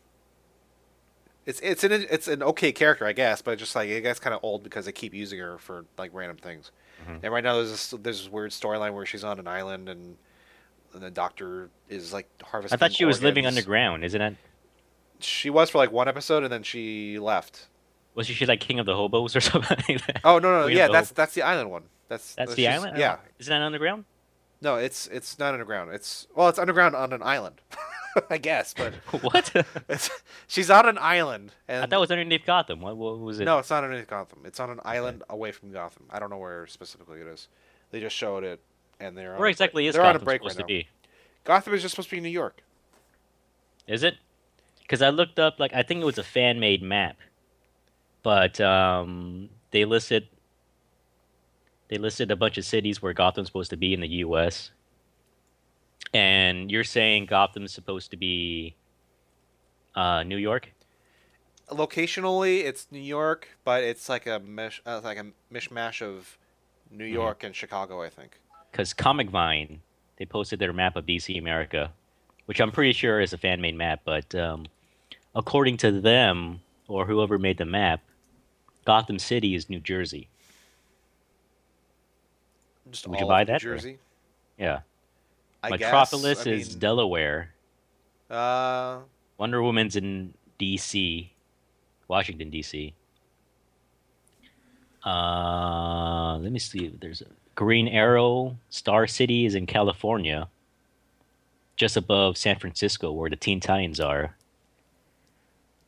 it's 1.45 1.61
it's 1.61 1.85
an 1.85 1.93
it's 1.93 2.27
an 2.27 2.43
okay 2.43 2.73
character, 2.73 3.07
I 3.07 3.13
guess, 3.13 3.41
but 3.43 3.57
just 3.59 3.77
like 3.77 3.89
it 3.89 4.01
gets 4.01 4.19
kind 4.19 4.35
of 4.35 4.41
old 4.43 4.65
because 4.65 4.87
they 4.87 4.93
keep 4.93 5.15
using 5.15 5.39
her 5.39 5.59
for 5.59 5.85
like 5.97 6.11
random 6.13 6.37
things. 6.39 6.73
Mhm. 7.09 7.21
And 7.23 7.33
right 7.33 7.45
now 7.45 7.55
there's 7.57 7.71
this, 7.71 7.91
there's 7.91 8.23
this 8.25 8.29
weird 8.33 8.51
storyline 8.51 8.93
where 8.95 9.07
she's 9.07 9.23
on 9.23 9.39
an 9.39 9.47
island 9.47 9.89
and, 9.89 10.17
and 10.97 11.05
the 11.05 11.11
doctor 11.11 11.71
is 11.89 12.13
like 12.13 12.29
harvesting. 12.43 12.77
I 12.77 12.79
thought 12.79 12.93
she 12.93 13.05
was 13.05 13.23
living 13.23 13.47
underground, 13.47 14.05
isn't 14.05 14.21
it? 14.21 14.37
She 15.21 15.49
was 15.49 15.71
for 15.71 15.79
like 15.79 15.93
one 15.93 16.09
episode 16.09 16.43
and 16.43 16.53
then 16.53 16.63
she 16.63 17.19
left. 17.19 17.67
Was 18.15 18.27
she 18.27 18.47
like 18.47 18.61
king 18.61 18.79
of 18.79 18.87
the 18.87 18.97
hobos 18.97 19.37
or 19.37 19.41
something 19.43 19.79
like 19.89 20.07
that? 20.07 20.21
Oh 20.25 20.39
no 20.39 20.51
no, 20.51 20.61
no 20.63 20.67
yeah 20.67 20.89
that's 20.89 21.11
that's 21.11 21.35
the 21.35 21.43
island 21.43 21.71
one. 21.71 21.85
That's 22.09 22.35
That's 22.35 22.55
the 22.55 22.69
island. 22.69 22.99
Yeah, 22.99 23.17
Isn't 23.39 23.51
that 23.51 23.63
underground? 23.65 24.05
no, 24.63 24.77
it's 24.77 25.07
it's 25.09 25.39
not 25.39 25.53
underground. 25.53 25.93
It's 25.93 26.27
well, 26.35 26.49
it's 26.49 26.59
underground 26.59 26.95
on 26.95 27.13
an 27.13 27.23
island, 27.23 27.61
I 28.31 28.39
guess, 28.39 28.75
but 28.75 28.95
what? 29.23 29.53
it's 29.89 30.11
she's 30.47 30.71
on 30.71 30.89
an 30.89 30.99
island 30.99 31.53
and 31.69 31.83
I 31.85 31.87
thought 31.87 31.97
it 31.97 32.01
was 32.01 32.11
underneath 32.11 32.47
Gotham. 32.47 32.81
What, 32.81 32.97
what 32.97 33.19
was 33.19 33.41
it? 33.41 33.45
No, 33.45 33.59
it's 33.59 33.71
not 33.71 33.85
underneath 33.85 34.09
Gotham. 34.09 34.41
It's 34.45 34.61
on 34.61 34.71
an 34.71 34.81
island 34.85 35.25
away 35.29 35.53
from 35.53 35.73
Gotham. 35.73 36.05
I 36.11 36.19
don't 36.19 36.31
know 36.31 36.39
where 36.39 36.67
specifically 36.67 37.21
it 37.21 37.27
is. 37.27 37.49
They 37.91 38.01
just 38.01 38.17
showed 38.17 38.45
it, 38.45 38.61
and 39.01 39.17
they're 39.17 39.37
Where 39.37 39.49
exactly 39.49 39.87
is 39.87 39.95
they're 39.95 40.03
Gotham 40.03 40.17
on 40.17 40.23
a 40.23 40.25
break 40.25 40.41
supposed 40.41 40.57
right 40.59 40.63
to 40.63 40.67
be? 40.67 40.89
Gotham 41.45 41.75
is 41.75 41.83
just 41.83 41.93
supposed 41.95 42.11
to 42.11 42.17
be 42.17 42.21
New 42.21 42.29
York. 42.29 42.63
Is 43.87 44.03
it? 44.03 44.17
Because 44.83 45.03
I 45.03 45.11
looked 45.11 45.39
up, 45.39 45.59
like 45.59 45.73
I 45.75 45.83
think 45.83 46.01
it 46.01 46.05
was 46.05 46.19
a 46.19 46.23
fan 46.25 46.61
made 46.61 46.83
map, 46.83 47.17
but 48.23 48.61
um, 48.61 49.49
they 49.71 49.85
listed 49.85 50.29
they 51.89 51.99
listed 51.99 52.31
a 52.31 52.37
bunch 52.37 52.59
of 52.59 52.65
cities 52.65 53.01
where 53.01 53.13
Gotham's 53.13 53.49
supposed 53.49 53.71
to 53.71 53.77
be 53.77 53.95
in 53.95 54.01
the 54.01 54.09
U.S. 54.09 54.71
And 56.13 56.71
you're 56.71 56.85
saying 56.85 57.27
Gotham's 57.27 57.73
supposed 57.73 58.11
to 58.11 58.17
be 58.17 58.75
uh, 59.95 60.23
New 60.25 60.37
York? 60.37 60.73
Locationally, 61.71 62.65
it's 62.65 62.87
New 62.91 63.01
York, 63.01 63.49
but 63.65 63.83
it's 63.83 64.09
like 64.09 64.27
a 64.27 64.39
mesh, 64.41 64.81
uh, 64.87 65.01
like 65.03 65.19
a 65.19 65.27
mishmash 65.53 66.01
of 66.01 66.39
New 66.91 67.05
Mhm. 67.05 67.13
York 67.13 67.43
and 67.45 67.55
Chicago. 67.57 68.03
I 68.03 68.09
think. 68.11 68.39
Because 68.77 68.93
Comic 68.93 69.31
Vine, 69.31 69.81
they 70.19 70.27
posted 70.27 70.59
their 70.59 70.75
map 70.75 70.97
of 70.97 71.07
DC 71.07 71.39
America, 71.39 71.95
which 72.45 72.61
I'm 72.61 72.71
pretty 72.71 72.93
sure 72.93 73.23
is 73.23 73.33
a 73.33 73.39
fan 73.39 73.59
made 73.63 73.75
map, 73.75 74.03
but 74.05 74.35
um, 74.35 74.67
according 75.35 75.79
to 75.79 75.91
them 75.91 76.61
or 76.87 77.07
whoever 77.07 77.39
made 77.39 77.57
the 77.57 77.65
map, 77.65 78.03
Gotham 78.85 79.19
City 79.19 79.55
is 79.55 79.71
New 79.71 79.81
Jersey. 79.81 80.29
Just 82.91 83.09
Would 83.09 83.19
you 83.19 83.27
buy 83.27 83.45
that, 83.45 83.65
or- 83.65 83.77
Jersey. 83.77 83.97
Yeah. 84.59 84.81
I 85.63 85.71
Metropolis 85.71 86.41
guess. 86.41 86.47
I 86.47 86.51
is 86.51 86.69
mean, 86.73 86.79
Delaware. 86.79 87.55
Uh, 88.29 88.99
Wonder 89.39 89.63
Woman's 89.63 89.97
in 89.97 90.35
D.C., 90.59 91.33
Washington 92.09 92.51
D.C. 92.51 92.93
Uh, 95.03 96.37
let 96.37 96.53
me 96.53 96.59
see. 96.59 96.85
If 96.85 97.01
there's 97.01 97.23
a 97.23 97.27
Green 97.57 97.89
Arrow. 97.89 98.57
Star 98.71 99.09
City 99.09 99.45
is 99.47 99.57
in 99.57 99.67
California, 99.67 100.49
just 101.75 101.97
above 101.97 102.37
San 102.37 102.59
Francisco, 102.59 103.11
where 103.11 103.29
the 103.29 103.37
Teen 103.37 103.59
Titans 103.59 103.99
are. 103.99 104.37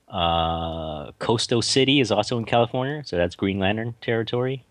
Uh, 0.09 1.13
Coastal 1.19 1.63
City 1.63 2.01
is 2.01 2.11
also 2.11 2.39
in 2.39 2.47
California, 2.47 3.03
so 3.05 3.17
that's 3.17 3.37
Green 3.37 3.59
Lantern 3.59 3.95
territory. 4.01 4.65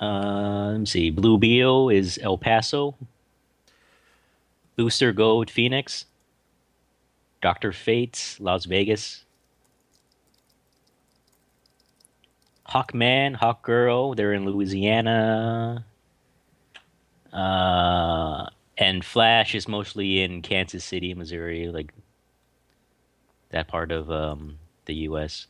Uh, 0.00 0.70
let 0.70 0.78
me 0.78 0.86
see. 0.86 1.10
Blue 1.10 1.38
Beetle 1.38 1.90
is 1.90 2.18
El 2.22 2.38
Paso. 2.38 2.94
Booster 4.76 5.12
Gold, 5.12 5.50
Phoenix. 5.50 6.06
Doctor 7.42 7.72
Fates, 7.72 8.40
Las 8.40 8.64
Vegas. 8.64 9.23
Hawkman, 12.68 13.34
Hawk 13.34 13.62
Girl, 13.62 14.14
they're 14.14 14.32
in 14.32 14.44
Louisiana. 14.44 15.84
Uh, 17.32 18.46
and 18.78 19.04
Flash 19.04 19.54
is 19.54 19.68
mostly 19.68 20.22
in 20.22 20.40
Kansas 20.42 20.84
City, 20.84 21.14
Missouri, 21.14 21.68
like 21.68 21.92
that 23.50 23.68
part 23.68 23.92
of 23.92 24.10
um, 24.10 24.58
the 24.86 24.94
U.S. 24.94 25.46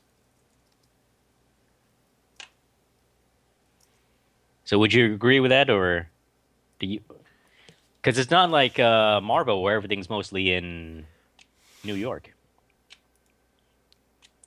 So, 4.64 4.78
would 4.78 4.92
you 4.92 5.12
agree 5.12 5.40
with 5.40 5.50
that, 5.50 5.70
or 5.70 6.08
do 6.78 6.86
you? 6.86 7.00
Because 8.00 8.18
it's 8.18 8.30
not 8.30 8.50
like 8.50 8.78
uh, 8.78 9.20
Marvel, 9.20 9.62
where 9.62 9.76
everything's 9.76 10.10
mostly 10.10 10.52
in 10.52 11.06
New 11.84 11.94
York. 11.94 12.34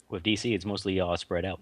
With 0.10 0.24
DC, 0.24 0.54
it's 0.54 0.66
mostly 0.66 1.00
all 1.00 1.18
spread 1.18 1.46
out 1.46 1.60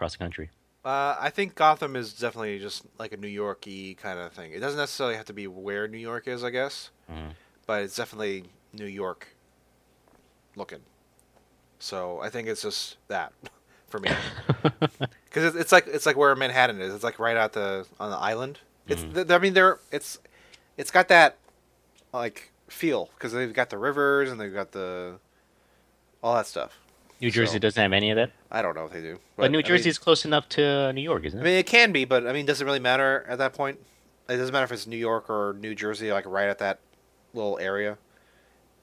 across 0.00 0.12
the 0.12 0.18
country. 0.18 0.48
Uh, 0.82 1.14
I 1.20 1.28
think 1.28 1.54
Gotham 1.56 1.94
is 1.94 2.14
definitely 2.14 2.58
just 2.58 2.84
like 2.98 3.12
a 3.12 3.18
New 3.18 3.28
York-y 3.28 3.94
kind 4.00 4.18
of 4.18 4.32
thing. 4.32 4.52
It 4.54 4.60
doesn't 4.60 4.78
necessarily 4.78 5.14
have 5.14 5.26
to 5.26 5.34
be 5.34 5.46
where 5.46 5.86
New 5.86 5.98
York 5.98 6.26
is, 6.26 6.42
I 6.42 6.48
guess, 6.48 6.88
Mhm. 7.12 7.32
but 7.66 7.82
it's 7.82 7.96
definitely 7.96 8.44
New 8.72 8.86
York 8.86 9.28
looking. 10.56 10.80
So 11.80 12.20
I 12.20 12.30
think 12.30 12.48
it's 12.48 12.62
just 12.62 12.96
that 13.08 13.34
for 13.88 14.00
me, 14.00 14.10
because 15.26 15.44
it's, 15.44 15.56
it's 15.56 15.72
like 15.72 15.86
it's 15.86 16.06
like 16.06 16.16
where 16.16 16.34
Manhattan 16.34 16.80
is. 16.80 16.94
It's 16.94 17.04
like 17.04 17.18
right 17.18 17.36
out 17.36 17.52
the 17.52 17.86
on 17.98 18.10
the 18.10 18.16
island. 18.16 18.60
It's 18.88 19.02
Mhm. 19.02 19.14
th- 19.14 19.30
I 19.30 19.36
mean 19.38 19.52
there 19.52 19.80
it's 19.92 20.18
it's 20.78 20.90
got 20.90 21.08
that 21.08 21.36
like 22.14 22.52
feel 22.68 23.10
because 23.16 23.32
they've 23.32 23.52
got 23.52 23.68
the 23.68 23.76
rivers 23.76 24.30
and 24.30 24.40
they've 24.40 24.52
got 24.54 24.72
the 24.72 25.18
all 26.22 26.34
that 26.36 26.46
stuff. 26.46 26.78
New 27.20 27.30
Jersey 27.30 27.52
So- 27.54 27.58
doesn't 27.58 27.80
have 27.82 27.92
any 27.92 28.10
of 28.10 28.16
that. 28.16 28.30
I 28.50 28.62
don't 28.62 28.74
know 28.74 28.86
if 28.86 28.92
they 28.92 29.00
do, 29.02 29.20
But, 29.36 29.50
New 29.50 29.58
I 29.58 29.62
mean- 29.62 29.66
Jersey 29.66 29.90
is 29.90 29.98
close 29.98 30.24
enough 30.24 30.48
to 30.50 30.64
uh, 30.64 30.92
New 30.92 31.02
York, 31.02 31.24
isn't 31.26 31.38
it? 31.38 31.42
I 31.42 31.44
mean, 31.44 31.54
it 31.58 31.66
can 31.66 31.92
be, 31.92 32.04
but 32.04 32.26
I 32.26 32.32
mean, 32.32 32.46
does 32.46 32.60
it 32.60 32.64
really 32.64 32.80
matter 32.80 33.24
at 33.28 33.38
that 33.38 33.52
point? 33.52 33.78
It 34.28 34.36
doesn't 34.36 34.52
matter 34.52 34.64
if 34.64 34.72
it's 34.72 34.86
New 34.86 34.96
York 34.96 35.28
or 35.28 35.56
New 35.60 35.74
Jersey, 35.74 36.12
like 36.12 36.24
right 36.26 36.48
at 36.48 36.58
that 36.58 36.78
little 37.34 37.58
area. 37.58 37.98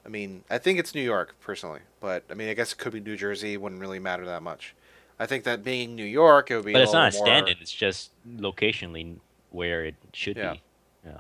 I 0.06 0.10
mean, 0.10 0.44
I 0.50 0.58
think 0.58 0.78
it's 0.80 0.94
New 0.96 1.02
York 1.02 1.36
personally, 1.42 1.82
but 2.00 2.24
I 2.30 2.34
mean, 2.34 2.48
I 2.50 2.54
guess 2.54 2.72
it 2.74 2.78
could 2.78 2.94
be 2.94 3.00
New 3.00 3.18
Jersey. 3.18 3.54
It 3.54 3.62
wouldn't 3.62 3.82
really 3.82 4.00
matter 4.00 4.26
that 4.26 4.42
much. 4.44 4.74
I 5.20 5.26
think 5.26 5.44
that 5.46 5.64
being 5.64 5.96
New 5.96 6.06
York, 6.06 6.52
it 6.52 6.58
would 6.58 6.66
be. 6.66 6.74
but 6.74 6.80
a 6.82 6.84
it's 6.84 6.94
not 6.94 7.14
a 7.14 7.18
more- 7.18 7.26
stand-in. 7.26 7.58
It's 7.60 7.72
just 7.72 8.12
locationally 8.38 9.18
where 9.50 9.84
it 9.86 9.96
should 10.14 10.38
Yeah. 10.38 10.54
be. 10.54 10.62
Yeah. 11.06 11.18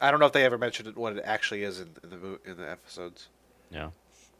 I 0.00 0.10
don't 0.10 0.20
know 0.20 0.26
if 0.26 0.32
they 0.32 0.44
ever 0.44 0.58
mentioned 0.58 0.94
what 0.96 1.16
it 1.16 1.22
actually 1.24 1.62
is 1.64 1.80
in 1.80 1.94
the 2.02 2.38
in 2.44 2.56
the 2.56 2.70
episodes, 2.70 3.28
Yeah. 3.70 3.90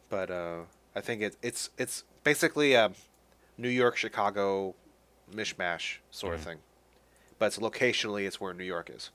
but 0.09 0.31
uh, 0.31 0.61
I 0.97 1.01
think 1.01 1.23
it, 1.23 1.37
it's 1.43 1.71
it's 1.79 2.05
basically 2.25 2.75
a 2.75 2.93
New 3.57 3.69
York 3.69 3.97
Chicago 3.97 4.75
mishmash 5.35 5.99
sort 6.11 6.35
of 6.35 6.41
Mhm. 6.41 6.45
thing, 6.45 6.59
but 7.39 7.47
it's 7.47 7.59
locationally 7.59 8.27
it's 8.27 8.41
where 8.41 8.55
New 8.55 8.65
York 8.65 8.91
is. 8.95 9.11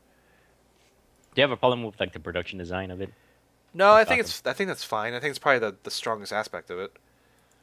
Do 1.33 1.41
you 1.41 1.43
have 1.43 1.51
a 1.51 1.57
problem 1.57 1.83
with 1.83 1.99
like 1.99 2.13
the 2.13 2.19
production 2.19 2.59
design 2.59 2.91
of 2.91 3.01
it? 3.01 3.11
No, 3.73 3.91
I 3.93 4.03
think 4.05 4.19
it's 4.21 4.43
I 4.45 4.53
think 4.53 4.67
that's 4.67 4.83
fine. 4.83 5.13
I 5.15 5.19
think 5.19 5.31
it's 5.31 5.39
probably 5.39 5.59
the, 5.59 5.75
the 5.83 5.89
strongest 5.91 6.31
aspect 6.31 6.69
of 6.69 6.77
it. 6.79 6.91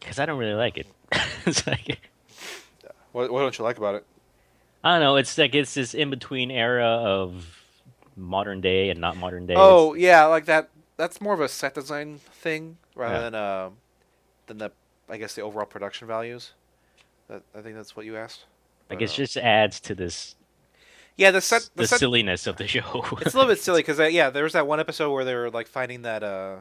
Because 0.01 0.19
I 0.19 0.27
don't 0.27 0.39
really 0.39 0.55
like 0.55 0.77
it. 0.77 0.87
it's 1.47 1.67
like 1.67 2.01
What, 3.13 3.31
what 3.33 3.41
don't 3.41 3.57
you 3.59 3.65
like 3.65 3.79
about 3.79 3.95
it? 3.97 4.07
I 4.83 4.93
don't 4.95 5.01
know. 5.01 5.17
It's 5.17 5.37
like 5.39 5.55
it's 5.55 5.75
this 5.75 5.95
in 5.95 6.11
between 6.11 6.51
era 6.51 6.87
of 6.87 7.45
modern 8.17 8.61
day 8.61 8.91
and 8.91 9.01
not 9.01 9.17
modern 9.17 9.47
day. 9.47 9.55
Oh 9.57 9.95
yeah, 9.95 10.25
like 10.27 10.47
that. 10.47 10.71
That's 11.01 11.21
more 11.21 11.35
of 11.35 11.41
a 11.41 11.49
set 11.49 11.75
design 11.75 12.19
thing 12.19 12.77
rather 12.95 13.15
Yeah. 13.15 13.21
than 13.23 13.35
uh, 13.35 13.71
than 14.47 14.59
the 14.59 14.71
I 15.09 15.17
guess 15.17 15.35
the 15.35 15.43
overall 15.43 15.67
production 15.67 16.07
values. 16.07 16.53
That, 17.29 17.43
I 17.55 17.61
think 17.63 17.77
that's 17.77 17.95
what 17.97 18.05
you 18.07 18.17
asked. 18.17 18.45
like 18.89 18.99
But, 18.99 19.05
it 19.05 19.11
uh, 19.11 19.15
just 19.15 19.37
adds 19.37 19.81
to 19.81 19.95
this 19.95 20.35
yeah 21.17 21.31
the 21.31 21.41
set 21.41 21.63
the 21.75 21.83
the 21.83 21.89
set. 21.89 21.99
silliness 22.01 22.47
of 22.47 22.57
the 22.57 22.67
show. 22.69 23.05
It's 23.23 23.35
a 23.35 23.37
little 23.39 23.51
bit 23.53 23.61
silly 23.61 23.81
because 23.83 23.99
yeah, 24.13 24.31
there 24.31 24.45
was 24.45 24.53
that 24.53 24.67
one 24.67 24.81
episode 24.81 25.13
where 25.13 25.25
they 25.25 25.35
were 25.35 25.51
like 25.51 25.67
finding 25.69 26.03
that 26.03 26.23
uh 26.23 26.57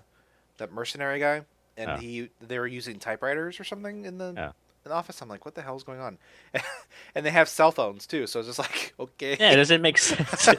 that 0.57 0.71
mercenary 0.71 1.19
guy, 1.19 1.41
and 1.77 1.91
Oh. 1.91 1.97
he 1.97 2.29
they 2.41 2.59
were 2.59 2.67
using 2.67 2.99
typewriters 2.99 3.59
or 3.59 3.63
something 3.63 4.05
in 4.05 4.17
the. 4.17 4.33
Oh. 4.37 4.51
In 4.85 4.91
the 4.91 4.95
office, 4.95 5.21
I'm 5.21 5.27
like, 5.27 5.43
what 5.43 5.55
the 5.55 5.61
hell's 5.61 5.83
going 5.83 5.99
on? 5.99 6.17
and 7.13 7.25
they 7.25 7.31
have 7.31 7.49
cell 7.49 7.69
phones 7.73 8.07
too, 8.07 8.25
so 8.27 8.39
it's 8.39 8.47
just 8.47 8.59
like, 8.59 8.93
okay. 8.99 9.35
yeah, 9.37 9.51
it 9.51 9.57
doesn't 9.57 9.81
make 9.81 9.97
sense. 9.97 10.47
uh, 10.47 10.53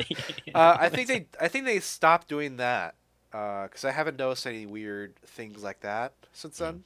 I 0.79 0.91
think 0.91 1.09
they 1.09 1.27
I 1.41 1.49
think 1.49 1.65
they 1.65 1.81
stopped 1.81 2.29
doing 2.29 2.59
that 2.59 2.95
because 3.31 3.85
I 3.85 3.91
haven't 3.93 4.19
noticed 4.19 4.47
any 4.47 4.67
weird 4.67 5.17
things 5.25 5.63
like 5.63 5.81
that 5.81 6.13
since 6.33 6.59
then. 6.59 6.85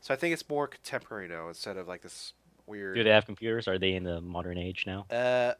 So 0.00 0.14
I 0.14 0.16
think 0.16 0.32
it's 0.32 0.48
more 0.48 0.66
contemporary 0.66 1.28
now 1.28 1.48
instead 1.48 1.76
of 1.76 1.86
like 1.88 2.02
this 2.02 2.32
weird. 2.66 2.94
Do 2.94 3.04
they 3.04 3.10
have 3.10 3.26
computers? 3.26 3.68
Are 3.68 3.78
they 3.78 3.92
in 3.94 4.04
the 4.04 4.20
modern 4.20 4.56
age 4.56 4.84
now? 4.86 5.06
Uh, 5.10 5.54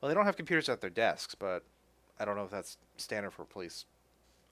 well, 0.00 0.08
they 0.08 0.14
don't 0.14 0.26
have 0.26 0.36
computers 0.36 0.68
at 0.68 0.80
their 0.80 0.90
desks, 0.90 1.34
but 1.34 1.64
I 2.20 2.24
don't 2.24 2.36
know 2.36 2.44
if 2.44 2.50
that's 2.50 2.76
standard 2.96 3.32
for 3.32 3.42
a 3.42 3.46
police 3.46 3.84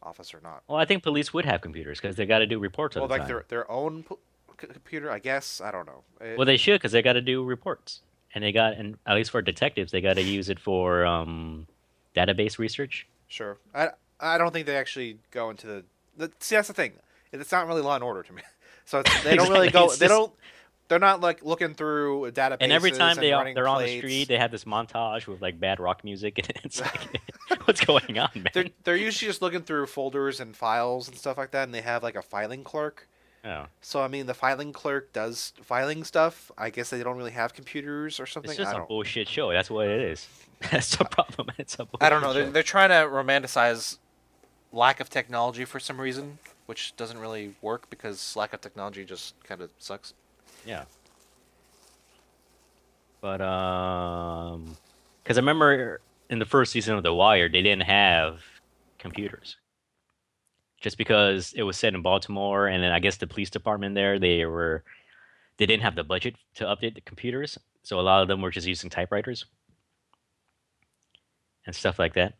office 0.02 0.34
or 0.34 0.40
not. 0.42 0.62
Well, 0.68 0.78
I 0.78 0.84
think 0.84 1.02
police 1.02 1.32
would 1.32 1.44
have 1.44 1.60
computers 1.60 2.00
because 2.00 2.16
they 2.16 2.26
got 2.26 2.38
to 2.40 2.46
do 2.46 2.58
reports 2.58 2.96
all 2.96 3.02
Well, 3.02 3.08
the 3.08 3.12
like 3.14 3.20
time. 3.22 3.28
their 3.28 3.44
their 3.48 3.70
own 3.70 4.04
c- 4.60 4.66
computer, 4.66 5.10
I 5.10 5.18
guess. 5.20 5.60
I 5.60 5.70
don't 5.70 5.86
know. 5.86 6.02
It- 6.20 6.36
Well, 6.38 6.46
they 6.46 6.56
should 6.56 6.80
because 6.80 6.92
they 6.92 7.02
got 7.02 7.12
to 7.14 7.20
do 7.20 7.44
reports, 7.44 8.00
and 8.34 8.42
they 8.42 8.52
got, 8.52 8.72
and 8.74 8.98
at 9.06 9.14
least 9.14 9.30
for 9.30 9.40
detectives, 9.42 9.92
they 9.92 10.00
got 10.00 10.14
to 10.14 10.22
use 10.22 10.48
it 10.48 10.58
for 10.58 11.04
um, 11.06 11.66
database 12.16 12.58
research. 12.58 13.06
Sure. 13.28 13.58
I 13.74 13.90
I 14.20 14.38
don't 14.38 14.52
think 14.52 14.66
they 14.66 14.76
actually 14.76 15.18
go 15.30 15.50
into 15.50 15.66
the. 15.66 15.84
the 16.16 16.32
see, 16.40 16.56
that's 16.56 16.68
the 16.68 16.74
thing. 16.74 16.92
It's 17.32 17.52
not 17.52 17.66
really 17.66 17.82
Law 17.82 17.94
and 17.94 18.04
Order 18.04 18.22
to 18.22 18.32
me. 18.32 18.42
So 18.88 19.00
it's, 19.00 19.24
they 19.24 19.34
don't 19.34 19.50
really 19.50 19.70
go. 19.70 19.90
They 19.90 20.06
don't. 20.06 20.32
They're 20.88 21.00
not 21.00 21.20
like 21.20 21.44
looking 21.44 21.74
through 21.74 22.30
databases. 22.30 22.58
And 22.60 22.72
every 22.72 22.92
time 22.92 23.16
they 23.16 23.32
are, 23.32 23.52
they're 23.52 23.66
on 23.66 23.82
the 23.82 23.98
street, 23.98 24.28
they 24.28 24.38
have 24.38 24.52
this 24.52 24.62
montage 24.64 25.26
with 25.26 25.42
like 25.42 25.58
bad 25.58 25.80
rock 25.80 26.04
music, 26.04 26.38
and 26.38 26.52
it's 26.64 26.80
like, 26.80 27.20
what's 27.64 27.84
going 27.84 28.18
on, 28.18 28.30
man? 28.36 28.46
They're 28.52 28.68
they're 28.84 28.96
usually 28.96 29.28
just 29.28 29.42
looking 29.42 29.62
through 29.62 29.86
folders 29.86 30.38
and 30.38 30.56
files 30.56 31.08
and 31.08 31.16
stuff 31.16 31.36
like 31.36 31.50
that, 31.50 31.64
and 31.64 31.74
they 31.74 31.80
have 31.80 32.02
like 32.02 32.14
a 32.14 32.22
filing 32.22 32.62
clerk. 32.62 33.08
Oh. 33.44 33.66
So 33.80 34.02
I 34.02 34.08
mean, 34.08 34.26
the 34.26 34.34
filing 34.34 34.72
clerk 34.72 35.12
does 35.12 35.52
filing 35.62 36.04
stuff. 36.04 36.52
I 36.56 36.70
guess 36.70 36.90
they 36.90 37.02
don't 37.02 37.16
really 37.16 37.32
have 37.32 37.54
computers 37.54 38.20
or 38.20 38.26
something. 38.26 38.50
It's 38.50 38.58
just 38.58 38.70
I 38.70 38.74
a 38.74 38.78
don't. 38.78 38.88
bullshit 38.88 39.28
show. 39.28 39.50
That's 39.50 39.70
what 39.70 39.88
it 39.88 40.00
is. 40.00 40.28
That's 40.70 40.96
the 40.96 41.04
problem. 41.04 41.48
It's 41.58 41.74
a 41.74 41.84
bullshit 41.84 42.02
I 42.02 42.08
don't 42.08 42.22
know. 42.22 42.32
They're, 42.32 42.50
they're 42.50 42.62
trying 42.62 42.90
to 42.90 43.10
romanticize 43.12 43.98
lack 44.76 45.00
of 45.00 45.08
technology 45.08 45.64
for 45.64 45.80
some 45.80 46.00
reason, 46.00 46.38
which 46.66 46.94
doesn't 46.96 47.18
really 47.18 47.54
work 47.62 47.88
because 47.90 48.36
lack 48.36 48.52
of 48.52 48.60
technology 48.60 49.04
just 49.04 49.34
kind 49.42 49.60
of 49.60 49.70
sucks. 49.78 50.12
Yeah. 50.64 50.84
But 53.20 53.40
um, 53.40 54.76
because 55.22 55.38
I 55.38 55.40
remember 55.40 56.00
in 56.28 56.38
the 56.38 56.44
first 56.44 56.72
season 56.72 56.94
of 56.94 57.02
The 57.02 57.14
Wire, 57.14 57.48
they 57.48 57.62
didn't 57.62 57.84
have 57.84 58.42
computers. 58.98 59.56
Just 60.80 60.98
because 60.98 61.54
it 61.56 61.62
was 61.62 61.76
set 61.76 61.94
in 61.94 62.02
Baltimore, 62.02 62.68
and 62.68 62.82
then 62.82 62.92
I 62.92 63.00
guess 63.00 63.16
the 63.16 63.26
police 63.26 63.50
department 63.50 63.94
there, 63.94 64.18
they 64.18 64.44
were, 64.44 64.84
they 65.56 65.64
didn't 65.64 65.82
have 65.82 65.96
the 65.96 66.04
budget 66.04 66.36
to 66.56 66.64
update 66.64 66.94
the 66.94 67.00
computers, 67.00 67.58
so 67.82 67.98
a 67.98 68.02
lot 68.02 68.20
of 68.20 68.28
them 68.28 68.42
were 68.42 68.50
just 68.50 68.66
using 68.66 68.90
typewriters 68.90 69.46
and 71.64 71.74
stuff 71.74 71.98
like 71.98 72.14
that. 72.14 72.34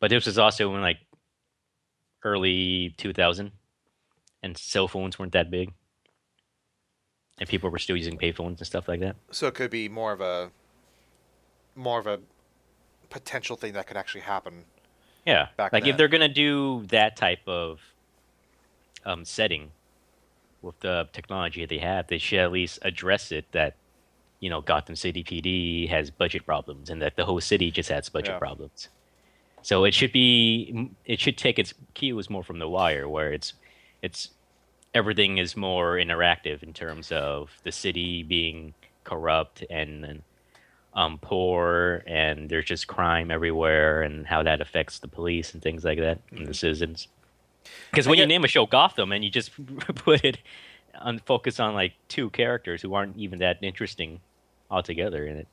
But 0.00 0.10
this 0.10 0.26
was 0.26 0.36
also 0.36 0.70
when 0.70 0.82
like 0.82 0.98
early 2.24 2.94
2000, 2.98 3.52
and 4.42 4.56
cell 4.58 4.88
phones 4.88 5.18
weren't 5.18 5.32
that 5.32 5.50
big 5.50 5.72
and 7.42 7.48
people 7.48 7.70
were 7.70 7.78
still 7.78 7.96
using 7.96 8.16
payphones 8.16 8.58
and 8.58 8.66
stuff 8.66 8.86
like 8.86 9.00
that. 9.00 9.16
So 9.32 9.48
it 9.48 9.54
could 9.54 9.70
be 9.70 9.88
more 9.88 10.12
of 10.12 10.20
a 10.20 10.50
more 11.74 11.98
of 11.98 12.06
a 12.06 12.20
potential 13.10 13.56
thing 13.56 13.72
that 13.72 13.86
could 13.86 13.96
actually 13.96 14.20
happen. 14.20 14.64
Yeah, 15.26 15.48
like 15.58 15.72
then. 15.72 15.86
if 15.86 15.96
they're 15.96 16.08
gonna 16.08 16.28
do 16.28 16.84
that 16.88 17.16
type 17.16 17.40
of 17.48 17.80
um, 19.04 19.24
setting 19.24 19.72
with 20.60 20.78
the 20.80 21.08
technology 21.12 21.62
that 21.62 21.68
they 21.68 21.78
have, 21.78 22.06
they 22.06 22.18
should 22.18 22.38
at 22.38 22.52
least 22.52 22.78
address 22.82 23.32
it 23.32 23.50
that 23.50 23.74
you 24.38 24.48
know 24.48 24.60
Gotham 24.60 24.94
City 24.94 25.24
PD 25.24 25.88
has 25.88 26.10
budget 26.10 26.46
problems 26.46 26.90
and 26.90 27.00
that 27.02 27.16
the 27.16 27.24
whole 27.24 27.40
city 27.40 27.72
just 27.72 27.88
has 27.88 28.08
budget 28.08 28.34
Yeah. 28.34 28.38
problems. 28.38 28.88
So 29.62 29.84
it 29.84 29.94
should 29.94 30.12
be 30.12 30.90
it 31.04 31.20
should 31.20 31.38
take 31.38 31.58
its 31.58 31.72
cues 31.94 32.28
more 32.28 32.42
from 32.42 32.58
The 32.58 32.68
Wire, 32.68 33.08
where 33.08 33.32
it's 33.32 33.54
it's 34.02 34.30
everything 34.94 35.38
is 35.38 35.56
more 35.56 35.94
interactive 35.94 36.62
in 36.62 36.72
terms 36.72 37.10
of 37.12 37.50
the 37.64 37.72
city 37.72 38.22
being 38.22 38.74
corrupt 39.04 39.64
and, 39.70 40.22
um, 40.94 41.18
poor 41.18 42.02
and 42.06 42.50
there's 42.50 42.66
just 42.66 42.86
crime 42.86 43.30
everywhere 43.30 44.02
and 44.02 44.26
how 44.26 44.42
that 44.42 44.60
affects 44.60 44.98
the 44.98 45.08
police 45.08 45.54
and 45.54 45.62
things 45.62 45.84
like 45.84 45.98
that 45.98 46.18
and 46.30 46.46
the 46.46 46.52
citizens. 46.52 47.08
Because 47.90 48.06
when 48.06 48.18
I 48.18 48.22
you 48.22 48.26
name 48.26 48.44
a 48.44 48.48
show 48.48 48.66
Gotham 48.66 49.12
and 49.12 49.24
you 49.24 49.30
just 49.30 49.52
put 49.94 50.24
it 50.24 50.38
on 51.00 51.18
focus 51.20 51.58
on 51.58 51.74
like 51.74 51.94
two 52.08 52.28
characters 52.30 52.82
who 52.82 52.92
aren't 52.92 53.16
even 53.16 53.38
that 53.38 53.58
interesting 53.62 54.20
altogether, 54.70 55.26
and 55.26 55.38
it 55.38 55.48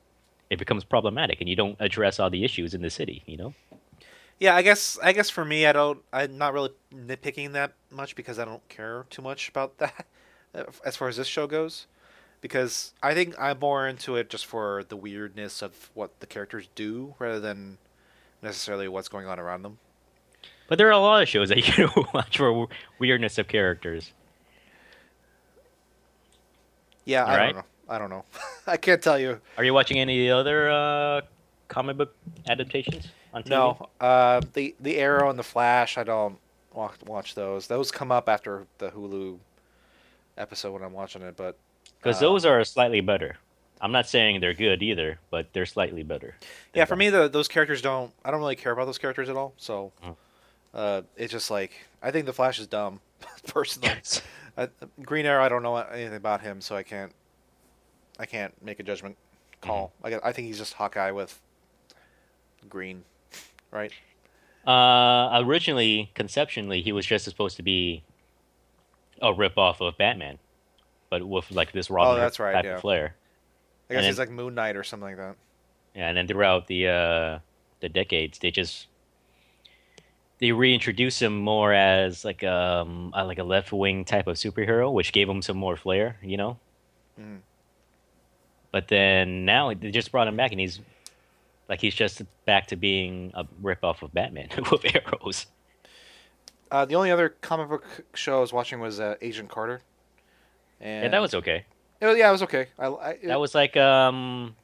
it 0.50 0.58
becomes 0.58 0.84
problematic, 0.84 1.40
and 1.40 1.48
you 1.48 1.56
don't 1.56 1.76
address 1.80 2.18
all 2.18 2.28
the 2.28 2.44
issues 2.44 2.74
in 2.74 2.82
the 2.82 2.90
city. 2.90 3.22
You 3.26 3.36
know. 3.36 3.54
Yeah, 4.40 4.56
I 4.56 4.62
guess 4.62 4.98
I 5.02 5.12
guess 5.12 5.28
for 5.28 5.44
me, 5.44 5.66
I 5.66 5.72
don't. 5.72 6.00
I'm 6.14 6.38
not 6.38 6.54
really 6.54 6.70
nitpicking 6.92 7.52
that 7.52 7.74
much 7.90 8.16
because 8.16 8.38
I 8.38 8.46
don't 8.46 8.66
care 8.70 9.04
too 9.10 9.20
much 9.20 9.50
about 9.50 9.76
that 9.78 10.06
as 10.84 10.96
far 10.96 11.08
as 11.08 11.18
this 11.18 11.28
show 11.28 11.46
goes. 11.46 11.86
Because 12.40 12.94
I 13.02 13.12
think 13.12 13.34
I'm 13.38 13.58
more 13.58 13.86
into 13.86 14.16
it 14.16 14.30
just 14.30 14.46
for 14.46 14.82
the 14.88 14.96
weirdness 14.96 15.60
of 15.60 15.90
what 15.92 16.20
the 16.20 16.26
characters 16.26 16.70
do 16.74 17.14
rather 17.18 17.38
than 17.38 17.76
necessarily 18.40 18.88
what's 18.88 19.08
going 19.08 19.26
on 19.26 19.38
around 19.38 19.60
them. 19.62 19.78
But 20.66 20.78
there 20.78 20.88
are 20.88 20.92
a 20.92 20.98
lot 20.98 21.20
of 21.20 21.28
shows 21.28 21.50
that 21.50 21.76
you 21.76 21.90
watch 22.14 22.38
for 22.38 22.66
weirdness 22.98 23.36
of 23.36 23.46
characters. 23.46 24.14
Yeah, 27.04 27.24
I 27.24 27.32
Alright. 27.32 27.54
don't 27.54 27.56
know. 27.56 27.94
I 27.94 27.98
don't 27.98 28.08
know. 28.08 28.24
I 28.66 28.78
can't 28.78 29.02
tell 29.02 29.18
you. 29.18 29.38
Are 29.58 29.64
you 29.64 29.74
watching 29.74 29.98
any 29.98 30.30
other 30.30 30.70
uh, 30.70 31.20
comic 31.68 31.98
book 31.98 32.16
adaptations 32.48 33.08
on 33.32 33.42
TV? 33.42 33.48
No, 33.50 33.88
uh, 34.00 34.40
the 34.54 34.74
the 34.80 34.98
Arrow 34.98 35.30
and 35.30 35.38
the 35.38 35.42
Flash. 35.44 35.96
I 35.98 36.04
don't 36.04 36.38
watch, 36.72 36.94
watch 37.06 37.34
those. 37.34 37.66
Those 37.66 37.90
come 37.90 38.10
up 38.12 38.28
after 38.28 38.66
the 38.78 38.90
Hulu 38.90 39.38
episode 40.36 40.72
when 40.72 40.82
I'm 40.82 40.92
watching 40.92 41.22
it. 41.22 41.36
But 41.36 41.56
because 42.00 42.16
uh, 42.18 42.20
those 42.20 42.44
are 42.44 42.62
slightly 42.64 43.00
better. 43.00 43.36
I'm 43.82 43.92
not 43.92 44.06
saying 44.08 44.40
they're 44.40 44.52
good 44.54 44.82
either, 44.82 45.18
but 45.30 45.52
they're 45.54 45.64
slightly 45.66 46.02
better. 46.02 46.34
Yeah, 46.74 46.84
for 46.84 46.96
me, 46.96 47.08
the, 47.08 47.28
those 47.28 47.48
characters 47.48 47.80
don't. 47.80 48.12
I 48.24 48.30
don't 48.30 48.40
really 48.40 48.56
care 48.56 48.72
about 48.72 48.84
those 48.84 48.98
characters 48.98 49.28
at 49.30 49.36
all. 49.36 49.54
So, 49.56 49.92
Mm. 50.04 50.16
uh, 50.74 51.02
it's 51.16 51.32
just 51.32 51.50
like 51.50 51.72
I 52.02 52.10
think 52.10 52.26
the 52.26 52.32
Flash 52.34 52.58
is 52.58 52.66
dumb, 52.66 53.00
personally. 53.46 53.90
I, 54.58 54.68
Green 55.02 55.24
Arrow, 55.24 55.42
I 55.42 55.48
don't 55.48 55.62
know 55.62 55.76
anything 55.76 56.16
about 56.16 56.42
him, 56.42 56.60
so 56.60 56.76
I 56.76 56.82
can't. 56.82 57.12
I 58.18 58.26
can't 58.26 58.52
make 58.62 58.78
a 58.80 58.82
judgment 58.82 59.16
call. 59.62 59.92
Mm-hmm. 60.04 60.24
I 60.24 60.28
I 60.28 60.32
think 60.32 60.46
he's 60.48 60.58
just 60.58 60.74
Hawkeye 60.74 61.10
with 61.12 61.40
green, 62.68 63.04
right? 63.70 63.92
Uh, 64.66 65.40
originally, 65.42 66.10
conceptually, 66.14 66.82
he 66.82 66.92
was 66.92 67.06
just 67.06 67.24
supposed 67.24 67.56
to 67.56 67.62
be 67.62 68.02
a 69.22 69.32
rip-off 69.32 69.80
of 69.80 69.96
Batman, 69.98 70.38
but 71.10 71.26
with 71.26 71.50
like 71.50 71.72
this 71.72 71.90
Robin 71.90 72.16
Oh, 72.16 72.20
that's 72.20 72.38
right, 72.38 72.52
type 72.52 72.64
yeah. 72.64 72.74
of 72.76 72.80
flair. 72.80 73.14
I 73.88 73.94
guess 73.94 73.98
And 73.98 74.06
he's 74.06 74.16
then- 74.16 74.26
like 74.28 74.34
Moon 74.34 74.54
Knight 74.54 74.76
or 74.76 74.84
something 74.84 75.08
like 75.08 75.16
that. 75.16 75.36
Yeah, 75.94 76.08
and 76.08 76.16
then 76.16 76.28
throughout 76.28 76.66
the 76.68 76.86
uh, 76.88 77.38
the 77.80 77.88
decades, 77.88 78.38
they 78.38 78.50
just 78.50 78.86
they 80.38 80.52
reintroduced 80.52 81.20
him 81.20 81.36
more 81.38 81.72
as 81.72 82.24
like 82.24 82.44
um 82.44 83.10
like 83.10 83.38
a 83.38 83.44
left 83.44 83.72
wing 83.72 84.04
type 84.04 84.26
of 84.28 84.36
superhero, 84.36 84.92
which 84.92 85.12
gave 85.12 85.28
him 85.28 85.42
some 85.42 85.56
more 85.56 85.76
flair, 85.76 86.16
you 86.22 86.36
know. 86.36 86.58
Mhm. 87.20 87.40
But 88.70 88.86
then 88.88 89.44
now 89.44 89.74
they 89.74 89.90
just 89.90 90.12
brought 90.12 90.28
him 90.28 90.36
back, 90.36 90.52
and 90.52 90.60
he's 90.60 90.80
like 91.70 91.80
he's 91.80 91.94
just 91.94 92.20
back 92.44 92.66
to 92.66 92.76
being 92.76 93.30
a 93.34 93.44
ripoff 93.62 94.02
of 94.02 94.12
Batman 94.12 94.48
with 94.70 94.84
arrows. 94.84 95.46
Uh, 96.70 96.84
the 96.84 96.96
only 96.96 97.10
other 97.10 97.30
comic 97.30 97.68
book 97.68 97.84
show 98.14 98.36
I 98.38 98.40
was 98.40 98.52
watching 98.52 98.80
was 98.80 99.00
uh, 99.00 99.14
Agent 99.22 99.48
Carter. 99.48 99.80
And 100.80 101.04
Yeah, 101.04 101.10
that 101.10 101.20
was 101.20 101.32
okay. 101.34 101.64
It 102.00 102.06
was- 102.06 102.18
yeah, 102.18 102.28
it 102.28 102.32
was 102.32 102.42
okay. 102.42 102.66
I, 102.78 102.86
I, 102.86 103.10
it- 103.12 103.26
That 103.28 103.40
was 103.40 103.54
like 103.54 103.76
um, 103.76 104.56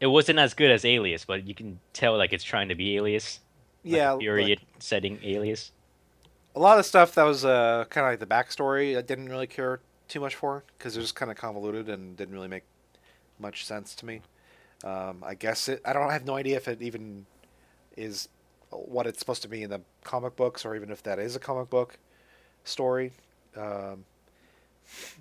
it 0.00 0.06
wasn't 0.06 0.38
as 0.38 0.54
good 0.54 0.70
as 0.70 0.84
Alias, 0.84 1.24
but 1.24 1.46
you 1.46 1.54
can 1.54 1.78
tell 1.92 2.16
like 2.16 2.32
it's 2.32 2.44
trying 2.44 2.68
to 2.70 2.74
be 2.74 2.96
Alias. 2.96 3.40
like 3.84 3.94
yeah. 3.96 4.12
like- 4.12 4.20
period 4.20 4.60
setting 4.78 5.18
Alias. 5.22 5.72
a 6.56 6.60
lot 6.60 6.78
of 6.78 6.86
stuff 6.86 7.14
that 7.16 7.24
was 7.24 7.44
uh, 7.44 7.84
kind 7.90 8.06
of 8.06 8.12
like 8.12 8.20
the 8.20 8.26
backstory 8.26 8.96
I 8.96 9.02
didn't 9.02 9.28
really 9.28 9.46
care 9.46 9.80
too 10.08 10.20
much 10.20 10.34
for 10.34 10.64
because 10.78 10.96
it 10.96 11.00
was 11.00 11.12
kind 11.12 11.30
of 11.30 11.36
convoluted 11.36 11.88
and 11.88 12.16
didn't 12.16 12.34
really 12.34 12.48
make 12.48 12.64
much 13.38 13.66
sense 13.66 13.94
to 13.96 14.06
me. 14.06 14.22
Um, 14.84 15.24
I 15.24 15.34
guess 15.34 15.68
it. 15.68 15.80
I 15.84 15.92
don't 15.92 16.08
I 16.08 16.12
have 16.12 16.26
no 16.26 16.36
idea 16.36 16.56
if 16.56 16.68
it 16.68 16.82
even 16.82 17.26
is 17.96 18.28
what 18.70 19.06
it's 19.06 19.18
supposed 19.18 19.42
to 19.42 19.48
be 19.48 19.62
in 19.62 19.70
the 19.70 19.80
comic 20.02 20.36
books 20.36 20.64
or 20.64 20.74
even 20.74 20.90
if 20.90 21.02
that 21.04 21.18
is 21.18 21.34
a 21.36 21.40
comic 21.40 21.70
book 21.70 21.98
story. 22.64 23.12
Um, 23.56 24.04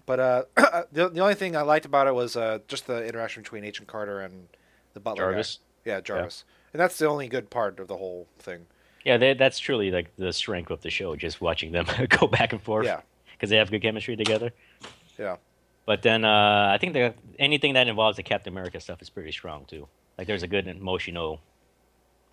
but 0.06 0.20
uh, 0.20 0.44
the, 0.92 1.10
the 1.10 1.20
only 1.20 1.36
thing 1.36 1.56
I 1.56 1.62
liked 1.62 1.86
about 1.86 2.08
it 2.08 2.16
was 2.16 2.36
uh, 2.36 2.60
just 2.68 2.88
the 2.88 3.06
interaction 3.06 3.44
between 3.44 3.64
Agent 3.64 3.88
Carter 3.88 4.20
and 4.22 4.48
the 4.94 5.00
butler 5.00 5.26
guy. 5.26 5.32
Jarvis. 5.32 5.60
Yeah, 5.86 6.02
Jarvis. 6.02 6.44
And 6.74 6.80
that's 6.80 6.98
the 6.98 7.08
only 7.08 7.28
good 7.28 7.50
part 7.50 7.80
of 7.80 7.88
the 7.88 7.98
whole 7.98 8.28
thing. 8.40 8.66
Yeah, 9.06 9.18
they, 9.18 9.34
that's 9.34 9.60
truly 9.60 9.92
like 9.92 10.16
the 10.18 10.34
strength 10.34 10.72
of 10.72 10.82
the 10.82 10.90
show. 10.90 11.16
Just 11.16 11.40
watching 11.42 11.72
them 11.72 11.86
go 12.10 12.28
back 12.28 12.54
and 12.54 12.62
forth. 12.62 12.86
Yeah. 12.86 13.02
because 13.34 13.50
they 13.50 13.58
have 13.58 13.70
good 13.70 13.82
chemistry 13.82 14.16
together. 14.16 14.52
Yeah. 15.20 15.38
But 15.86 16.02
then 16.02 16.24
uh, 16.24 16.72
I 16.74 16.78
think 16.80 16.94
that 16.94 17.16
anything 17.38 17.74
that 17.74 17.88
involves 17.88 18.18
the 18.18 18.24
Captain 18.24 18.54
America 18.54 18.80
stuff 18.80 19.02
is 19.02 19.10
pretty 19.10 19.32
strong 19.32 19.66
too. 19.66 19.88
Like 20.18 20.28
there's 20.28 20.44
a 20.44 20.48
good 20.48 20.68
emotional 20.68 21.40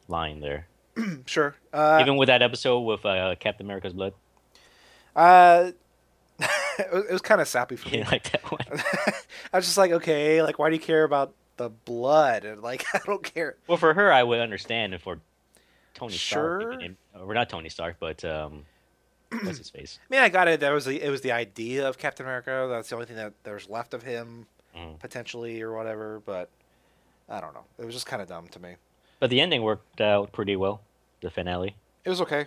line 0.08 0.40
there. 0.40 0.66
Sure. 1.26 1.54
Uh, 1.72 1.98
Even 2.00 2.16
with 2.16 2.26
that 2.28 2.42
episode 2.42 2.80
with 2.80 3.04
uh, 3.06 3.34
Captain 3.40 3.66
America's 3.66 3.92
blood, 3.92 4.12
Uh, 5.16 5.72
it 6.78 6.92
was, 6.92 7.04
was 7.10 7.22
kind 7.22 7.40
of 7.40 7.48
sappy 7.48 7.76
for 7.76 7.88
me. 7.92 8.04
like 8.04 8.30
that 8.32 8.50
one. 8.50 8.60
I 9.52 9.56
was 9.56 9.64
just 9.66 9.78
like, 9.78 9.92
okay, 9.92 10.42
like, 10.42 10.58
why 10.58 10.68
do 10.70 10.74
you 10.76 10.80
care 10.80 11.04
about 11.04 11.34
the 11.56 11.68
blood? 11.70 12.44
And 12.44 12.62
like, 12.62 12.84
I 12.94 13.00
don't 13.04 13.22
care. 13.22 13.56
Well, 13.66 13.78
for 13.78 13.94
her, 13.94 14.12
I 14.12 14.22
would 14.22 14.40
understand, 14.40 14.92
and 14.94 15.02
for 15.02 15.20
Tony 15.94 16.14
Stark, 16.14 16.62
Sure. 16.62 16.72
even, 16.74 16.96
or 17.18 17.34
not 17.34 17.48
Tony 17.48 17.68
Stark, 17.68 17.96
but 18.00 18.24
um, 18.24 18.64
what's 19.30 19.58
his 19.58 19.70
face? 19.70 19.98
I 20.02 20.14
mean, 20.14 20.20
I 20.22 20.28
got 20.28 20.48
it. 20.48 20.60
That 20.60 20.70
was 20.72 20.84
the, 20.84 21.00
it 21.02 21.10
was 21.10 21.20
the 21.20 21.32
idea 21.32 21.88
of 21.88 21.98
Captain 21.98 22.26
America. 22.26 22.66
That's 22.70 22.88
the 22.88 22.94
only 22.96 23.06
thing 23.06 23.16
that 23.16 23.32
there's 23.44 23.68
left 23.68 23.94
of 23.94 24.02
him 24.02 24.46
Mm. 24.76 25.00
potentially 25.00 25.60
or 25.62 25.72
whatever. 25.74 26.22
But 26.24 26.48
I 27.28 27.40
don't 27.40 27.52
know. 27.54 27.64
It 27.78 27.84
was 27.84 27.94
just 27.94 28.06
kind 28.06 28.22
of 28.22 28.28
dumb 28.28 28.46
to 28.48 28.60
me. 28.60 28.76
But 29.18 29.28
the 29.30 29.40
ending 29.40 29.62
worked 29.62 30.00
out 30.00 30.30
pretty 30.32 30.54
well. 30.56 30.80
The 31.22 31.30
finale, 31.30 31.74
It 32.04 32.08
was 32.08 32.20
okay. 32.22 32.46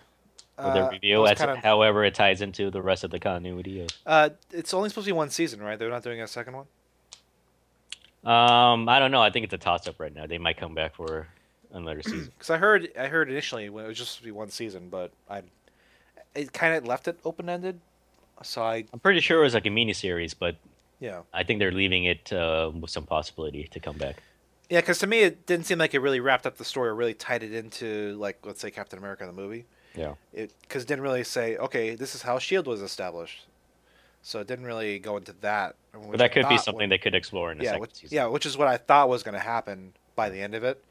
Uh, 0.57 0.73
the 0.73 0.89
reveal, 0.89 1.25
kinda- 1.27 1.57
however 1.57 2.03
it 2.05 2.15
ties 2.15 2.41
into 2.41 2.69
the 2.71 2.81
rest 2.81 3.03
of 3.03 3.11
the 3.11 3.19
continuity 3.19 3.81
of. 3.81 3.89
uh, 4.05 4.29
it's 4.51 4.73
only 4.73 4.88
supposed 4.89 5.05
to 5.05 5.09
be 5.09 5.17
one 5.17 5.29
season, 5.31 5.61
right? 5.61 5.77
They're 5.77 5.89
not 5.89 6.01
doing 6.03 6.21
a 6.21 6.27
second 6.27 6.53
one. 6.55 6.65
Um, 8.23 8.88
I 8.88 8.99
don't 8.99 9.11
know. 9.11 9.21
I 9.21 9.29
think 9.31 9.43
it's 9.45 9.53
a 9.53 9.57
toss 9.57 9.88
up 9.88 9.99
right 9.99 10.13
now. 10.13 10.25
They 10.25 10.38
might 10.38 10.57
come 10.57 10.73
back 10.73 10.95
for 10.95 11.27
another 11.71 12.01
season. 12.01 12.31
Because 12.38 12.49
I 12.49 12.57
heard, 12.57 12.89
I 12.97 13.07
heard 13.07 13.29
initially 13.29 13.69
when 13.69 13.86
it 13.86 13.88
was 13.89 13.97
just 13.97 14.17
to 14.17 14.23
be 14.23 14.31
one 14.31 14.49
season, 14.49 14.89
but 14.89 15.11
I, 15.29 15.41
it 16.36 16.53
kind 16.53 16.75
of 16.75 16.86
left 16.86 17.07
it 17.07 17.19
open 17.25 17.49
ended. 17.49 17.79
So 18.41 18.63
I, 18.63 18.86
I'm 18.91 18.99
pretty 18.99 19.19
sure 19.19 19.39
it 19.39 19.43
was 19.43 19.53
like 19.53 19.65
a 19.65 19.69
mini 19.69 19.93
series, 19.93 20.34
but 20.34 20.55
yeah. 20.99 21.21
I 21.34 21.43
think 21.43 21.59
they're 21.59 21.71
leaving 21.71 22.05
it 22.05 22.31
uh, 22.34 22.71
with 22.77 22.89
some 22.89 23.05
possibility 23.05 23.67
to 23.71 23.79
come 23.79 23.97
back. 23.97 24.21
Yeah, 24.69 24.81
because 24.81 24.99
to 24.99 25.07
me 25.07 25.19
it 25.19 25.45
didn't 25.45 25.65
seem 25.65 25.77
like 25.77 25.93
it 25.93 25.99
really 25.99 26.19
wrapped 26.19 26.47
up 26.47 26.57
the 26.57 26.65
story 26.65 26.89
or 26.89 26.95
really 26.95 27.13
tied 27.13 27.43
it 27.43 27.53
into 27.53 28.15
like 28.17 28.39
let's 28.43 28.61
say 28.61 28.71
Captain 28.71 28.97
America 28.97 29.25
the 29.25 29.34
movie. 29.34 29.65
Yeah. 29.95 30.15
It 30.34 30.53
because 30.61 30.86
didn't 30.86 31.03
really 31.03 31.23
say 31.23 31.57
okay 31.57 31.95
this 31.95 32.15
is 32.15 32.21
how 32.23 32.39
Shield 32.39 32.65
was 32.65 32.81
established, 32.81 33.45
so 34.21 34.39
it 34.39 34.47
didn't 34.47 34.65
really 34.65 34.99
go 34.99 35.17
into 35.17 35.34
that. 35.41 35.75
But 35.91 36.17
that 36.17 36.31
could 36.31 36.49
be 36.49 36.57
something 36.57 36.89
they 36.89 36.97
could 36.97 37.13
explore 37.13 37.51
in 37.51 37.59
the 37.59 37.65
yeah, 37.65 37.71
second 37.71 37.81
which, 37.81 37.93
season. 37.93 38.15
yeah, 38.15 38.25
which 38.25 38.45
is 38.45 38.57
what 38.57 38.67
I 38.67 38.77
thought 38.77 39.09
was 39.09 39.21
going 39.21 39.36
to 39.36 39.43
happen 39.43 39.93
by 40.15 40.29
the 40.29 40.41
end 40.41 40.55
of 40.55 40.63
it, 40.63 40.84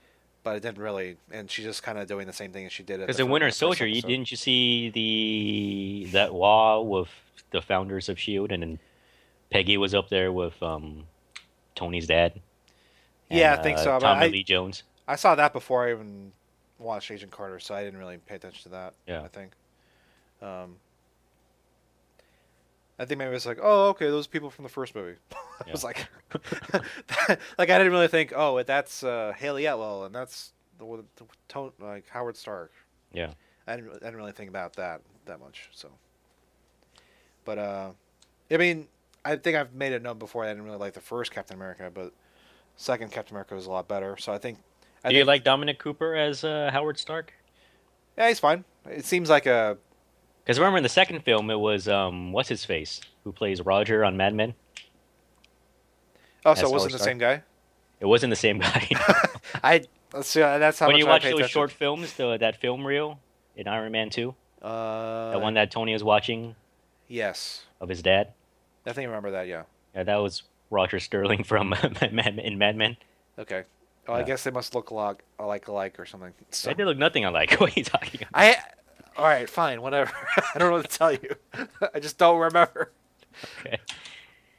but 0.43 0.57
it 0.57 0.61
didn't 0.61 0.83
really. 0.83 1.17
And 1.31 1.51
she's 1.51 1.65
just 1.65 1.83
kind 1.83 1.99
of 1.99 2.07
doing 2.09 2.27
the 2.27 2.33
same 2.33 2.53
thing 2.53 2.67
as 2.67 2.73
she 2.73 2.83
did. 2.83 3.01
at 3.01 3.07
Because 3.07 3.21
in 3.21 3.29
Winter 3.29 3.51
Soldier, 3.51 3.87
you 3.87 4.03
didn't 4.03 4.31
you 4.31 4.37
see 4.37 4.91
the 4.91 6.11
that 6.13 6.35
wall 6.35 6.87
with 6.87 7.09
the 7.51 7.63
founders 7.63 8.09
of 8.09 8.19
Shield, 8.19 8.53
and 8.53 8.63
then 8.63 8.79
Peggy 9.51 9.77
was 9.77 9.95
up 9.95 10.09
there 10.09 10.33
with 10.33 10.61
um, 10.63 11.05
Tony's 11.75 12.07
dad. 12.07 12.41
Yeah, 13.31 13.53
and, 13.53 13.61
I 13.61 13.63
think 13.63 13.79
uh, 13.79 13.85
so, 13.85 13.99
Tommy 13.99 14.27
I- 14.27 14.29
Lee 14.29 14.43
Jones. 14.45 14.83
I 15.09 15.17
saw 15.17 15.35
that 15.35 15.53
before 15.53 15.87
I 15.87 15.93
even 15.93 16.33
watched 16.79 17.11
Agent 17.11 17.33
Carter, 17.33 17.59
so 17.59 17.75
I 17.75 17.83
didn't 17.83 17.99
really 17.99 18.19
pay 18.19 18.37
attention 18.37 18.63
to 18.65 18.69
that. 18.71 18.95
Yeah. 19.07 19.23
I 19.23 19.29
think. 19.29 19.53
Um, 20.41 20.77
I 23.03 23.05
think 23.05 23.19
maybe 23.19 23.35
it's 23.35 23.47
like, 23.47 23.59
oh, 23.61 23.89
okay, 23.89 24.07
those 24.07 24.29
people 24.29 24.49
from 24.49 24.63
the 24.63 24.69
first 24.69 24.95
movie. 24.95 25.17
I 25.67 25.73
was 25.73 25.83
like, 25.83 26.07
like 27.59 27.69
I 27.69 27.79
didn't 27.79 27.91
really 27.91 28.07
think, 28.07 28.33
oh, 28.35 28.63
that's 28.63 29.03
uh, 29.03 29.33
Hayley 29.37 29.67
Atwell 29.67 30.05
and 30.05 30.15
that's 30.15 30.53
the, 30.79 31.05
the, 31.17 31.25
tone 31.49 31.73
like 31.81 32.09
Howard 32.11 32.37
Stark. 32.37 32.71
Yeah. 33.13 33.33
I 33.67 33.75
didn't, 33.75 33.91
I 33.91 34.05
didn't 34.05 34.17
really 34.17 34.31
think 34.31 34.51
about 34.51 34.75
that 34.75 35.01
that 35.27 35.41
much. 35.41 35.69
So, 35.73 35.89
but 37.45 37.59
uh, 37.59 37.91
I 38.53 38.57
mean, 38.57 38.87
I 39.25 39.35
think 39.35 39.57
I've 39.57 39.75
made 39.75 39.93
it 39.93 40.01
known 40.01 40.19
before. 40.19 40.45
I 40.45 40.49
didn't 40.49 40.63
really 40.63 40.79
like 40.79 40.95
the 40.95 41.01
first 41.01 41.33
Captain 41.33 41.57
America, 41.57 41.91
but 41.93 42.13
second 42.77 43.11
Captain 43.11 43.35
America 43.35 43.57
was 43.57 43.67
a 43.67 43.71
lot 43.71 43.89
better. 43.89 44.17
So 44.17 44.33
I 44.33 44.39
think. 44.39 44.59
I 45.05 45.11
Do 45.11 45.17
you 45.17 45.25
like 45.25 45.43
Dominic 45.43 45.81
Cooper 45.81 46.15
as 46.15 46.45
uh, 46.45 46.71
Howard 46.73 47.01
Stark? 47.01 47.33
Yeah, 48.17 48.29
he's 48.29 48.39
fine. 48.39 48.65
It 48.89 49.05
seems 49.05 49.29
like 49.29 49.47
a 49.47 49.77
Because 50.45 50.59
remember 50.59 50.77
in 50.77 50.83
the 50.83 50.89
second 50.89 51.23
film, 51.23 51.51
it 51.51 51.61
was 51.61 51.87
um, 51.89 52.33
what's 52.33 52.49
his 52.49 52.65
face 52.65 53.01
who 53.25 53.33
plays 53.33 53.61
Roger 53.61 54.05
on 54.05 54.17
Mad 54.17 54.35
Men. 54.35 54.55
oh, 56.45 56.55
so 56.55 56.67
it 56.67 56.73
wasn't 56.73 56.93
the 56.93 56.99
same 56.99 57.19
guy. 57.19 57.43
It 58.01 58.07
wasn't 58.07 58.31
the 58.31 58.37
same 58.37 58.59
guy. 58.59 58.89
I 59.63 59.83
let's 60.13 60.29
see, 60.29 60.41
that's 60.41 60.79
how 60.79 60.89
when 60.89 60.97
you 60.97 61.07
watch 61.07 61.23
those 61.23 61.33
attention. 61.35 61.49
short 61.49 61.71
films, 61.71 62.15
the, 62.15 62.37
that 62.39 62.61
film 62.61 62.85
reel 62.87 63.21
in 63.57 63.69
Iron 63.69 63.93
Man 63.93 64.11
2, 64.11 64.35
Uh, 64.63 65.31
the 65.33 65.39
one 65.39 65.55
that 65.55 65.71
Tony 65.71 65.93
was 65.93 66.03
watching 66.03 66.57
Yes, 67.09 67.65
of 67.81 67.89
his 67.89 68.03
dad, 68.03 68.33
I 68.87 68.93
think 68.93 69.05
I 69.05 69.09
remember 69.09 69.31
that. 69.33 69.47
Yeah. 69.47 69.63
yeah, 69.95 70.03
that 70.03 70.17
was 70.17 70.43
Roger 70.71 70.99
Sterling 70.99 71.45
from 71.51 71.73
in 72.01 72.59
Mad 72.59 72.77
Men. 72.77 72.97
Okay. 73.39 73.65
Oh, 74.09 74.15
I 74.15 74.21
Yeah. 74.21 74.25
guess 74.25 74.43
they 74.45 74.51
must 74.51 74.75
look 74.75 74.91
alike, 74.91 75.23
alike, 75.39 75.69
alike 75.69 76.01
or 76.01 76.07
something. 76.07 76.33
So, 76.51 76.71
They 76.71 76.75
did 76.75 76.87
look 76.87 76.99
nothing 76.99 77.25
alike. 77.25 77.53
What 77.61 77.71
are 77.77 77.79
you 77.79 77.85
talking 77.85 78.23
about? 78.23 78.31
I. 78.35 78.57
All 79.17 79.25
right, 79.25 79.49
fine, 79.49 79.83
whatever. 79.83 80.13
I 80.55 80.59
don't 80.59 80.71
know 80.71 80.77
what 80.77 80.91
to 80.91 80.99
tell 80.99 81.13
you. 81.13 81.35
I 81.95 82.01
just 82.01 82.19
don't 82.19 82.39
remember. 82.39 82.93
Okay. 83.61 83.79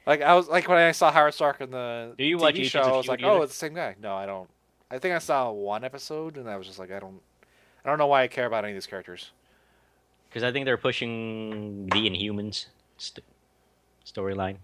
Like 0.06 0.22
I 0.22 0.34
was 0.36 0.48
like 0.48 0.68
when 0.68 0.78
I 0.78 0.92
saw 0.92 1.12
Howard 1.12 1.34
Stark 1.34 1.62
in 1.62 1.72
the 1.72 2.14
Do 2.18 2.24
you 2.24 2.38
TV 2.38 2.42
watch 2.42 2.66
show, 2.66 2.82
I 2.82 2.98
was 2.98 3.08
like, 3.08 3.24
oh, 3.24 3.42
it's 3.42 3.54
the 3.54 3.58
same 3.58 3.74
guy. 3.74 3.96
No, 4.02 4.16
I 4.16 4.26
don't. 4.26 4.50
I 4.92 5.00
think 5.00 5.16
I 5.16 5.20
saw 5.20 5.52
one 5.52 5.84
episode, 5.84 6.38
and 6.38 6.50
I 6.50 6.58
was 6.58 6.68
just 6.68 6.80
like, 6.80 6.92
I 6.92 7.00
don't. 7.00 7.22
I 7.84 7.90
don't 7.90 7.98
know 7.98 8.08
why 8.08 8.24
I 8.24 8.28
care 8.28 8.46
about 8.46 8.64
any 8.64 8.74
of 8.74 8.76
these 8.76 8.88
characters. 8.88 9.32
Because 10.30 10.44
I 10.44 10.52
think 10.52 10.66
they're 10.66 10.78
pushing 10.78 11.88
the 11.88 12.10
Inhumans 12.10 12.68
st- 12.98 13.26
storyline. 14.06 14.58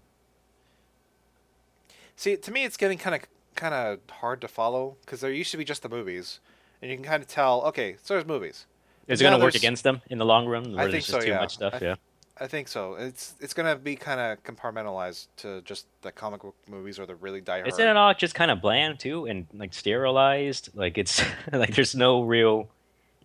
See, 2.16 2.36
to 2.36 2.50
me, 2.50 2.64
it's 2.64 2.76
getting 2.76 2.98
kind 2.98 3.14
of 3.16 3.22
kind 3.54 3.74
of 3.74 3.98
hard 4.10 4.40
to 4.42 4.48
follow 4.48 4.96
because 5.00 5.20
there 5.20 5.32
used 5.32 5.50
to 5.52 5.56
be 5.56 5.64
just 5.64 5.82
the 5.82 5.88
movies, 5.88 6.40
and 6.82 6.90
you 6.90 6.96
can 6.96 7.04
kind 7.04 7.22
of 7.22 7.28
tell. 7.28 7.62
Okay, 7.62 7.96
so 8.02 8.14
there's 8.14 8.26
movies. 8.26 8.66
Is 9.10 9.20
it 9.20 9.24
going 9.24 9.38
to 9.38 9.44
work 9.44 9.54
against 9.54 9.82
them 9.84 10.00
in 10.10 10.18
the 10.18 10.24
long 10.24 10.46
run? 10.46 10.78
I 10.78 10.82
think 10.82 10.92
there's 10.92 11.06
so, 11.06 11.20
too 11.20 11.28
yeah. 11.28 11.38
much 11.38 11.54
stuff. 11.54 11.74
I- 11.74 11.84
yeah. 11.84 11.94
I 12.42 12.46
think 12.46 12.68
so. 12.68 12.94
It's 12.94 13.34
it's 13.38 13.52
gonna 13.52 13.76
be 13.76 13.96
kind 13.96 14.18
of 14.18 14.42
compartmentalized 14.44 15.26
to 15.38 15.60
just 15.60 15.86
the 16.00 16.10
comic 16.10 16.40
book 16.40 16.54
movies 16.70 16.98
or 16.98 17.04
the 17.04 17.14
really 17.16 17.42
diehard. 17.42 17.68
Isn't 17.68 17.86
it 17.86 17.96
all 17.98 18.14
just 18.14 18.34
kind 18.34 18.50
of 18.50 18.62
bland 18.62 18.98
too, 18.98 19.26
and 19.26 19.46
like 19.52 19.74
sterilized? 19.74 20.70
Like 20.74 20.96
it's 20.96 21.22
like 21.52 21.74
there's 21.74 21.94
no 21.94 22.22
real 22.22 22.70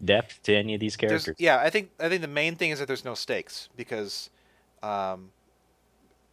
depth 0.03 0.43
to 0.43 0.53
any 0.53 0.73
of 0.73 0.81
these 0.81 0.97
There's- 0.97 1.23
characters. 1.23 1.35
yeah, 1.39 1.59
I 1.59 1.69
think 1.69 1.91
I 1.97 2.09
think 2.09 2.23
the 2.23 2.27
main 2.27 2.57
thing 2.57 2.71
is 2.71 2.79
that 2.79 2.87
there's 2.89 3.05
no 3.05 3.13
stakes 3.13 3.69
because 3.77 4.29
um, 4.83 5.31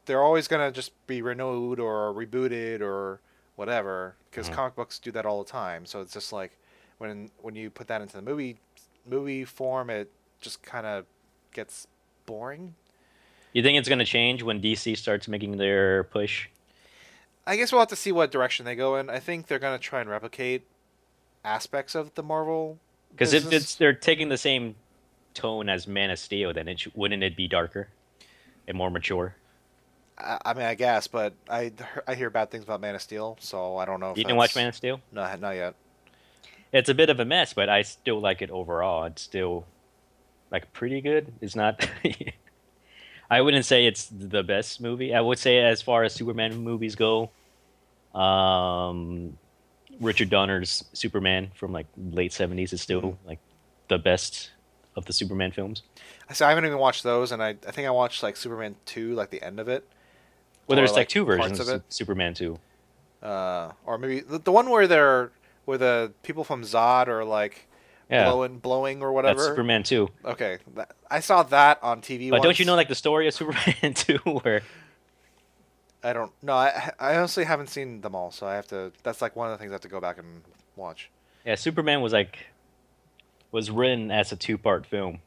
they're 0.06 0.22
always 0.24 0.48
gonna 0.48 0.72
just 0.72 0.90
be 1.06 1.22
renewed 1.22 1.78
or 1.78 2.12
rebooted 2.12 2.80
or 2.80 3.20
whatever 3.54 4.16
because 4.28 4.48
Mhm. 4.50 4.54
comic 4.54 4.74
books 4.74 4.98
do 4.98 5.12
that 5.12 5.24
all 5.24 5.44
the 5.44 5.48
time. 5.48 5.86
So 5.86 6.00
it's 6.00 6.12
just 6.12 6.32
like 6.32 6.58
when 6.98 7.30
when 7.42 7.54
you 7.54 7.70
put 7.70 7.86
that 7.86 8.02
into 8.02 8.16
the 8.16 8.22
movie 8.22 8.58
movie 9.06 9.44
form, 9.44 9.90
it 9.90 10.10
just 10.40 10.62
kind 10.62 10.86
of 10.86 11.04
gets 11.52 11.86
boring. 12.26 12.74
You 13.52 13.62
think 13.62 13.78
it's 13.78 13.88
going 13.88 13.98
to 13.98 14.04
change 14.04 14.42
when 14.42 14.60
DC 14.60 14.96
starts 14.96 15.28
making 15.28 15.58
their 15.58 16.04
push? 16.04 16.48
I 17.46 17.56
guess 17.56 17.72
we'll 17.72 17.80
have 17.80 17.88
to 17.88 17.96
see 17.96 18.12
what 18.12 18.30
direction 18.30 18.64
they 18.64 18.74
go 18.74 18.96
in. 18.96 19.10
I 19.10 19.18
think 19.18 19.46
they're 19.46 19.58
gonna 19.58 19.78
try 19.78 20.00
and 20.00 20.08
replicate 20.08 20.62
aspects 21.44 21.94
of 21.94 22.14
the 22.14 22.22
Marvel. 22.22 22.78
Because 23.10 23.32
if 23.32 23.52
it's 23.52 23.74
they're 23.74 23.92
taking 23.92 24.28
the 24.28 24.38
same 24.38 24.76
tone 25.34 25.68
as 25.68 25.86
Man 25.86 26.10
of 26.10 26.18
Steel, 26.18 26.52
then 26.52 26.68
it 26.68 26.84
wouldn't 26.94 27.22
it 27.22 27.36
be 27.36 27.48
darker 27.48 27.88
and 28.68 28.76
more 28.76 28.90
mature? 28.90 29.34
I, 30.18 30.38
I 30.44 30.54
mean, 30.54 30.64
I 30.64 30.74
guess, 30.74 31.08
but 31.08 31.34
I 31.50 31.72
I 32.06 32.14
hear 32.14 32.30
bad 32.30 32.50
things 32.50 32.64
about 32.64 32.80
Man 32.80 32.94
of 32.94 33.02
Steel, 33.02 33.36
so 33.40 33.76
I 33.76 33.84
don't 33.86 33.98
know. 33.98 34.12
If 34.12 34.18
You 34.18 34.24
didn't 34.24 34.36
watch 34.36 34.54
Man 34.54 34.68
of 34.68 34.76
Steel? 34.76 35.00
No, 35.10 35.22
not 35.36 35.56
yet. 35.56 35.74
It's 36.72 36.88
a 36.88 36.94
bit 36.94 37.10
of 37.10 37.20
a 37.20 37.24
mess, 37.24 37.52
but 37.52 37.68
I 37.68 37.82
still 37.82 38.20
like 38.20 38.40
it 38.42 38.50
overall. 38.50 39.04
It's 39.04 39.22
still 39.22 39.66
like 40.50 40.72
pretty 40.72 41.00
good. 41.00 41.32
It's 41.40 41.54
not. 41.56 41.86
I 43.30 43.40
wouldn't 43.40 43.64
say 43.64 43.86
it's 43.86 44.06
the 44.06 44.42
best 44.42 44.80
movie. 44.80 45.14
I 45.14 45.20
would 45.20 45.38
say 45.38 45.58
as 45.58 45.80
far 45.82 46.04
as 46.04 46.12
Superman 46.14 46.56
movies 46.58 46.94
go, 46.94 47.30
um, 48.14 49.38
Richard 50.00 50.30
Donner's 50.30 50.84
Superman 50.92 51.50
from 51.54 51.72
like 51.72 51.86
late 51.96 52.32
seventies 52.32 52.72
is 52.72 52.80
still 52.82 53.18
like 53.26 53.38
the 53.88 53.98
best 53.98 54.50
of 54.96 55.04
the 55.06 55.12
Superman 55.12 55.50
films. 55.52 55.82
So 56.32 56.46
I 56.46 56.50
haven't 56.50 56.66
even 56.66 56.78
watched 56.78 57.02
those, 57.02 57.32
and 57.32 57.42
I, 57.42 57.50
I 57.50 57.70
think 57.70 57.86
I 57.86 57.90
watched 57.90 58.22
like 58.22 58.36
Superman 58.36 58.76
two, 58.86 59.14
like 59.14 59.30
the 59.30 59.42
end 59.42 59.60
of 59.60 59.68
it, 59.68 59.86
Well, 60.66 60.76
there's 60.76 60.90
like, 60.92 60.98
like, 60.98 61.08
two 61.08 61.24
versions 61.24 61.60
of 61.60 61.68
of, 61.68 61.76
it. 61.76 61.82
Superman 61.92 62.34
two. 62.34 62.58
uh, 63.22 63.72
or 63.84 63.98
maybe 63.98 64.20
the, 64.20 64.38
the 64.38 64.52
one 64.52 64.68
where 64.70 64.86
they're 64.86 65.30
where 65.64 65.78
the 65.78 66.12
people 66.22 66.44
from 66.44 66.62
Zod 66.62 67.08
are 67.08 67.24
like 67.24 67.68
Yeah, 68.10 68.24
blowing 68.24 68.58
blowing 68.58 69.02
or 69.02 69.08
that's 69.08 69.14
whatever. 69.14 69.48
Superman 69.48 69.82
two. 69.82 70.08
Okay, 70.24 70.58
that, 70.74 70.92
I 71.10 71.20
saw 71.20 71.42
that 71.44 71.82
on 71.82 72.00
TV. 72.00 72.30
But 72.30 72.42
don't 72.42 72.58
you 72.58 72.64
know 72.64 72.74
like 72.74 72.88
the 72.88 72.94
story 72.94 73.28
of 73.28 73.34
Superman 73.40 73.94
two, 73.94 74.18
where 74.18 74.62
I 76.02 76.12
don't. 76.12 76.32
No, 76.42 76.54
I 76.54 76.90
I 76.98 77.16
honestly 77.16 77.44
haven't 77.44 77.68
seen 77.68 78.00
them 78.00 78.14
all, 78.14 78.30
so 78.30 78.46
I 78.46 78.54
have 78.54 78.66
to. 78.68 78.92
That's 79.02 79.22
like 79.22 79.36
one 79.36 79.50
of 79.50 79.52
the 79.52 79.58
things 79.58 79.70
I 79.70 79.74
have 79.74 79.82
to 79.82 79.88
go 79.88 80.00
back 80.00 80.18
and 80.18 80.42
watch. 80.76 81.10
Yeah, 81.44 81.54
Superman 81.54 82.00
was 82.00 82.12
like 82.12 82.38
was 83.50 83.70
written 83.70 84.10
as 84.10 84.32
a 84.32 84.36
two-part 84.36 84.86
film, 84.86 85.20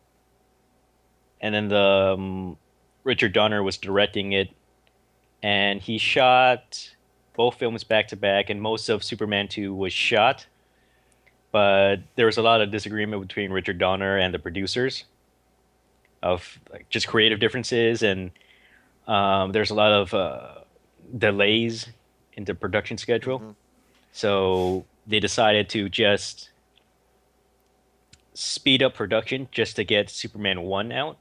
and 1.39 1.53
then 1.53 1.67
the 1.67 2.15
um, 2.15 2.57
Richard 3.03 3.33
Donner 3.33 3.61
was 3.61 3.77
directing 3.77 4.31
it, 4.31 4.49
and 5.43 5.81
he 5.81 5.97
shot 5.97 6.94
both 7.35 7.55
films 7.55 7.83
back 7.83 8.07
to 8.09 8.15
back, 8.15 8.49
and 8.49 8.61
most 8.61 8.89
of 8.89 9.03
Superman 9.03 9.47
two 9.47 9.73
was 9.73 9.93
shot, 9.93 10.47
but 11.51 11.97
there 12.15 12.25
was 12.25 12.37
a 12.37 12.41
lot 12.41 12.61
of 12.61 12.71
disagreement 12.71 13.21
between 13.21 13.51
Richard 13.51 13.77
Donner 13.77 14.17
and 14.17 14.33
the 14.33 14.39
producers 14.39 15.05
of 16.23 16.59
like 16.71 16.89
just 16.89 17.07
creative 17.07 17.39
differences, 17.39 18.03
and 18.03 18.31
um, 19.07 19.51
there's 19.51 19.69
a 19.69 19.75
lot 19.75 19.91
of 19.91 20.13
uh, 20.13 20.61
delays 21.17 21.87
in 22.33 22.45
the 22.45 22.55
production 22.55 22.97
schedule. 22.97 23.39
Mhm. 23.39 23.55
So 24.11 24.85
they 25.05 25.19
decided 25.19 25.69
to 25.69 25.89
just 25.89 26.49
speed 28.33 28.83
up 28.83 28.93
production 28.93 29.47
just 29.51 29.75
to 29.77 29.83
get 29.83 30.09
Superman 30.09 30.61
1 30.61 30.91
out. 30.91 31.17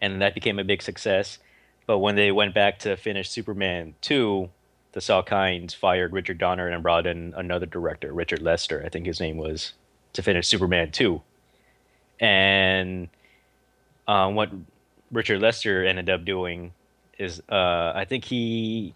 And 0.00 0.20
that 0.20 0.34
became 0.34 0.58
a 0.58 0.64
big 0.64 0.82
success. 0.82 1.38
But 1.86 1.98
when 1.98 2.16
they 2.16 2.32
went 2.32 2.54
back 2.54 2.80
to 2.80 2.96
finish 2.96 3.30
Superman 3.30 3.94
2, 4.00 4.50
the 4.92 5.00
Salkinds 5.00 5.74
fired 5.74 6.12
Richard 6.12 6.38
Donner 6.38 6.68
and 6.68 6.82
brought 6.82 7.06
in 7.06 7.32
another 7.36 7.66
director, 7.66 8.12
Richard 8.12 8.42
Lester, 8.42 8.82
I 8.84 8.88
think 8.88 9.06
his 9.06 9.20
name 9.20 9.36
was, 9.36 9.74
to 10.14 10.22
finish 10.22 10.48
Superman 10.48 10.90
2. 10.90 11.22
And 12.18 13.08
uh, 14.08 14.30
what 14.30 14.50
Richard 15.12 15.40
Lester 15.40 15.84
ended 15.84 16.10
up 16.10 16.24
doing 16.24 16.72
is, 17.18 17.40
uh, 17.48 17.92
I 17.94 18.04
think 18.04 18.24
he 18.24 18.94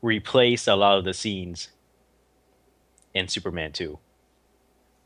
replaced 0.00 0.68
a 0.68 0.76
lot 0.76 0.98
of 0.98 1.04
the 1.04 1.14
scenes 1.14 1.68
in 3.14 3.28
Superman 3.28 3.72
2. 3.72 3.98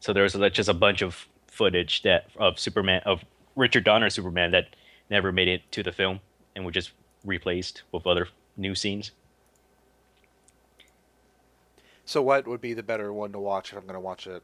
So 0.01 0.13
there 0.13 0.23
was 0.23 0.35
just 0.53 0.69
a 0.69 0.75
bunch 0.75 1.03
of 1.03 1.27
footage 1.47 2.03
that 2.03 2.27
of 2.37 2.59
Superman 2.59 3.01
of 3.07 3.25
Richard 3.55 3.85
Donner 3.85 4.11
Superman 4.11 4.51
that 4.51 4.77
never 5.09 5.33
made 5.33 5.49
it 5.49 5.63
to 5.73 5.83
the 5.83 5.93
film 5.93 6.21
and 6.55 6.65
were 6.65 6.71
just 6.71 6.91
replaced 7.27 7.83
with 7.93 8.07
other 8.07 8.29
new 8.57 8.75
scenes. 8.75 9.11
So 12.05 12.23
what 12.23 12.47
would 12.47 12.61
be 12.61 12.73
the 12.73 12.83
better 12.83 13.13
one 13.13 13.33
to 13.33 13.41
watch 13.41 13.73
if 13.73 13.79
I'm 13.79 13.87
gonna 13.87 14.01
watch 14.01 14.27
it? 14.27 14.43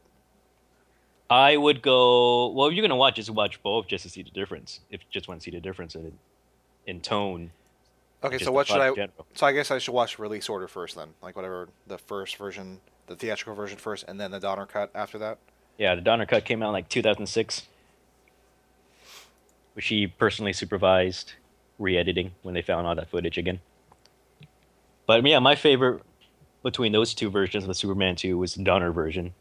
I 1.29 1.57
would 1.57 1.81
go. 1.81 2.49
Well, 2.49 2.67
if 2.67 2.73
you're 2.73 2.83
gonna 2.83 2.97
watch, 2.97 3.15
just 3.15 3.29
watch 3.29 3.63
both 3.63 3.87
just 3.87 4.03
to 4.03 4.09
see 4.09 4.21
the 4.21 4.29
difference. 4.29 4.81
If 4.89 5.01
you 5.01 5.07
just 5.09 5.27
want 5.27 5.39
to 5.41 5.45
see 5.45 5.51
the 5.51 5.61
difference 5.61 5.95
in 5.95 6.11
in 6.85 6.99
tone. 6.99 7.51
Okay, 8.23 8.37
so 8.37 8.51
what 8.51 8.67
should 8.67 8.81
I? 8.81 8.93
general. 8.93 9.25
So 9.33 9.45
I 9.45 9.51
guess 9.51 9.71
I 9.71 9.77
should 9.77 9.93
watch 9.93 10.19
release 10.19 10.49
order 10.49 10.67
first 10.67 10.95
then, 10.95 11.09
like 11.21 11.35
whatever 11.35 11.69
the 11.87 11.97
first 11.97 12.35
version, 12.37 12.79
the 13.07 13.15
theatrical 13.15 13.55
version 13.55 13.77
first, 13.77 14.05
and 14.07 14.19
then 14.19 14.31
the 14.31 14.39
Donner 14.39 14.65
cut 14.65 14.91
after 14.93 15.17
that. 15.19 15.39
Yeah, 15.77 15.95
the 15.95 16.01
Donner 16.01 16.25
cut 16.25 16.45
came 16.45 16.61
out 16.61 16.67
in 16.67 16.73
like 16.73 16.89
2006, 16.89 17.63
which 19.73 19.87
he 19.87 20.07
personally 20.07 20.53
supervised 20.53 21.33
re-editing 21.83 22.31
when 22.41 22.53
they 22.55 22.61
found 22.61 22.87
all 22.87 22.95
that 22.95 23.09
footage 23.09 23.37
again. 23.37 23.59
But 25.05 25.25
yeah, 25.25 25.39
my 25.39 25.55
favorite 25.55 26.01
between 26.63 26.93
those 26.93 27.13
two 27.13 27.29
versions 27.29 27.63
of 27.63 27.67
the 27.67 27.73
Superman 27.73 28.15
2 28.15 28.37
was 28.37 28.55
the 28.55 28.63
Donner 28.63 28.91
version. 28.91 29.33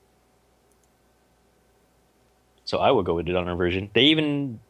So 2.64 2.78
I 2.78 2.90
would 2.90 3.07
go 3.07 3.14
with 3.14 3.26
the 3.26 3.32
Donner 3.32 3.55
version. 3.55 3.90
They 3.95 4.03
even, 4.05 4.61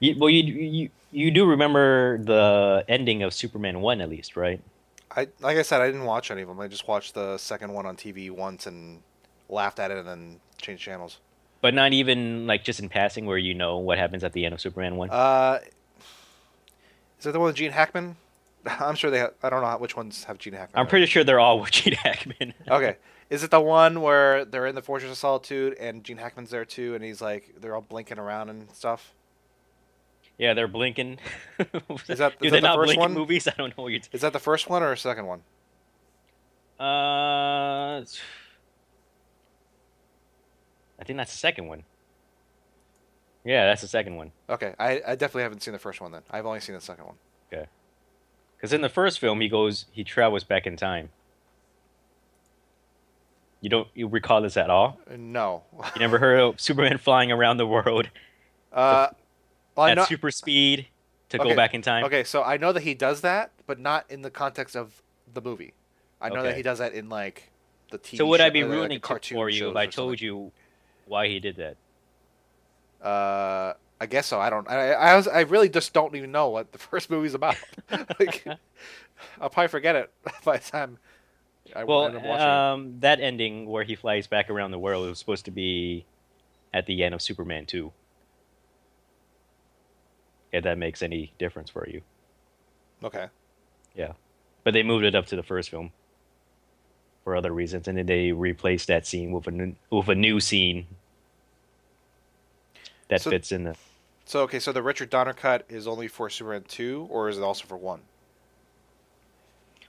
you, 0.00 0.16
well, 0.18 0.30
you 0.30 0.42
you 0.42 0.90
you 1.10 1.30
do 1.30 1.46
remember 1.46 2.18
the 2.18 2.84
ending 2.88 3.22
of 3.22 3.32
Superman 3.32 3.80
1 3.80 4.00
at 4.00 4.08
least, 4.08 4.36
right? 4.36 4.60
I 5.10 5.28
like 5.40 5.56
I 5.56 5.62
said, 5.62 5.80
I 5.80 5.86
didn't 5.86 6.04
watch 6.04 6.30
any 6.30 6.42
of 6.42 6.48
them. 6.48 6.60
I 6.60 6.68
just 6.68 6.86
watched 6.86 7.14
the 7.14 7.38
second 7.38 7.72
one 7.72 7.86
on 7.86 7.96
TV 7.96 8.30
once 8.30 8.66
and 8.66 9.02
laughed 9.48 9.78
at 9.78 9.90
it 9.90 9.98
and 9.98 10.06
then 10.06 10.40
changed 10.58 10.82
channels. 10.82 11.18
But 11.60 11.74
not 11.74 11.92
even 11.92 12.46
like 12.46 12.62
just 12.62 12.78
in 12.78 12.88
passing, 12.88 13.26
where 13.26 13.38
you 13.38 13.54
know 13.54 13.78
what 13.78 13.98
happens 13.98 14.22
at 14.22 14.32
the 14.32 14.44
end 14.44 14.54
of 14.54 14.60
Superman 14.60 14.96
1. 14.96 15.10
Uh, 15.10 15.58
is 17.18 17.24
that 17.24 17.32
the 17.32 17.38
one 17.38 17.46
with 17.48 17.56
Gene 17.56 17.72
Hackman? 17.72 18.16
I'm 18.66 18.94
sure 18.94 19.10
they. 19.10 19.18
Have, 19.18 19.34
I 19.42 19.50
don't 19.50 19.62
know 19.62 19.76
which 19.78 19.96
ones 19.96 20.24
have 20.24 20.38
Gene 20.38 20.52
Hackman. 20.54 20.78
I'm 20.80 20.86
pretty 20.86 21.06
sure 21.06 21.24
they're 21.24 21.40
all 21.40 21.60
with 21.60 21.70
Gene 21.72 21.94
Hackman. 21.94 22.54
Okay. 22.70 22.96
Is 23.30 23.44
it 23.44 23.50
the 23.50 23.60
one 23.60 24.00
where 24.00 24.46
they're 24.46 24.66
in 24.66 24.74
the 24.74 24.80
Fortress 24.80 25.10
of 25.10 25.18
Solitude 25.18 25.74
and 25.78 26.02
Gene 26.02 26.16
Hackman's 26.16 26.48
there 26.50 26.64
too, 26.64 26.94
and 26.94 27.04
he's 27.04 27.20
like 27.20 27.54
they're 27.60 27.74
all 27.74 27.82
blinking 27.82 28.18
around 28.18 28.48
and 28.48 28.70
stuff? 28.72 29.12
Yeah, 30.38 30.54
they're 30.54 30.68
blinking. 30.68 31.18
Is 32.08 32.18
that- 32.18 32.34
is 32.40 32.52
that 32.52 32.62
the 32.62 32.72
first 32.74 32.96
one? 32.96 33.12
movies? 33.12 33.46
I 33.48 33.52
don't 33.58 33.76
know 33.76 33.82
what 33.84 33.88
you're. 33.92 34.00
T- 34.00 34.08
Is 34.12 34.20
that 34.22 34.32
the 34.32 34.38
first 34.38 34.70
one 34.70 34.82
or 34.82 34.94
second 34.96 35.26
one? 35.26 35.40
Uh, 36.80 38.04
I 41.00 41.04
think 41.04 41.16
that's 41.16 41.32
the 41.32 41.38
second 41.38 41.66
one. 41.66 41.82
Yeah, 43.48 43.64
that's 43.64 43.80
the 43.80 43.88
second 43.88 44.16
one. 44.16 44.32
Okay, 44.50 44.74
I, 44.78 45.00
I 45.06 45.14
definitely 45.14 45.44
haven't 45.44 45.62
seen 45.62 45.72
the 45.72 45.78
first 45.78 46.02
one 46.02 46.12
then. 46.12 46.20
I've 46.30 46.44
only 46.44 46.60
seen 46.60 46.74
the 46.74 46.82
second 46.82 47.06
one. 47.06 47.14
Okay. 47.50 47.66
Because 48.54 48.74
in 48.74 48.82
the 48.82 48.90
first 48.90 49.20
film, 49.20 49.40
he 49.40 49.48
goes, 49.48 49.86
he 49.90 50.04
travels 50.04 50.44
back 50.44 50.66
in 50.66 50.76
time. 50.76 51.08
You 53.62 53.70
don't 53.70 53.88
you 53.94 54.06
recall 54.06 54.42
this 54.42 54.58
at 54.58 54.68
all? 54.68 55.00
Uh, 55.10 55.14
No. 55.16 55.62
You 55.94 56.00
never 56.00 56.18
heard 56.18 56.38
of 56.38 56.60
Superman 56.60 56.98
flying 56.98 57.32
around 57.32 57.56
the 57.56 57.66
world 57.66 58.10
Uh, 58.70 59.08
well, 59.74 59.86
at 59.86 59.96
know, 59.96 60.04
super 60.04 60.30
speed 60.30 60.88
to 61.30 61.40
Okay, 61.40 61.48
go 61.48 61.56
back 61.56 61.72
in 61.72 61.80
time? 61.80 62.04
okay, 62.04 62.24
so 62.24 62.42
I 62.42 62.58
know 62.58 62.74
that 62.74 62.82
he 62.82 62.92
does 62.92 63.22
that, 63.22 63.52
but 63.66 63.78
not 63.78 64.04
in 64.10 64.20
the 64.20 64.30
context 64.30 64.76
of 64.76 65.02
the 65.32 65.40
movie. 65.40 65.72
I 66.20 66.28
know 66.28 66.42
that 66.42 66.54
he 66.54 66.62
does 66.62 66.80
that 66.80 66.92
in 66.92 67.08
like 67.08 67.50
the 67.90 67.98
TV. 67.98 68.18
So 68.18 68.26
would 68.26 68.42
I 68.42 68.50
be 68.50 68.62
like, 68.62 68.72
ruining 68.72 68.96
it 68.98 69.02
cartoon 69.02 69.36
for 69.36 69.48
you 69.48 69.70
if 69.70 69.76
I 69.76 69.86
told 69.86 70.18
something. 70.18 70.26
you 70.26 70.52
why 71.06 71.28
he 71.28 71.40
did 71.40 71.56
that? 71.56 71.78
Uh, 73.02 73.74
I 74.00 74.06
guess 74.06 74.26
so. 74.26 74.40
I 74.40 74.50
don't. 74.50 74.68
I 74.68 74.92
I, 74.92 75.16
was, 75.16 75.26
I 75.28 75.40
really 75.40 75.68
just 75.68 75.92
don't 75.92 76.14
even 76.14 76.32
know 76.32 76.48
what 76.50 76.72
the 76.72 76.78
first 76.90 77.10
movie's 77.10 77.34
about. 77.34 77.56
like, 78.18 78.44
I'll 79.40 79.50
probably 79.50 79.68
forget 79.68 79.96
it 79.96 80.12
by 80.44 80.58
the 80.58 80.64
time 80.70 80.98
I 81.74 81.84
Well, 81.84 82.06
end 82.06 82.16
up 82.16 82.22
watching 82.22 82.46
it. 82.46 82.48
um, 82.48 83.00
that 83.00 83.20
ending 83.20 83.66
where 83.66 83.84
he 83.84 83.94
flies 83.96 84.26
back 84.26 84.50
around 84.50 84.70
the 84.70 84.78
world 84.78 85.08
was 85.08 85.18
supposed 85.18 85.44
to 85.46 85.50
be 85.50 86.06
at 86.72 86.86
the 86.86 87.02
end 87.02 87.14
of 87.14 87.22
Superman 87.22 87.66
2. 87.66 87.92
If 90.52 90.64
that 90.64 90.78
makes 90.78 91.02
any 91.02 91.32
difference 91.38 91.68
for 91.70 91.86
you. 91.88 92.00
Okay. 93.04 93.26
Yeah, 93.94 94.12
but 94.64 94.72
they 94.74 94.82
moved 94.82 95.04
it 95.04 95.14
up 95.14 95.26
to 95.26 95.36
the 95.36 95.42
first 95.42 95.68
film 95.70 95.92
for 97.24 97.36
other 97.36 97.52
reasons, 97.52 97.86
and 97.88 97.98
then 97.98 98.06
they 98.06 98.32
replaced 98.32 98.88
that 98.88 99.06
scene 99.06 99.30
with 99.32 99.46
a 99.46 99.50
new, 99.50 99.74
with 99.90 100.08
a 100.08 100.14
new 100.14 100.40
scene 100.40 100.86
that 103.08 103.22
So- 103.22 103.30
fits 103.30 103.52
in 103.52 103.64
the. 103.64 103.76
So 104.24 104.40
okay, 104.42 104.58
so 104.58 104.72
the 104.72 104.82
Richard 104.82 105.08
Donner 105.10 105.32
cut 105.32 105.64
is 105.70 105.86
only 105.86 106.06
for 106.08 106.28
Superman 106.28 106.64
two, 106.68 107.06
or 107.10 107.28
is 107.28 107.38
it 107.38 107.42
also 107.42 107.64
for 107.66 107.76
one? 107.76 108.02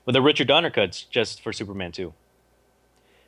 Well, 0.05 0.13
the 0.13 0.21
Richard 0.21 0.47
Donner 0.47 0.69
cut's 0.71 1.03
just 1.03 1.41
for 1.41 1.53
Superman 1.53 1.91
2. 1.91 2.13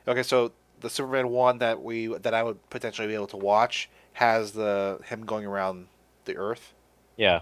Okay, 0.08 0.24
so 0.24 0.52
the 0.80 0.90
Superman 0.90 1.28
one 1.30 1.60
that 1.60 1.84
we 1.84 2.08
that 2.08 2.34
I 2.34 2.42
would 2.42 2.68
potentially 2.70 3.08
be 3.08 3.14
able 3.14 3.28
to 3.28 3.38
watch 3.38 3.90
has 4.14 4.54
the 4.54 5.00
him 5.06 5.26
going 5.26 5.46
around 5.46 5.88
the 6.26 6.38
Earth, 6.38 6.74
Yeah. 7.18 7.42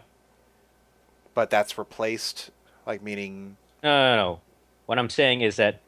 but 1.34 1.50
that's 1.50 1.78
replaced, 1.78 2.50
like 2.86 3.02
meaning. 3.02 3.56
No, 3.82 3.90
no, 3.90 4.16
no. 4.18 4.42
What 4.88 5.00
I'm 5.00 5.10
saying 5.10 5.40
is 5.42 5.56
that 5.56 5.80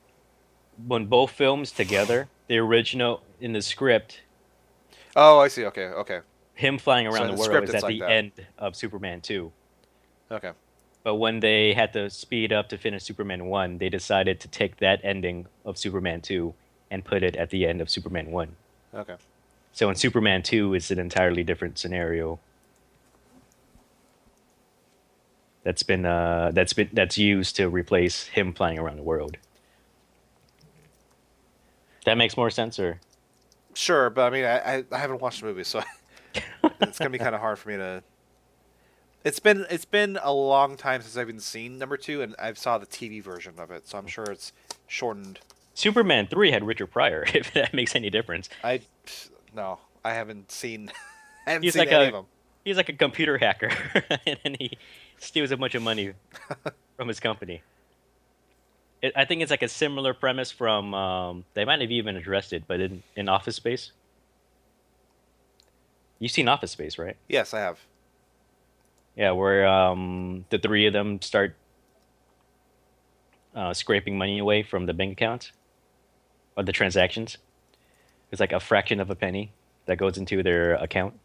when 0.88 1.08
both 1.08 1.32
films 1.32 1.72
together, 1.72 2.30
the 2.48 2.58
original 2.60 3.22
in 3.42 3.52
the 3.54 3.62
script, 3.62 4.22
Oh, 5.16 5.40
I 5.40 5.50
see. 5.50 5.66
Okay, 5.66 5.88
okay, 5.88 6.22
him 6.62 6.78
flying 6.78 7.08
around 7.08 7.30
in 7.30 7.36
the 7.36 7.42
the 7.44 7.50
world 7.50 7.64
is 7.64 7.74
at 7.76 7.84
like 7.84 7.94
the 7.94 8.00
that. 8.02 8.12
end 8.12 8.32
of 8.58 8.76
Superman 8.76 9.20
2. 9.22 9.52
okay. 10.32 10.52
But 11.04 11.16
when 11.16 11.40
they 11.40 11.74
had 11.74 11.94
to 11.94 12.12
speed 12.12 12.54
up 12.54 12.70
to 12.70 12.78
finish 12.78 13.04
Superman 13.04 13.48
1, 13.48 13.80
they 13.80 13.90
decided 13.90 14.40
to 14.42 14.48
take 14.48 14.78
that 14.78 15.00
ending 15.04 15.48
of 15.66 15.76
Superman 15.80 16.22
2 16.22 16.54
and 16.92 17.04
put 17.04 17.24
it 17.24 17.36
at 17.36 17.50
the 17.50 17.66
end 17.66 17.82
of 17.82 17.90
Superman 17.90 18.30
1. 18.30 18.56
Okay. 18.94 19.16
So 19.74 19.90
in 19.90 19.96
Superman 19.96 20.44
2, 20.44 20.76
it's 20.76 20.92
an 20.92 21.00
entirely 21.00 21.44
different 21.44 21.80
scenario. 21.80 22.40
That's 25.64 25.82
been 25.84 26.06
uh, 26.06 26.52
that's 26.54 26.74
been 26.74 26.90
that's 26.94 27.18
used 27.18 27.56
to 27.56 27.68
replace 27.70 28.28
him 28.28 28.54
flying 28.54 28.78
around 28.80 28.98
the 28.98 29.04
world. 29.04 29.38
That 32.06 32.18
makes 32.18 32.36
more 32.36 32.50
sense, 32.50 32.80
or 32.80 33.00
Sure, 33.74 34.10
but 34.10 34.24
I 34.26 34.30
mean, 34.30 34.46
I 34.46 34.58
I, 34.58 34.84
I 34.92 34.98
haven't 34.98 35.22
watched 35.22 35.42
the 35.42 35.48
movie, 35.48 35.64
so 35.64 35.82
it's 36.82 36.98
gonna 37.00 37.10
be 37.10 37.18
kind 37.18 37.36
of 37.36 37.42
hard 37.42 37.60
for 37.60 37.70
me 37.70 37.78
to. 37.78 38.04
It's 39.24 39.40
been 39.40 39.66
it's 39.70 39.86
been 39.86 40.18
a 40.22 40.34
long 40.34 40.78
time 40.78 41.02
since 41.02 41.16
I've 41.18 41.30
even 41.30 41.40
seen 41.40 41.78
number 41.78 41.98
two, 41.98 42.22
and 42.22 42.36
I've 42.40 42.58
saw 42.58 42.78
the 42.78 42.88
TV 42.88 43.22
version 43.22 43.54
of 43.60 43.70
it, 43.72 43.88
so 43.88 43.98
I'm 43.98 44.08
sure 44.08 44.26
it's 44.26 44.52
shortened. 44.88 45.40
Superman 45.74 46.28
3 46.28 46.52
had 46.52 46.64
Richard 46.66 46.88
Pryor, 46.88 47.26
if 47.34 47.54
that 47.54 47.74
makes 47.74 47.96
any 47.96 48.10
difference. 48.10 48.50
I 48.64 48.82
no, 49.56 49.80
I 50.04 50.14
haven't 50.14 50.52
seen. 50.52 50.92
I 51.48 51.52
haven't 51.52 51.64
He's 51.64 51.74
seen 51.74 51.80
like 51.82 51.92
any 51.92 52.04
a- 52.06 52.08
of 52.08 52.14
them. 52.14 52.26
He's 52.64 52.78
like 52.78 52.90
a 52.90 52.94
computer 52.94 53.38
hacker, 53.40 53.72
and 54.26 54.38
then 54.44 54.56
he 54.60 54.78
steals 55.18 55.50
a 55.52 55.58
bunch 55.58 55.74
of 55.74 55.82
money 55.82 56.14
from 56.96 57.08
his 57.08 57.20
company. 57.20 57.64
It, 59.02 59.14
I 59.16 59.26
think 59.26 59.42
it's 59.42 59.50
like 59.50 59.64
a 59.64 59.68
similar 59.68 60.14
premise 60.14 60.52
from. 60.52 60.94
Um, 60.94 61.46
they 61.56 61.66
might 61.66 61.82
have 61.82 61.90
even 61.90 62.16
addressed 62.16 62.54
it, 62.54 62.64
but 62.68 62.80
in, 62.80 63.02
in 63.16 63.30
Office 63.30 63.56
Space. 63.56 63.92
You've 66.22 66.32
seen 66.32 66.48
Office 66.48 66.70
Space, 66.70 67.00
right? 67.00 67.18
Yes, 67.28 67.52
I 67.52 67.62
have. 67.62 67.80
Yeah, 69.16 69.32
where 69.32 69.68
um, 69.68 70.46
the 70.52 70.60
three 70.60 70.86
of 70.86 70.94
them 70.94 71.20
start 71.20 71.56
uh, 73.56 73.74
scraping 73.74 74.20
money 74.20 74.38
away 74.38 74.62
from 74.62 74.86
the 74.86 74.94
bank 74.94 75.14
accounts 75.14 75.52
or 76.56 76.62
the 76.62 76.72
transactions. 76.72 77.40
It's 78.32 78.40
like 78.40 78.52
a 78.52 78.60
fraction 78.60 79.00
of 79.00 79.10
a 79.10 79.16
penny 79.16 79.52
that 79.88 79.98
goes 79.98 80.16
into 80.16 80.44
their 80.44 80.76
account. 80.76 81.16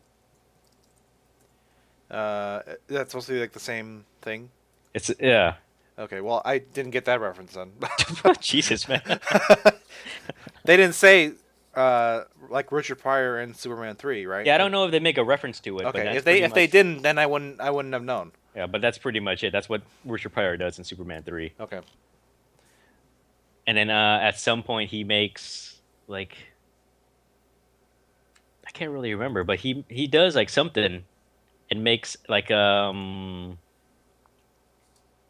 Uh, 2.11 2.63
that's 2.87 3.11
supposed 3.11 3.27
to 3.27 3.35
be 3.35 3.41
like 3.41 3.53
the 3.53 3.61
same 3.61 4.07
thing. 4.23 4.49
It's 4.95 5.11
yeah. 5.21 5.57
Okay, 5.99 6.23
well, 6.23 6.41
I 6.43 6.57
didn't 6.57 6.93
get 6.93 7.05
that 7.05 7.21
reference 7.21 7.53
then. 7.53 7.73
Jesus, 8.41 8.89
man. 8.89 9.03
they 10.65 10.79
didn't 10.79 10.95
say 10.95 11.33
uh, 11.77 12.25
like 12.49 12.73
Richard 12.73 12.97
Pryor 12.97 13.41
in 13.41 13.55
Superman 13.55 13.95
three, 13.97 14.27
right? 14.27 14.47
Yeah, 14.47 14.55
I 14.55 14.59
don't 14.59 14.73
know 14.73 14.85
if 14.87 14.91
they 14.91 15.01
make 15.01 15.19
a 15.19 15.25
reference 15.25 15.61
to 15.61 15.79
it. 15.79 15.87
Okay, 15.87 16.17
if 16.17 16.25
they 16.25 16.43
if 16.43 16.55
they 16.55 16.67
didn't, 16.67 17.03
then 17.03 17.19
I 17.19 17.27
wouldn't 17.27 17.61
I 17.61 17.71
wouldn't 17.71 17.95
have 17.95 18.03
known. 18.03 18.33
yeah, 18.55 18.67
but 18.67 18.81
that's 18.81 18.99
pretty 18.99 19.21
much 19.21 19.45
it. 19.45 19.53
That's 19.53 19.69
what 19.69 19.83
Richard 20.05 20.31
Pryor 20.33 20.57
does 20.57 20.79
in 20.79 20.85
Superman 20.85 21.23
three. 21.23 21.53
Okay. 21.61 21.81
And 23.67 23.77
then 23.77 23.91
uh, 23.91 24.21
at 24.23 24.39
some 24.39 24.63
point 24.63 24.91
he 24.91 25.05
makes 25.05 25.81
like 26.09 26.37
I 28.67 28.71
can't 28.71 28.91
really 28.91 29.13
remember, 29.13 29.45
but 29.45 29.59
he 29.61 29.85
he 29.89 30.07
does 30.07 30.35
like 30.35 30.49
something 30.49 31.05
and 31.71 31.85
makes 31.85 32.17
like 32.29 32.51
um 32.51 33.59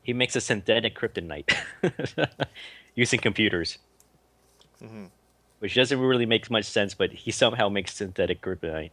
he 0.02 0.12
makes 0.12 0.36
a 0.36 0.40
synthetic 0.40 0.96
kryptonite 0.96 1.52
using 2.94 3.18
computers, 3.18 3.78
hmm 4.78 5.06
which 5.58 5.74
doesn't 5.74 5.98
really 5.98 6.26
make 6.26 6.50
much 6.50 6.64
sense. 6.64 6.94
But 6.94 7.12
he 7.12 7.30
somehow 7.30 7.68
makes 7.68 7.94
synthetic 7.94 8.40
kryptonite 8.40 8.90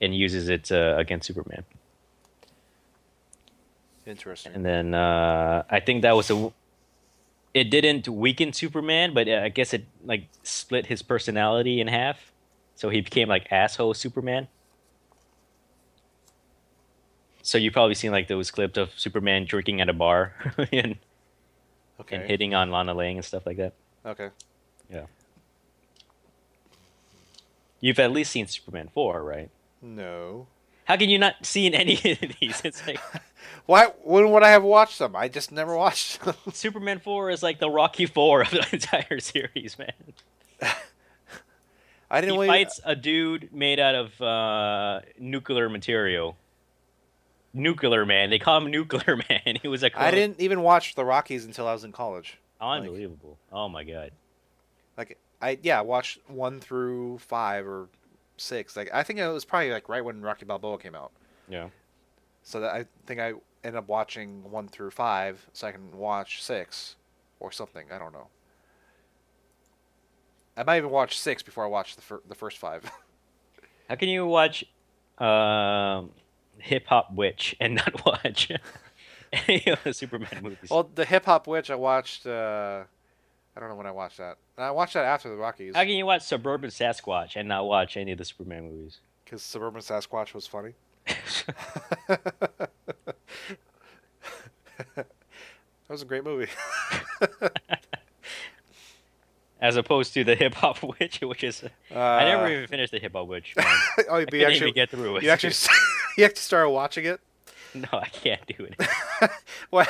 and 0.00 0.14
uses 0.14 0.48
it 0.48 0.70
uh, 0.70 0.94
against 0.96 1.26
Superman. 1.26 1.64
Interesting. 4.06 4.52
And 4.54 4.64
then 4.64 4.94
uh, 4.94 5.64
I 5.70 5.80
think 5.80 6.02
that 6.02 6.14
was 6.14 6.30
a. 6.30 6.52
It 7.54 7.70
didn't 7.70 8.08
weaken 8.08 8.52
Superman, 8.52 9.14
but 9.14 9.28
I 9.28 9.48
guess 9.48 9.72
it 9.72 9.84
like 10.04 10.28
split 10.42 10.86
his 10.86 11.02
personality 11.02 11.80
in 11.80 11.86
half, 11.86 12.32
so 12.74 12.90
he 12.90 13.00
became 13.00 13.28
like 13.28 13.46
asshole 13.52 13.94
Superman. 13.94 14.48
So 17.42 17.58
you've 17.58 17.74
probably 17.74 17.94
seen 17.94 18.10
like 18.10 18.26
those 18.26 18.50
clips 18.50 18.78
of 18.78 18.90
Superman 18.96 19.44
drinking 19.44 19.80
at 19.82 19.88
a 19.90 19.92
bar 19.92 20.32
and, 20.72 20.96
okay. 22.00 22.16
and 22.16 22.24
hitting 22.24 22.54
on 22.54 22.70
Lana 22.70 22.94
Lang 22.94 23.16
and 23.16 23.24
stuff 23.24 23.44
like 23.44 23.58
that. 23.58 23.74
Okay. 24.04 24.30
You've 27.84 27.98
at 27.98 28.12
least 28.12 28.32
seen 28.32 28.46
Superman 28.46 28.88
four, 28.94 29.22
right? 29.22 29.50
No. 29.82 30.46
How 30.86 30.96
can 30.96 31.10
you 31.10 31.18
not 31.18 31.44
seen 31.44 31.74
any 31.74 31.92
of 32.12 32.18
these? 32.40 32.62
It's 32.64 32.86
like 32.86 32.98
Why? 33.66 33.88
When 34.02 34.30
would 34.30 34.42
I 34.42 34.48
have 34.52 34.62
watched 34.62 34.98
them? 34.98 35.14
I 35.14 35.28
just 35.28 35.52
never 35.52 35.76
watched 35.76 36.22
them. 36.22 36.34
Superman 36.54 36.98
four 36.98 37.28
is 37.28 37.42
like 37.42 37.58
the 37.60 37.68
Rocky 37.68 38.06
four 38.06 38.40
of 38.40 38.50
the 38.52 38.66
entire 38.72 39.20
series, 39.20 39.78
man. 39.78 39.92
I 42.10 42.22
didn't 42.22 42.36
he 42.36 42.40
really. 42.40 42.48
fights 42.48 42.80
a 42.84 42.96
dude 42.96 43.52
made 43.52 43.78
out 43.78 43.94
of 43.94 44.18
uh, 44.22 45.00
nuclear 45.18 45.68
material. 45.68 46.38
Nuclear 47.52 48.06
man. 48.06 48.30
They 48.30 48.38
call 48.38 48.62
him 48.62 48.70
Nuclear 48.70 49.16
Man. 49.28 49.58
He 49.60 49.68
was 49.68 49.82
a 49.84 49.90
I 50.00 50.10
didn't 50.10 50.40
even 50.40 50.62
watch 50.62 50.94
the 50.94 51.04
Rockies 51.04 51.44
until 51.44 51.68
I 51.68 51.74
was 51.74 51.84
in 51.84 51.92
college. 51.92 52.38
unbelievable. 52.62 53.36
oh 53.52 53.68
my 53.68 53.84
god. 53.84 54.12
Like 54.96 55.18
I 55.44 55.58
yeah, 55.62 55.82
watched 55.82 56.20
one 56.26 56.58
through 56.58 57.18
five 57.18 57.66
or 57.66 57.88
six. 58.38 58.76
Like 58.76 58.88
I 58.94 59.02
think 59.02 59.18
it 59.18 59.28
was 59.28 59.44
probably 59.44 59.70
like 59.72 59.90
right 59.90 60.02
when 60.02 60.22
Rocky 60.22 60.46
Balboa 60.46 60.78
came 60.78 60.94
out. 60.94 61.12
Yeah. 61.50 61.68
So 62.42 62.60
that 62.60 62.74
I 62.74 62.86
think 63.04 63.20
I 63.20 63.34
ended 63.62 63.76
up 63.76 63.86
watching 63.86 64.50
one 64.50 64.68
through 64.68 64.90
five, 64.90 65.46
so 65.52 65.66
I 65.66 65.72
can 65.72 65.92
watch 65.98 66.42
six 66.42 66.96
or 67.40 67.52
something. 67.52 67.92
I 67.92 67.98
don't 67.98 68.14
know. 68.14 68.28
I 70.56 70.62
might 70.62 70.78
even 70.78 70.90
watch 70.90 71.18
six 71.18 71.42
before 71.42 71.64
I 71.64 71.68
watch 71.68 71.96
the 71.96 72.02
fir- 72.02 72.22
the 72.26 72.34
first 72.34 72.56
five. 72.56 72.90
How 73.90 73.96
can 73.96 74.08
you 74.08 74.24
watch 74.26 74.64
um, 75.18 76.10
Hip 76.56 76.86
Hop 76.86 77.12
Witch 77.12 77.54
and 77.60 77.74
not 77.74 78.06
watch 78.06 78.50
any 79.32 79.66
of 79.66 79.78
the 79.84 79.92
Superman 79.92 80.40
movies? 80.42 80.70
well, 80.70 80.88
the 80.94 81.04
Hip 81.04 81.26
Hop 81.26 81.46
Witch 81.46 81.70
I 81.70 81.74
watched 81.74 82.26
uh, 82.26 82.84
I 83.56 83.60
don't 83.60 83.68
know 83.68 83.76
when 83.76 83.86
I 83.86 83.92
watched 83.92 84.18
that. 84.18 84.38
I 84.58 84.70
watched 84.72 84.94
that 84.94 85.04
after 85.04 85.28
the 85.28 85.36
Rockies 85.36 85.74
How 85.76 85.82
can 85.82 85.90
you 85.92 86.06
watch 86.06 86.22
Suburban 86.22 86.70
Sasquatch 86.70 87.36
and 87.36 87.48
not 87.48 87.66
watch 87.66 87.96
any 87.96 88.12
of 88.12 88.18
the 88.18 88.24
Superman 88.24 88.64
movies? 88.64 88.98
because 89.24 89.42
Suburban 89.42 89.80
Sasquatch 89.80 90.34
was 90.34 90.46
funny. 90.46 90.74
that 94.96 95.06
was 95.88 96.02
a 96.02 96.04
great 96.04 96.24
movie. 96.24 96.50
As 99.60 99.76
opposed 99.76 100.12
to 100.14 100.24
the 100.24 100.34
Hip 100.34 100.54
Hop 100.54 100.82
Witch, 100.82 101.20
which 101.22 101.42
is 101.42 101.64
Uh, 101.64 101.98
I 101.98 102.24
never 102.24 102.50
even 102.50 102.66
finished 102.66 102.92
the 102.92 102.98
Hip 102.98 103.12
Hop 103.12 103.26
Witch. 103.28 103.54
Oh, 104.10 104.18
you 104.18 104.26
actually, 104.26 104.56
even 104.56 104.74
get 104.74 104.90
through 104.90 105.16
it. 105.16 105.22
you 105.22 105.30
actually, 105.30 105.54
you 106.18 106.24
actually 106.24 106.36
started 106.40 106.70
watching 106.70 107.06
it. 107.06 107.20
no, 107.74 107.88
I 107.92 108.08
can't 108.08 108.44
do 108.46 108.68
it. 108.70 109.30
What? 109.70 109.88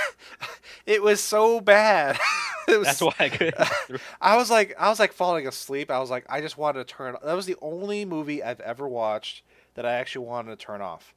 It 0.86 1.02
was 1.02 1.20
so 1.20 1.60
bad. 1.60 2.18
was, 2.78 2.86
That's 2.86 3.00
why 3.00 3.14
I 3.18 3.28
couldn't. 3.28 3.56
I 4.20 4.36
was 4.36 4.50
like, 4.50 4.74
I 4.78 4.88
was 4.88 4.98
like 4.98 5.12
falling 5.12 5.46
asleep. 5.46 5.90
I 5.90 5.98
was 5.98 6.10
like, 6.10 6.24
I 6.28 6.40
just 6.40 6.56
wanted 6.58 6.86
to 6.86 6.94
turn. 6.94 7.16
That 7.24 7.34
was 7.34 7.46
the 7.46 7.56
only 7.62 8.04
movie 8.04 8.42
I've 8.42 8.60
ever 8.60 8.86
watched 8.88 9.42
that 9.74 9.84
I 9.86 9.92
actually 9.94 10.26
wanted 10.26 10.50
to 10.58 10.64
turn 10.64 10.80
off. 10.80 11.14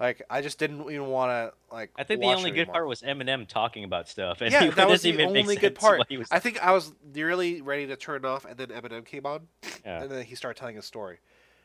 Like, 0.00 0.22
I 0.28 0.40
just 0.42 0.58
didn't 0.58 0.80
even 0.90 1.06
want 1.06 1.30
to 1.30 1.74
like. 1.74 1.90
I 1.96 2.02
think 2.02 2.20
the 2.20 2.26
only 2.26 2.50
good 2.50 2.60
anymore. 2.62 2.72
part 2.74 2.88
was 2.88 3.02
Eminem 3.02 3.46
talking 3.46 3.84
about 3.84 4.08
stuff. 4.08 4.40
And 4.40 4.50
Yeah, 4.52 4.70
that 4.70 4.88
was 4.88 5.02
the 5.02 5.10
even 5.10 5.28
only 5.28 5.54
good 5.56 5.76
part. 5.76 6.00
was- 6.10 6.28
I 6.32 6.40
think 6.40 6.60
I 6.60 6.72
was 6.72 6.92
nearly 7.14 7.62
ready 7.62 7.86
to 7.86 7.96
turn 7.96 8.16
it 8.16 8.24
off, 8.24 8.44
and 8.44 8.56
then 8.58 8.68
Eminem 8.68 9.04
came 9.04 9.24
on, 9.24 9.46
Yeah. 9.84 10.02
and 10.02 10.10
then 10.10 10.24
he 10.24 10.34
started 10.34 10.58
telling 10.58 10.74
his 10.76 10.84
story. 10.84 11.18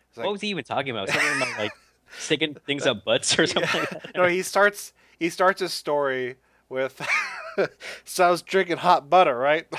It's 0.10 0.18
what 0.18 0.32
was 0.32 0.42
he 0.42 0.50
even 0.50 0.64
talking 0.64 0.92
about? 0.92 1.10
Something 1.10 1.38
about 1.42 1.58
like 1.58 1.72
sticking 2.20 2.54
things 2.68 2.86
up 2.86 3.04
butts 3.04 3.38
or 3.40 3.48
something. 3.48 3.80
like 3.82 3.90
that? 3.90 4.12
no, 4.16 4.28
he 4.28 4.44
starts 4.44 4.94
he 5.18 5.30
starts 5.30 5.60
his 5.60 5.74
story 5.74 6.36
with 6.70 7.02
so 8.06 8.28
I 8.28 8.32
was 8.32 8.42
drinking 8.42 8.78
hot 8.78 9.10
butter, 9.10 9.38
right? 9.38 9.68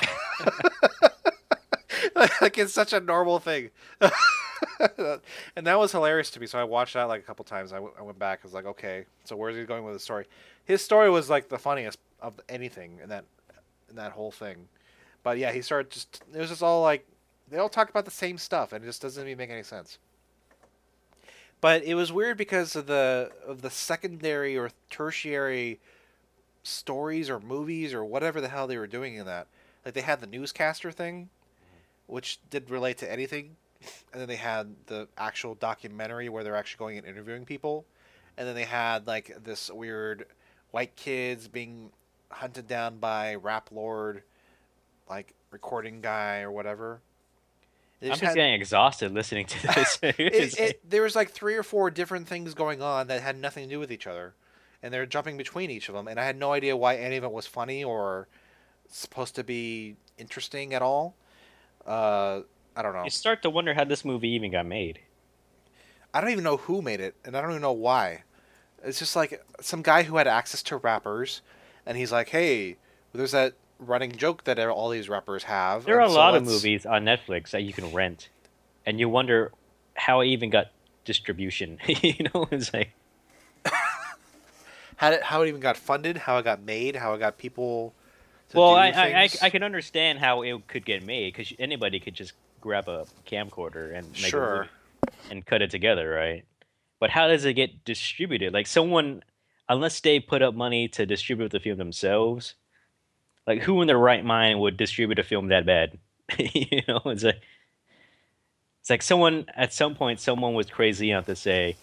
like 2.41 2.59
it's 2.59 2.73
such 2.73 2.93
a 2.93 3.01
normal 3.01 3.39
thing. 3.39 3.71
and 5.57 5.67
that 5.67 5.79
was 5.79 5.93
hilarious 5.93 6.31
to 6.33 6.41
me. 6.41 6.47
So 6.47 6.59
I 6.59 6.65
watched 6.65 6.95
that 6.95 7.05
like 7.05 7.21
a 7.21 7.25
couple 7.25 7.45
times. 7.45 7.73
I, 7.73 7.77
w- 7.77 7.95
I 7.99 8.03
went 8.03 8.19
back. 8.19 8.41
I 8.43 8.47
was 8.47 8.55
like, 8.55 8.67
okay, 8.67 9.05
so 9.25 9.37
where's 9.37 9.57
he 9.57 9.65
going 9.65 9.85
with 9.85 9.95
the 9.95 10.01
story? 10.01 10.27
His 10.65 10.83
story 10.83 11.11
was 11.11 11.31
like 11.31 11.49
the 11.49 11.59
funniest 11.59 11.99
of 12.21 12.41
anything 12.49 12.99
in 13.03 13.09
that 13.09 13.25
in 13.89 13.97
that 13.97 14.13
whole 14.13 14.31
thing. 14.31 14.69
But 15.23 15.39
yeah, 15.39 15.53
he 15.53 15.63
started 15.63 15.91
just 15.91 16.23
it 16.33 16.39
was 16.39 16.49
just 16.49 16.63
all 16.63 16.83
like 16.83 17.07
they 17.51 17.59
all 17.59 17.69
talk 17.69 17.91
about 17.91 18.05
the 18.05 18.11
same 18.11 18.39
stuff, 18.39 18.73
and 18.73 18.85
it 18.85 18.87
just 18.87 19.03
doesn't 19.03 19.27
even 19.27 19.39
make 19.39 19.51
any 19.51 19.63
sense. 19.63 19.99
But 21.61 21.85
it 21.85 21.95
was 21.95 22.11
weird 22.11 22.39
because 22.39 22.75
of 22.75 22.87
the 22.87 23.31
of 23.47 23.63
the 23.63 23.71
secondary 23.71 24.57
or 24.57 24.71
tertiary 24.89 25.81
stories 26.63 27.31
or 27.31 27.41
movies 27.41 27.95
or 27.95 28.05
whatever 28.05 28.41
the 28.41 28.49
hell 28.49 28.67
they 28.67 28.79
were 28.79 28.87
doing 28.87 29.17
in 29.17 29.27
that. 29.27 29.47
Like 29.85 29.95
they 29.95 30.01
had 30.01 30.21
the 30.21 30.27
newscaster 30.27 30.91
thing, 30.91 31.25
mm-hmm. 31.25 32.13
which 32.13 32.39
didn't 32.51 32.71
relate 32.71 32.99
to 32.99 33.11
anything, 33.11 33.57
and 34.13 34.21
then 34.21 34.29
they 34.29 34.37
had 34.37 34.75
the 34.87 35.09
actual 35.17 35.55
documentary 35.55 36.29
where 36.29 36.45
they're 36.45 36.57
actually 36.57 36.79
going 36.79 36.99
and 36.99 37.07
interviewing 37.07 37.45
people, 37.45 37.85
and 38.37 38.47
then 38.47 38.55
they 38.55 38.65
had 38.65 39.07
like 39.07 39.37
this 39.43 39.71
weird 39.71 40.27
white 40.71 40.95
kids 40.97 41.49
being 41.49 41.91
hunted 42.31 42.69
down 42.69 42.99
by 42.99 43.35
rap 43.35 43.71
lord, 43.73 44.23
like 45.09 45.35
recording 45.51 46.01
guy 46.01 46.41
or 46.41 46.51
whatever. 46.51 47.01
They 48.01 48.07
I'm 48.07 48.13
just 48.13 48.23
just 48.23 48.29
had- 48.31 48.37
getting 48.37 48.55
exhausted 48.55 49.13
listening 49.13 49.47
to 49.47 49.67
this. 49.67 49.99
it, 50.03 50.59
it, 50.59 50.91
there 50.91 51.03
was 51.03 51.15
like 51.15 51.31
three 51.31 51.57
or 51.57 51.63
four 51.63 51.91
different 51.91 52.29
things 52.29 52.55
going 52.55 52.81
on 52.81 53.09
that 53.09 53.21
had 53.23 53.39
nothing 53.39 53.69
to 53.69 53.75
do 53.75 53.79
with 53.79 53.93
each 53.93 54.07
other, 54.07 54.35
and 54.83 54.93
they're 54.93 55.07
jumping 55.07 55.37
between 55.37 55.71
each 55.71 55.89
of 55.89 55.95
them, 55.95 56.09
and 56.09 56.19
I 56.19 56.25
had 56.25 56.37
no 56.37 56.53
idea 56.53 56.77
why 56.77 56.97
any 56.97 57.17
of 57.17 57.25
it 57.25 57.33
was 57.33 57.47
funny 57.47 57.85
or 57.85 58.29
supposed 58.89 59.35
to 59.37 59.45
be 59.45 59.97
interesting 60.19 60.75
at 60.75 60.83
all. 60.83 61.15
Uh, 61.87 62.41
I 62.77 62.83
don't 62.83 62.95
know. 62.95 63.05
you 63.05 63.11
start 63.11 63.43
to 63.43 63.51
wonder 63.51 63.75
how 63.75 63.85
this 63.85 64.05
movie 64.05 64.29
even 64.31 64.53
got 64.53 64.67
made. 64.67 65.01
I 66.13 66.21
don't 66.21 66.31
even 66.31 66.45
know 66.45 66.57
who 66.57 66.83
made 66.83 67.01
it, 67.01 67.15
and 67.25 67.37
I 67.37 67.41
don't 67.41 67.51
even 67.51 67.63
know 67.63 67.73
why. 67.73 68.23
It's 68.83 68.99
just 68.99 69.15
like 69.15 69.43
some 69.61 69.83
guy 69.83 70.03
who 70.05 70.17
had 70.17 70.27
access 70.27 70.63
to 70.65 70.77
rappers, 70.77 71.43
and 71.87 71.97
he's 71.97 72.11
like, 72.13 72.31
"Hey, 72.31 72.77
there's 73.13 73.33
that 73.33 73.55
running 73.79 74.13
joke 74.13 74.45
that 74.45 74.59
all 74.59 74.89
these 74.91 75.09
rappers 75.09 75.45
have." 75.45 75.85
There 75.85 76.01
are 76.01 76.07
a 76.07 76.09
so 76.11 76.15
lot 76.17 76.35
of 76.35 76.47
let's- 76.47 76.55
movies 76.55 76.87
on 76.87 77.05
Netflix 77.05 77.51
that 77.51 77.63
you 77.63 77.73
can 77.73 77.93
rent, 77.93 78.29
and 78.87 78.99
you 78.99 79.09
wonder 79.09 79.53
how 79.95 80.21
it 80.21 80.27
even 80.27 80.51
got 80.51 80.69
distribution. 81.05 81.79
you 81.87 82.15
know, 82.35 82.49
it's 82.51 82.73
like 82.73 82.91
How 85.01 85.13
it, 85.13 85.23
how 85.23 85.41
it 85.41 85.49
even 85.49 85.63
got 85.63 85.79
funded, 85.79 86.19
how 86.19 86.37
it 86.37 86.43
got 86.43 86.61
made, 86.63 86.95
how 86.95 87.15
it 87.15 87.21
got 87.21 87.39
people. 87.39 87.95
To 88.51 88.59
well, 88.59 88.73
do 88.73 88.77
I, 88.77 88.91
I 88.91 89.23
I. 89.23 89.29
I 89.41 89.49
can 89.49 89.63
understand 89.63 90.19
how 90.19 90.43
it 90.43 90.69
could 90.69 90.85
get 90.85 91.03
made 91.03 91.33
because 91.33 91.55
anybody 91.59 91.99
could 92.01 92.13
just 92.13 92.35
grab 92.61 92.87
a 92.87 93.07
camcorder 93.27 93.97
and 93.97 94.07
make 94.11 94.19
a 94.19 94.19
Sure. 94.29 94.57
movie 94.59 94.69
and 95.31 95.47
cut 95.47 95.63
it 95.63 95.71
together, 95.71 96.11
right? 96.11 96.45
But 96.99 97.09
how 97.09 97.29
does 97.29 97.47
it 97.47 97.55
get 97.55 97.83
distributed? 97.83 98.53
Like 98.53 98.67
someone, 98.67 99.23
unless 99.71 99.99
they 100.01 100.21
put 100.21 100.43
up 100.43 100.55
money 100.55 100.87
to 100.89 101.07
distribute 101.07 101.51
the 101.51 101.61
film 101.61 101.79
themselves, 101.79 102.57
like 103.47 103.63
who 103.63 103.81
in 103.81 103.87
their 103.87 103.97
right 103.97 104.23
mind 104.23 104.61
would 104.61 104.77
distribute 104.77 105.19
a 105.19 105.23
film 105.23 105.49
that 105.49 105.65
bad? 105.65 105.97
you 106.39 106.83
know, 106.87 107.01
it's 107.07 107.25
like 107.25 107.41
it's 108.83 108.91
like 108.91 109.01
someone 109.01 109.47
at 109.57 109.73
some 109.73 109.95
point 109.95 110.21
someone 110.21 110.53
was 110.53 110.69
crazy 110.69 111.11
enough 111.11 111.25
to 111.25 111.37
say, 111.37 111.77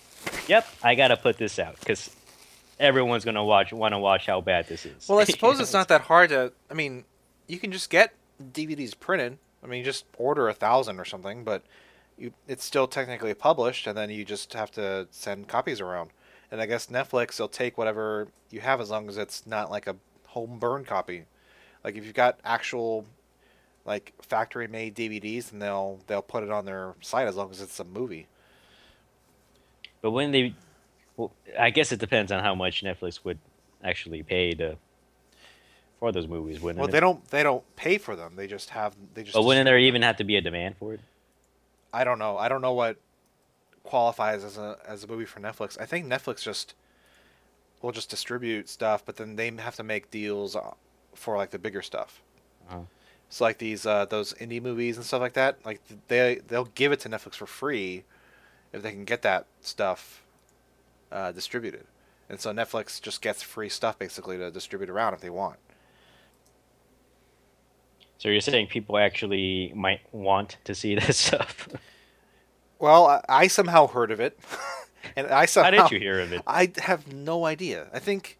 "Yep, 0.47 0.67
I 0.83 0.93
gotta 0.93 1.17
put 1.17 1.39
this 1.39 1.57
out 1.57 1.79
because 1.79 2.11
everyone's 2.79 3.25
gonna 3.25 3.43
watch 3.43 3.73
want 3.73 3.93
to 3.93 3.99
watch 3.99 4.25
how 4.25 4.41
bad 4.41 4.67
this 4.67 4.85
is." 4.85 5.07
Well, 5.07 5.19
I 5.19 5.23
suppose 5.25 5.59
it's 5.59 5.73
not 5.73 5.87
that 5.89 6.01
hard 6.01 6.29
to. 6.29 6.53
I 6.69 6.73
mean, 6.73 7.05
you 7.47 7.59
can 7.59 7.71
just 7.71 7.89
get 7.89 8.13
DVDs 8.41 8.97
printed. 8.97 9.37
I 9.63 9.67
mean, 9.67 9.83
just 9.83 10.05
order 10.17 10.47
a 10.47 10.53
thousand 10.53 10.99
or 10.99 11.05
something, 11.05 11.43
but 11.43 11.63
you, 12.17 12.33
it's 12.47 12.63
still 12.63 12.87
technically 12.87 13.33
published, 13.33 13.87
and 13.87 13.97
then 13.97 14.09
you 14.09 14.23
just 14.23 14.53
have 14.53 14.71
to 14.71 15.07
send 15.11 15.47
copies 15.47 15.81
around. 15.81 16.11
And 16.51 16.61
I 16.61 16.65
guess 16.65 16.87
Netflix 16.87 17.37
they'll 17.37 17.47
take 17.47 17.77
whatever 17.77 18.27
you 18.49 18.61
have 18.61 18.79
as 18.79 18.89
long 18.89 19.09
as 19.09 19.17
it's 19.17 19.45
not 19.45 19.69
like 19.69 19.87
a 19.87 19.95
home 20.27 20.59
burn 20.59 20.85
copy. 20.85 21.25
Like 21.83 21.95
if 21.95 22.05
you've 22.05 22.13
got 22.13 22.39
actual 22.43 23.05
like 23.85 24.13
factory 24.21 24.67
made 24.67 24.95
DVDs, 24.95 25.49
then 25.49 25.59
they'll 25.59 25.99
they'll 26.07 26.21
put 26.21 26.43
it 26.43 26.51
on 26.51 26.65
their 26.65 26.95
site 27.01 27.27
as 27.27 27.35
long 27.35 27.51
as 27.51 27.61
it's 27.61 27.79
a 27.79 27.83
movie. 27.83 28.27
But 30.01 30.11
when 30.11 30.31
they, 30.31 30.53
well, 31.17 31.33
I 31.59 31.71
guess 31.71 31.91
it 31.91 31.99
depends 31.99 32.31
on 32.31 32.41
how 32.43 32.55
much 32.55 32.83
Netflix 32.83 33.25
would 33.25 33.39
actually 33.83 34.23
pay 34.23 34.53
to 34.53 34.77
for 35.99 36.11
those 36.11 36.27
movies. 36.27 36.61
Wouldn't 36.61 36.79
Well, 36.79 36.87
it? 36.87 36.91
they 36.91 36.99
don't 36.99 37.27
they 37.29 37.43
don't 37.43 37.63
pay 37.75 37.97
for 37.97 38.15
them. 38.15 38.35
They 38.35 38.47
just 38.47 38.69
have 38.69 38.95
they 39.13 39.23
just. 39.23 39.33
But 39.33 39.43
wouldn't 39.43 39.65
there 39.65 39.79
even 39.79 40.03
have 40.03 40.17
to 40.17 40.23
be 40.23 40.37
a 40.37 40.41
demand 40.41 40.77
for 40.77 40.93
it? 40.93 41.01
I 41.93 42.03
don't 42.03 42.19
know. 42.19 42.37
I 42.37 42.47
don't 42.47 42.61
know 42.61 42.73
what 42.73 42.97
qualifies 43.83 44.43
as 44.43 44.57
a 44.57 44.77
as 44.87 45.03
a 45.03 45.07
movie 45.07 45.25
for 45.25 45.39
Netflix. 45.39 45.79
I 45.79 45.85
think 45.85 46.05
Netflix 46.05 46.43
just 46.43 46.75
will 47.81 47.91
just 47.91 48.09
distribute 48.09 48.69
stuff, 48.69 49.03
but 49.05 49.17
then 49.17 49.35
they 49.35 49.51
have 49.57 49.75
to 49.75 49.83
make 49.83 50.11
deals 50.11 50.55
uh, 50.55 50.71
for 51.13 51.37
like 51.37 51.51
the 51.51 51.59
bigger 51.59 51.81
stuff. 51.81 52.21
Uh-huh. 52.69 52.81
So 53.29 53.43
like 53.43 53.57
these 53.57 53.85
uh, 53.85 54.05
those 54.05 54.33
indie 54.35 54.61
movies 54.61 54.97
and 54.97 55.05
stuff 55.05 55.21
like 55.21 55.33
that, 55.33 55.65
like 55.65 55.81
they 56.07 56.41
they'll 56.47 56.65
give 56.65 56.91
it 56.91 56.99
to 57.01 57.09
Netflix 57.09 57.35
for 57.35 57.47
free 57.47 58.03
if 58.73 58.83
they 58.83 58.91
can 58.91 59.05
get 59.05 59.21
that 59.23 59.47
stuff 59.61 60.23
uh, 61.11 61.31
distributed. 61.31 61.85
And 62.29 62.39
so 62.39 62.51
Netflix 62.51 63.01
just 63.01 63.21
gets 63.21 63.41
free 63.41 63.69
stuff 63.69 63.97
basically 63.97 64.37
to 64.37 64.51
distribute 64.51 64.89
around 64.89 65.13
if 65.13 65.21
they 65.21 65.29
want. 65.29 65.57
So 68.17 68.29
you're 68.29 68.41
saying 68.41 68.67
people 68.67 68.97
actually 68.97 69.71
might 69.75 70.01
want 70.11 70.57
to 70.65 70.73
see 70.75 70.95
this 70.99 71.17
stuff? 71.17 71.67
Well, 72.79 73.21
I, 73.27 73.47
somehow 73.47 73.87
heard 73.87 74.11
of 74.11 74.19
it, 74.19 74.37
and 75.15 75.27
I 75.27 75.47
How 75.47 75.71
did 75.71 75.91
you 75.91 75.99
hear 75.99 76.19
of 76.19 76.31
it? 76.31 76.41
I 76.45 76.71
have 76.77 77.11
no 77.11 77.45
idea. 77.45 77.87
I 77.91 77.99
think, 77.99 78.37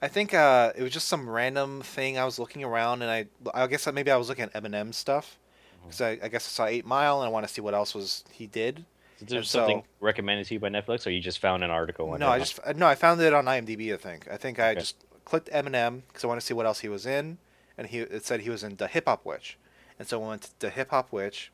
I 0.00 0.08
think 0.08 0.32
uh, 0.32 0.72
it 0.74 0.82
was 0.82 0.92
just 0.92 1.06
some 1.06 1.28
random 1.28 1.82
thing. 1.82 2.16
I 2.16 2.24
was 2.24 2.38
looking 2.38 2.64
around, 2.64 3.02
and 3.02 3.10
I, 3.10 3.26
I 3.52 3.66
guess 3.66 3.90
maybe 3.92 4.10
I 4.10 4.16
was 4.16 4.30
looking 4.30 4.44
at 4.44 4.54
Eminem 4.54 4.94
stuff, 4.94 5.38
because 5.82 6.00
I, 6.00 6.12
I 6.22 6.28
guess 6.28 6.46
I 6.46 6.50
saw 6.50 6.66
Eight 6.66 6.86
Mile, 6.86 7.20
and 7.20 7.28
I 7.28 7.30
want 7.30 7.46
to 7.46 7.52
see 7.52 7.60
what 7.60 7.74
else 7.74 7.94
was 7.94 8.24
he 8.32 8.46
did. 8.46 8.86
Is 9.24 9.30
there 9.30 9.38
and 9.38 9.46
something 9.46 9.80
so- 9.80 9.86
recommended 10.00 10.46
to 10.46 10.54
you 10.54 10.60
by 10.60 10.68
Netflix, 10.68 11.06
or 11.06 11.10
you 11.10 11.20
just 11.20 11.38
found 11.38 11.64
an 11.64 11.70
article? 11.70 12.10
on 12.10 12.20
No, 12.20 12.28
I 12.28 12.38
just 12.38 12.60
no, 12.76 12.86
I 12.86 12.94
found 12.94 13.20
it 13.20 13.32
on 13.34 13.44
IMDb. 13.46 13.92
I 13.92 13.96
think. 13.96 14.28
I 14.30 14.36
think 14.36 14.58
I 14.58 14.70
Okay. 14.70 14.80
just 14.80 14.96
clicked 15.24 15.50
Eminem 15.50 16.02
because 16.08 16.24
I 16.24 16.26
want 16.26 16.40
to 16.40 16.46
see 16.46 16.54
what 16.54 16.66
else 16.66 16.80
he 16.80 16.88
was 16.88 17.06
in, 17.06 17.38
and 17.78 17.88
he 17.88 18.00
it 18.00 18.24
said 18.24 18.40
he 18.40 18.50
was 18.50 18.62
in 18.64 18.76
the 18.76 18.86
Hip 18.88 19.06
Hop 19.06 19.24
Witch, 19.24 19.56
and 19.98 20.06
so 20.08 20.22
I 20.22 20.28
went 20.28 20.42
to 20.42 20.50
the 20.60 20.70
Hip 20.70 20.90
Hop 20.90 21.12
Witch. 21.12 21.50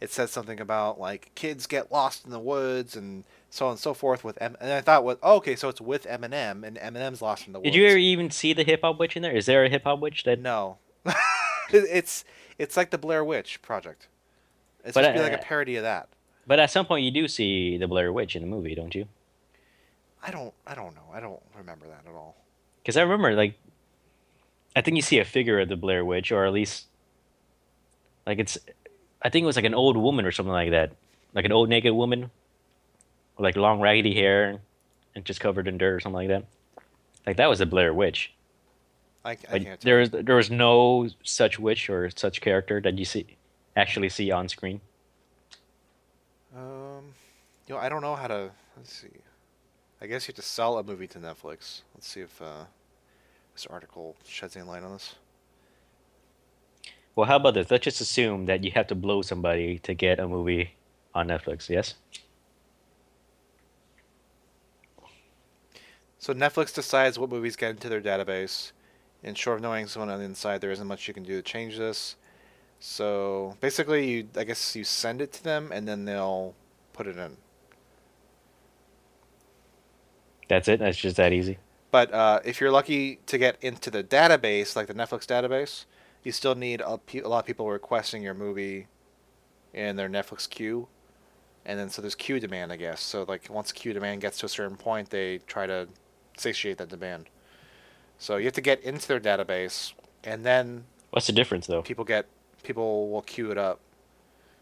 It 0.00 0.10
said 0.12 0.30
something 0.30 0.60
about 0.60 1.00
like 1.00 1.32
kids 1.34 1.66
get 1.66 1.90
lost 1.90 2.24
in 2.24 2.30
the 2.30 2.38
woods 2.38 2.94
and 2.94 3.24
so 3.50 3.66
on 3.66 3.72
and 3.72 3.80
so 3.80 3.94
forth 3.94 4.22
with 4.22 4.40
M. 4.40 4.56
And 4.60 4.72
I 4.72 4.80
thought, 4.80 5.02
well, 5.02 5.16
oh, 5.24 5.36
okay, 5.38 5.56
so 5.56 5.68
it's 5.68 5.80
with 5.80 6.04
Eminem, 6.06 6.64
and 6.64 6.76
Eminem's 6.76 7.20
lost 7.20 7.46
in 7.48 7.52
the 7.52 7.58
woods. 7.58 7.72
Did 7.72 7.74
you 7.74 7.86
ever 7.88 7.96
even 7.98 8.30
see 8.30 8.52
the 8.52 8.62
hip 8.62 8.82
hop 8.82 9.00
witch 9.00 9.16
in 9.16 9.22
there? 9.22 9.34
Is 9.36 9.46
there 9.46 9.64
a 9.64 9.68
hip 9.68 9.82
hop 9.84 9.98
witch 9.98 10.22
that? 10.24 10.38
No, 10.38 10.78
it's 11.70 12.24
it's 12.58 12.76
like 12.76 12.90
the 12.90 12.98
Blair 12.98 13.24
Witch 13.24 13.60
Project. 13.62 14.06
It's 14.84 14.94
But, 14.94 15.02
supposed 15.04 15.08
to 15.08 15.12
be 15.14 15.22
like 15.24 15.32
uh, 15.32 15.42
a 15.42 15.44
parody 15.44 15.76
of 15.76 15.82
that. 15.82 16.08
But 16.48 16.60
at 16.60 16.72
some 16.72 16.86
point, 16.86 17.04
you 17.04 17.12
do 17.12 17.28
see 17.28 17.78
the 17.78 17.88
Blair 17.88 18.12
Witch 18.12 18.36
in 18.36 18.42
the 18.42 18.48
movie, 18.48 18.74
don't 18.74 18.94
you? 18.96 19.06
I 20.22 20.32
don't 20.32 20.54
I 20.66 20.74
don't 20.74 20.94
know. 20.96 21.08
I 21.14 21.20
don't 21.20 21.42
remember 21.56 21.86
that 21.88 22.04
at 22.08 22.14
all. 22.16 22.36
Because 22.82 22.96
I 22.96 23.02
remember, 23.02 23.34
like, 23.36 23.58
I 24.76 24.82
think 24.82 24.96
you 24.96 25.02
see 25.02 25.20
a 25.20 25.24
figure 25.26 25.60
of 25.60 25.68
the 25.68 25.76
Blair 25.76 26.04
Witch, 26.04 26.32
or 26.32 26.46
at 26.46 26.52
least 26.54 26.86
Like 28.26 28.38
it's, 28.38 28.58
I 29.22 29.30
think 29.30 29.44
it 29.44 29.46
was 29.46 29.56
like 29.56 29.64
an 29.64 29.74
old 29.74 29.96
woman 29.96 30.24
or 30.26 30.32
something 30.32 30.52
like 30.52 30.70
that, 30.70 30.92
like 31.34 31.44
an 31.44 31.52
old 31.52 31.68
naked 31.68 31.92
woman, 31.94 32.30
with 33.36 33.44
like 33.44 33.56
long 33.56 33.80
raggedy 33.80 34.14
hair, 34.14 34.60
and 35.14 35.24
just 35.24 35.40
covered 35.40 35.68
in 35.68 35.78
dirt 35.78 35.94
or 35.96 36.00
something 36.00 36.16
like 36.16 36.28
that. 36.28 36.44
Like 37.26 37.36
that 37.38 37.48
was 37.48 37.60
the 37.60 37.66
Blair 37.66 37.94
Witch. 37.94 38.34
I, 39.24 39.32
I 39.50 39.58
can't. 39.60 39.80
there 39.82 40.00
is 40.00 40.10
there 40.10 40.36
was 40.36 40.50
no 40.50 41.08
such 41.24 41.58
witch 41.58 41.90
or 41.90 42.10
such 42.16 42.40
character 42.40 42.80
that 42.80 42.98
you 42.98 43.04
see 43.04 43.36
actually 43.76 44.08
see 44.08 44.30
on 44.30 44.48
screen. 44.48 44.80
Um, 46.56 47.14
you 47.66 47.74
know, 47.74 47.80
I 47.80 47.88
don't 47.88 48.02
know 48.02 48.16
how 48.16 48.28
to. 48.28 48.50
Let's 48.76 48.94
see. 48.94 49.08
I 50.00 50.06
guess 50.06 50.26
you 50.26 50.32
have 50.32 50.36
to 50.36 50.42
sell 50.42 50.78
a 50.78 50.82
movie 50.82 51.08
to 51.08 51.18
Netflix. 51.18 51.82
Let's 51.94 52.08
see 52.08 52.20
if 52.20 52.40
uh, 52.40 52.64
this 53.52 53.66
article 53.66 54.16
sheds 54.26 54.56
any 54.56 54.64
light 54.64 54.82
on 54.82 54.92
this. 54.92 55.16
Well, 57.16 57.26
how 57.26 57.36
about 57.36 57.54
this? 57.54 57.70
Let's 57.70 57.84
just 57.84 58.00
assume 58.00 58.46
that 58.46 58.62
you 58.62 58.70
have 58.72 58.86
to 58.86 58.94
blow 58.94 59.22
somebody 59.22 59.80
to 59.80 59.94
get 59.94 60.20
a 60.20 60.28
movie 60.28 60.74
on 61.14 61.26
Netflix. 61.26 61.68
Yes. 61.68 61.94
So 66.20 66.32
Netflix 66.32 66.72
decides 66.72 67.18
what 67.18 67.30
movies 67.30 67.56
get 67.56 67.70
into 67.70 67.88
their 67.88 68.00
database. 68.00 68.72
And 69.24 69.36
short 69.36 69.56
of 69.56 69.62
knowing 69.62 69.88
someone 69.88 70.10
on 70.10 70.20
the 70.20 70.24
inside, 70.24 70.60
there 70.60 70.70
isn't 70.70 70.86
much 70.86 71.08
you 71.08 71.14
can 71.14 71.24
do 71.24 71.34
to 71.34 71.42
change 71.42 71.76
this. 71.76 72.14
So 72.80 73.56
basically, 73.60 74.08
you 74.10 74.28
I 74.36 74.44
guess 74.44 74.76
you 74.76 74.84
send 74.84 75.20
it 75.20 75.32
to 75.34 75.44
them, 75.44 75.70
and 75.72 75.86
then 75.88 76.04
they'll 76.04 76.54
put 76.92 77.06
it 77.06 77.16
in. 77.16 77.36
That's 80.48 80.68
it. 80.68 80.80
That's 80.80 80.96
just 80.96 81.16
that 81.16 81.32
easy. 81.32 81.58
But 81.90 82.12
uh, 82.12 82.40
if 82.44 82.60
you're 82.60 82.70
lucky 82.70 83.18
to 83.26 83.38
get 83.38 83.56
into 83.62 83.90
the 83.90 84.04
database, 84.04 84.76
like 84.76 84.86
the 84.86 84.94
Netflix 84.94 85.26
database, 85.26 85.84
you 86.22 86.32
still 86.32 86.54
need 86.54 86.82
a, 86.84 86.98
pe- 86.98 87.20
a 87.20 87.28
lot 87.28 87.40
of 87.40 87.46
people 87.46 87.68
requesting 87.68 88.22
your 88.22 88.34
movie 88.34 88.86
in 89.72 89.96
their 89.96 90.08
Netflix 90.08 90.48
queue. 90.48 90.88
And 91.64 91.78
then 91.78 91.90
so 91.90 92.00
there's 92.00 92.14
queue 92.14 92.40
demand, 92.40 92.72
I 92.72 92.76
guess. 92.76 93.00
So 93.00 93.24
like 93.28 93.48
once 93.50 93.72
queue 93.72 93.92
demand 93.92 94.20
gets 94.20 94.38
to 94.38 94.46
a 94.46 94.48
certain 94.48 94.76
point, 94.76 95.10
they 95.10 95.38
try 95.46 95.66
to 95.66 95.88
satiate 96.36 96.78
that 96.78 96.88
demand. 96.88 97.28
So 98.18 98.36
you 98.36 98.44
have 98.44 98.54
to 98.54 98.60
get 98.60 98.82
into 98.82 99.06
their 99.06 99.20
database, 99.20 99.92
and 100.24 100.44
then 100.44 100.84
What's 101.10 101.26
the 101.26 101.32
difference 101.32 101.66
though? 101.66 101.82
people 101.82 102.04
get 102.04 102.26
people 102.62 103.10
will 103.10 103.22
queue 103.22 103.50
it 103.50 103.58
up. 103.58 103.80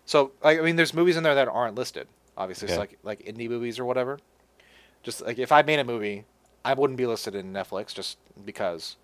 So 0.05 0.33
like, 0.43 0.59
I 0.59 0.63
mean, 0.63 0.77
there's 0.77 0.95
movies 0.95 1.17
in 1.17 1.23
there 1.23 1.35
that 1.35 1.49
aren't 1.49 1.75
listed. 1.75 2.09
Obviously, 2.37 2.67
it's 2.67 2.75
Okay. 2.75 2.81
like 2.81 2.99
like 3.03 3.25
indie 3.25 3.49
movies 3.49 3.79
or 3.79 3.85
whatever. 3.85 4.19
Just 5.03 5.23
like 5.23 5.39
if 5.39 5.53
I 5.53 5.63
made 5.63 5.79
a 5.79 5.85
movie, 5.85 6.25
I 6.65 6.75
wouldn't 6.75 6.97
be 6.97 7.07
listed 7.07 7.35
in 7.35 7.53
Netflix 7.53 7.95
just 7.95 8.19
because, 8.45 8.97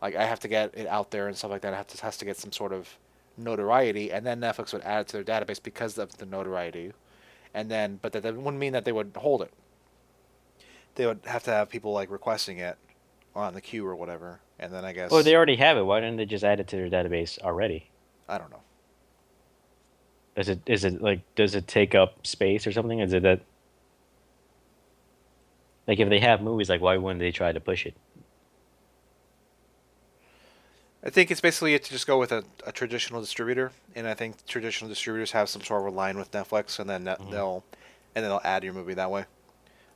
like, 0.00 0.14
I 0.14 0.24
have 0.24 0.38
to 0.40 0.48
get 0.48 0.72
it 0.76 0.86
out 0.86 1.10
there 1.10 1.26
and 1.26 1.36
stuff 1.36 1.50
like 1.50 1.62
that. 1.62 1.72
It 1.72 1.76
has 1.76 1.86
to, 1.86 2.02
has 2.02 2.16
to 2.18 2.24
get 2.24 2.36
some 2.36 2.52
sort 2.52 2.72
of 2.72 2.88
notoriety, 3.36 4.12
and 4.12 4.24
then 4.24 4.40
Netflix 4.40 4.72
would 4.72 4.82
add 4.82 5.00
it 5.00 5.08
to 5.08 5.22
their 5.22 5.24
database 5.40 5.62
because 5.62 5.98
of 5.98 6.16
the 6.18 6.26
notoriety, 6.26 6.92
and 7.52 7.70
then 7.70 7.98
but 8.00 8.12
that, 8.12 8.22
that 8.22 8.36
wouldn't 8.36 8.58
mean 8.58 8.72
that 8.72 8.84
they 8.84 8.92
would 8.92 9.12
hold 9.16 9.42
it. 9.42 9.52
They 10.94 11.06
would 11.06 11.20
have 11.26 11.42
to 11.44 11.50
have 11.50 11.68
people 11.68 11.92
like 11.92 12.10
requesting 12.10 12.58
it 12.58 12.76
on 13.34 13.54
the 13.54 13.60
queue 13.60 13.86
or 13.86 13.96
whatever, 13.96 14.40
and 14.58 14.72
then 14.72 14.84
I 14.84 14.92
guess 14.92 15.10
Well, 15.10 15.22
they 15.22 15.34
already 15.34 15.56
have 15.56 15.76
it. 15.76 15.82
Why 15.82 16.00
didn't 16.00 16.16
they 16.16 16.26
just 16.26 16.44
add 16.44 16.60
it 16.60 16.68
to 16.68 16.76
their 16.76 16.88
database 16.90 17.38
already? 17.40 17.89
I 18.30 18.38
don't 18.38 18.50
know. 18.50 18.62
Does 20.36 20.48
it 20.48 20.60
is 20.66 20.84
it 20.84 21.02
like 21.02 21.20
does 21.34 21.54
it 21.54 21.66
take 21.66 21.94
up 21.94 22.26
space 22.26 22.66
or 22.66 22.72
something? 22.72 23.00
Is 23.00 23.12
it 23.12 23.24
that 23.24 23.40
like 25.88 25.98
if 25.98 26.08
they 26.08 26.20
have 26.20 26.40
movies, 26.40 26.70
like 26.70 26.80
why 26.80 26.96
wouldn't 26.96 27.20
they 27.20 27.32
try 27.32 27.52
to 27.52 27.60
push 27.60 27.84
it? 27.84 27.94
I 31.02 31.10
think 31.10 31.30
it's 31.30 31.40
basically 31.40 31.74
it 31.74 31.82
to 31.84 31.90
just 31.90 32.06
go 32.06 32.18
with 32.18 32.30
a, 32.30 32.44
a 32.66 32.72
traditional 32.72 33.20
distributor, 33.20 33.72
and 33.96 34.06
I 34.06 34.14
think 34.14 34.46
traditional 34.46 34.88
distributors 34.88 35.32
have 35.32 35.48
some 35.48 35.62
sort 35.62 35.80
of 35.80 35.92
a 35.92 35.96
line 35.96 36.18
with 36.18 36.30
Netflix, 36.30 36.78
and 36.78 36.88
then 36.88 37.04
Mhm. 37.04 37.30
they'll 37.30 37.64
and 38.14 38.24
then 38.24 38.30
they'll 38.30 38.40
add 38.44 38.64
your 38.64 38.72
movie 38.72 38.94
that 38.94 39.10
way. 39.10 39.24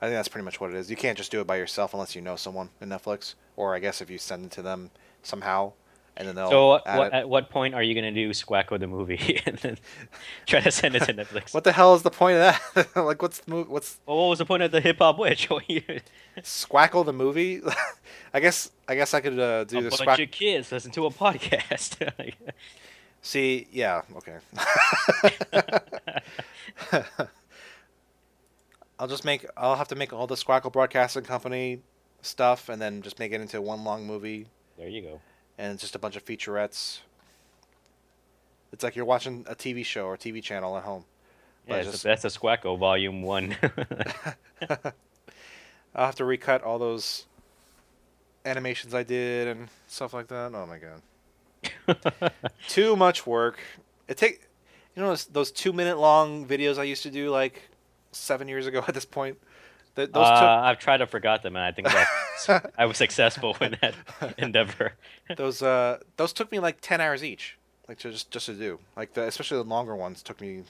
I 0.01 0.07
think 0.07 0.16
that's 0.16 0.28
pretty 0.28 0.45
much 0.45 0.61
what 0.61 0.70
it 0.70 0.76
is. 0.76 0.91
You 0.91 0.97
can't 0.97 1.16
just 1.18 1.30
do 1.30 1.41
it 1.41 1.47
by 1.47 1.57
yourself 1.57 1.95
unless 1.95 2.14
you 2.14 2.22
know 2.22 2.37
someone 2.37 2.70
in 2.80 2.89
Netflix, 2.89 3.35
or 3.57 3.74
I 3.74 3.78
guess 3.78 4.01
if 4.01 4.11
you 4.11 4.18
send 4.18 4.47
it 4.47 4.51
to 4.53 4.62
them 4.62 4.91
somehow, 5.22 5.72
and 6.16 6.28
then 6.28 6.34
they'll 6.34 6.50
so 6.50 6.68
what, 6.68 7.12
at 7.12 7.28
what 7.28 7.50
point 7.50 7.74
are 7.74 7.82
you 7.82 7.94
gonna 7.94 8.12
do 8.12 8.30
Squacko 8.30 8.78
the 8.78 8.86
movie 8.86 9.42
and 9.46 9.58
then 9.58 9.78
try 10.46 10.60
to 10.60 10.70
send 10.70 10.94
it 10.94 11.02
to 11.04 11.14
Netflix? 11.14 11.52
What 11.52 11.64
the 11.64 11.72
hell 11.72 11.94
is 11.94 12.02
the 12.02 12.10
point 12.10 12.38
of 12.38 12.54
that? 12.74 12.96
like, 13.04 13.20
what's 13.20 13.40
the 13.40 13.50
move? 13.50 13.68
What's 13.68 13.98
Well, 14.06 14.16
what 14.18 14.28
was 14.28 14.38
the 14.38 14.46
point 14.46 14.62
of 14.62 14.70
the 14.70 14.80
hip 14.80 14.98
hop 14.98 15.18
witch? 15.18 15.48
Squackle 16.38 17.04
the 17.04 17.12
movie? 17.12 17.60
I 18.32 18.40
guess 18.40 18.70
I 18.88 18.94
guess 18.94 19.14
I 19.14 19.20
could 19.20 19.38
uh, 19.38 19.64
do 19.64 19.78
a 19.78 19.82
the 19.82 19.90
bunch 19.90 20.02
Squack. 20.02 20.22
of 20.22 20.30
kids 20.30 20.70
listen 20.72 20.90
to 20.92 21.06
a 21.06 21.10
podcast. 21.10 22.32
See, 23.22 23.66
yeah, 23.72 24.02
okay. 24.16 24.38
I'll 28.98 29.08
just 29.08 29.24
make. 29.24 29.46
I'll 29.56 29.76
have 29.76 29.88
to 29.88 29.94
make 29.94 30.12
all 30.12 30.26
the 30.26 30.34
Squackle 30.34 30.72
Broadcasting 30.72 31.24
Company 31.24 31.80
stuff, 32.22 32.68
and 32.68 32.80
then 32.80 33.02
just 33.02 33.18
make 33.18 33.32
it 33.32 33.40
into 33.40 33.60
one 33.60 33.82
long 33.84 34.06
movie, 34.06 34.46
there 34.78 34.88
you 34.88 35.02
go. 35.02 35.20
And 35.59 35.72
it's 35.72 35.82
just 35.82 35.94
a 35.94 35.98
bunch 35.98 36.16
of 36.16 36.24
featurettes. 36.24 37.00
It's 38.72 38.82
like 38.82 38.96
you're 38.96 39.05
watching 39.05 39.44
a 39.48 39.55
TV 39.55 39.84
show 39.84 40.07
or 40.07 40.16
TV 40.16 40.42
channel 40.42 40.76
at 40.76 40.82
home. 40.84 41.05
Yeah, 41.68 41.82
just- 41.82 42.02
that's 42.02 42.24
a 42.24 42.28
Squacko 42.28 42.78
Volume 42.78 43.22
One. 43.22 43.57
I'll 45.94 46.07
have 46.07 46.16
to 46.16 46.24
recut 46.24 46.62
all 46.62 46.78
those 46.78 47.26
animations 48.44 48.94
I 48.94 49.02
did 49.02 49.48
and 49.48 49.68
stuff 49.86 50.12
like 50.12 50.26
that. 50.28 50.52
Oh 50.55 50.66
my 50.66 50.78
god, 50.78 52.32
too 52.68 52.96
much 52.96 53.26
work. 53.26 53.59
It 54.09 54.16
take, 54.18 54.42
you 54.94 55.02
know, 55.02 55.09
those, 55.09 55.26
those 55.26 55.50
two 55.52 55.72
minute 55.72 55.98
long 55.98 56.46
videos 56.46 56.78
I 56.78 56.82
used 56.82 57.05
to 57.05 57.11
do 57.11 57.30
like 57.30 57.62
seven 58.12 58.48
years 58.48 58.66
ago. 58.66 58.84
At 58.86 58.94
this 58.94 59.05
point, 59.05 59.38
Th 59.97 60.11
those 60.11 60.26
uh, 60.26 60.61
I've 60.64 60.78
tried 60.78 60.99
to 60.99 61.07
forget 61.07 61.42
them, 61.42 61.55
and 61.57 61.64
I 61.64 61.70
think 61.72 61.88
that 61.88 62.72
I 62.78 62.86
was 62.86 62.97
successful 62.97 63.57
in 63.61 63.76
that 63.80 63.95
endeavor. 64.38 64.95
those 65.36 65.62
uh 65.62 65.99
those 66.16 66.32
took 66.32 66.51
me 66.51 66.59
like 66.59 66.78
ten 66.80 67.01
hours 67.01 67.22
each, 67.22 67.59
like 67.88 67.99
to 68.01 68.11
just 68.11 68.30
just 68.30 68.47
to 68.47 68.55
do. 68.55 68.80
Like 68.97 69.14
the, 69.14 69.22
especially 69.22 69.59
the 69.59 69.68
longer 69.68 69.95
ones 69.95 70.22
took 70.22 70.40
me 70.40 70.62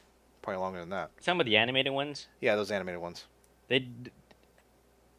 probably 0.43 0.61
longer 0.61 0.81
than 0.81 0.91
that. 0.91 1.11
Some 1.21 1.41
of 1.41 1.47
the 1.47 1.57
animated 1.57 1.93
ones, 1.93 2.29
Yeah, 2.41 2.55
those 2.57 2.71
animated 2.71 3.01
ones. 3.01 3.25
they. 3.69 3.89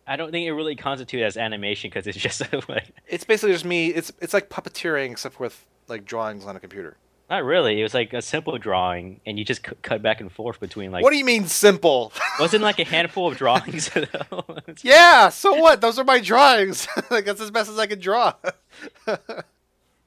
I 0.07 0.17
don't 0.17 0.29
think 0.31 0.45
it 0.45 0.53
really 0.53 0.75
constitutes 0.75 1.23
as 1.23 1.35
animation 1.37 1.89
because 1.89 2.05
it's 2.05 2.17
just 2.17 2.41
like 2.69 2.91
It's 3.07 3.23
basically 3.23 3.53
just 3.53 3.65
me. 3.65 3.87
It's 3.87 4.11
it's 4.21 4.33
like 4.35 4.49
puppeteering 4.49 5.11
except 5.11 5.39
with 5.39 5.65
like 5.87 6.05
drawings 6.05 6.45
on 6.45 6.55
a 6.55 6.59
computer. 6.59 6.97
Not 7.29 7.43
really. 7.43 7.79
It 7.79 7.83
was 7.83 7.93
like 7.93 8.13
a 8.13 8.21
simple 8.21 8.57
drawing, 8.57 9.19
and 9.25 9.39
you 9.39 9.45
just 9.45 9.65
c- 9.65 9.73
cut 9.81 10.01
back 10.01 10.21
and 10.21 10.31
forth 10.31 10.59
between 10.59 10.91
like. 10.91 11.03
what 11.03 11.11
do 11.11 11.17
you 11.17 11.25
mean 11.25 11.47
simple? 11.47 12.13
Wasn't 12.39 12.61
like 12.61 12.79
a 12.79 12.83
handful 12.83 13.27
of 13.27 13.37
drawings. 13.37 13.89
though? 13.93 14.45
Yeah, 14.83 15.29
so 15.29 15.55
what? 15.55 15.81
Those 15.81 15.97
are 15.97 16.03
my 16.03 16.19
drawings. 16.19 16.87
like 17.09 17.25
that's 17.25 17.41
as 17.41 17.51
best 17.51 17.69
as 17.69 17.79
I 17.79 17.87
can 17.87 17.99
draw. 17.99 18.33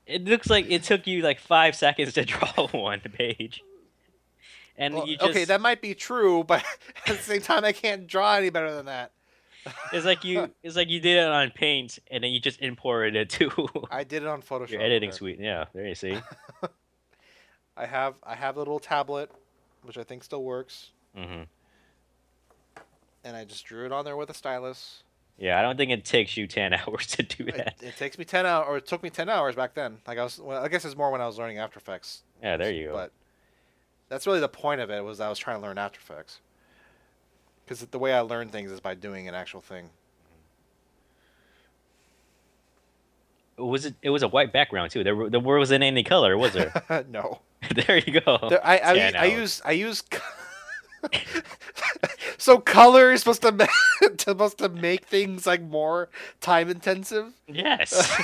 It 0.07 0.25
looks 0.25 0.49
like 0.49 0.71
it 0.71 0.85
took 0.85 1.07
you 1.07 1.23
like 1.23 1.39
five 1.39 1.75
seconds 1.75 2.15
to 2.15 2.25
draw 2.25 2.69
one 2.69 3.01
page, 3.01 3.63
and 4.77 4.95
Well, 4.95 5.07
you 5.07 5.17
just 5.19 5.31
Okay, 5.31 5.45
that 5.45 5.61
might 5.61 5.83
be 5.83 5.95
true, 5.95 6.45
but 6.45 6.65
at 7.07 7.17
the 7.19 7.23
same 7.23 7.43
time, 7.43 7.65
I 7.65 7.73
can't 7.73 8.07
draw 8.07 8.37
any 8.37 8.51
better 8.51 8.75
than 8.75 8.87
that. 8.87 9.13
it's 9.93 10.07
like 10.07 10.25
you 10.25 10.51
it's 10.63 10.77
like 10.77 10.89
you 10.89 11.01
did 11.01 11.19
it 11.19 11.29
on 11.29 11.51
Paint, 11.51 11.99
and 12.11 12.25
then 12.25 12.31
you 12.31 12.41
just 12.41 12.61
imported 12.61 13.17
it 13.17 13.29
to 13.31 13.51
I 13.91 14.05
did 14.05 14.23
it 14.23 14.29
on 14.29 14.41
Photoshop. 14.41 14.71
your 14.71 14.81
editing 14.83 15.11
okay. 15.11 15.17
suite. 15.17 15.41
Yeah, 15.41 15.65
there 15.75 15.87
you 15.87 15.95
see. 15.95 16.17
I 17.79 17.87
have 17.87 18.15
I 18.25 18.35
have 18.35 18.57
a 18.57 18.59
little 18.59 18.79
tablet, 18.81 19.31
which 19.83 19.97
I 19.97 20.03
think 20.05 20.25
still 20.25 20.43
works, 20.43 20.91
hmm 21.17 21.43
and 23.25 23.37
I 23.37 23.45
just 23.45 23.65
drew 23.67 23.85
it 23.85 23.93
on 23.93 24.05
there 24.05 24.17
with 24.17 24.31
a 24.31 24.35
stylus. 24.35 25.03
Yeah, 25.39 25.59
I 25.59 25.63
don't 25.63 25.77
think 25.77 25.91
it 25.91 26.05
takes 26.05 26.37
you 26.37 26.47
ten 26.47 26.73
hours 26.75 27.07
to 27.09 27.23
do 27.23 27.45
It, 27.47 27.57
that. 27.57 27.77
it 27.83 27.97
takes 27.97 28.19
me 28.19 28.25
ten 28.25 28.47
hours, 28.47 28.67
or 28.69 28.77
it 28.79 28.87
took 28.87 29.03
me 29.03 29.11
ten 29.11 29.29
hours 29.29 29.55
back 29.55 29.75
then. 29.75 29.99
Like 30.07 30.19
I 30.19 30.25
was, 30.25 30.41
well, 30.41 30.63
I 30.63 30.69
guess 30.69 30.85
it's 30.85 30.97
more 30.97 31.11
when 31.11 31.21
I 31.21 31.27
was 31.27 31.39
learning 31.39 31.59
After 31.59 31.79
Effects. 31.79 32.23
Yeah, 32.43 32.57
there 32.57 32.73
you 32.73 32.89
go. 32.89 32.93
But 32.95 33.13
that's 34.09 34.27
really 34.27 34.41
the 34.41 34.49
point 34.49 34.81
of 34.81 34.91
it 34.91 35.05
was 35.05 35.21
I 35.21 35.29
was 35.29 35.39
trying 35.39 35.61
to 35.61 35.67
learn 35.67 35.79
After 35.79 35.99
Effects. 36.01 36.41
Because 37.65 37.81
the 37.87 37.99
way 37.99 38.13
I 38.15 38.21
learn 38.21 38.49
things 38.49 38.73
is 38.73 38.81
by 38.81 38.95
doing 38.95 39.29
an 39.29 39.35
actual 39.35 39.61
thing. 39.61 39.91
Was 43.59 43.85
it? 43.87 43.95
It 44.03 44.11
was 44.11 44.23
a 44.23 44.29
white 44.29 44.53
background 44.53 44.91
too. 44.91 45.05
There, 45.05 45.29
there 45.31 45.41
wasn't 45.41 45.85
any 45.85 46.03
color, 46.03 46.37
was 46.39 46.53
there? 46.53 46.73
no. 47.09 47.41
there 47.87 47.99
you 47.99 48.21
go. 48.21 48.39
There- 48.49 48.65
I 48.67 48.75
I, 48.77 48.95
Ten 48.95 49.17
I 49.17 49.19
hours. 49.19 49.33
use 49.33 49.63
I 49.65 49.73
use. 49.73 50.03
so 52.39 52.59
color 52.59 53.13
is 53.13 53.21
supposed 53.21 53.43
to 53.43 53.69
supposed 54.19 54.59
to 54.59 54.69
make 54.69 55.07
things 55.07 55.47
like 55.47 55.63
more 55.63 56.09
time 56.41 56.69
intensive. 56.69 57.33
Yes, 57.47 58.21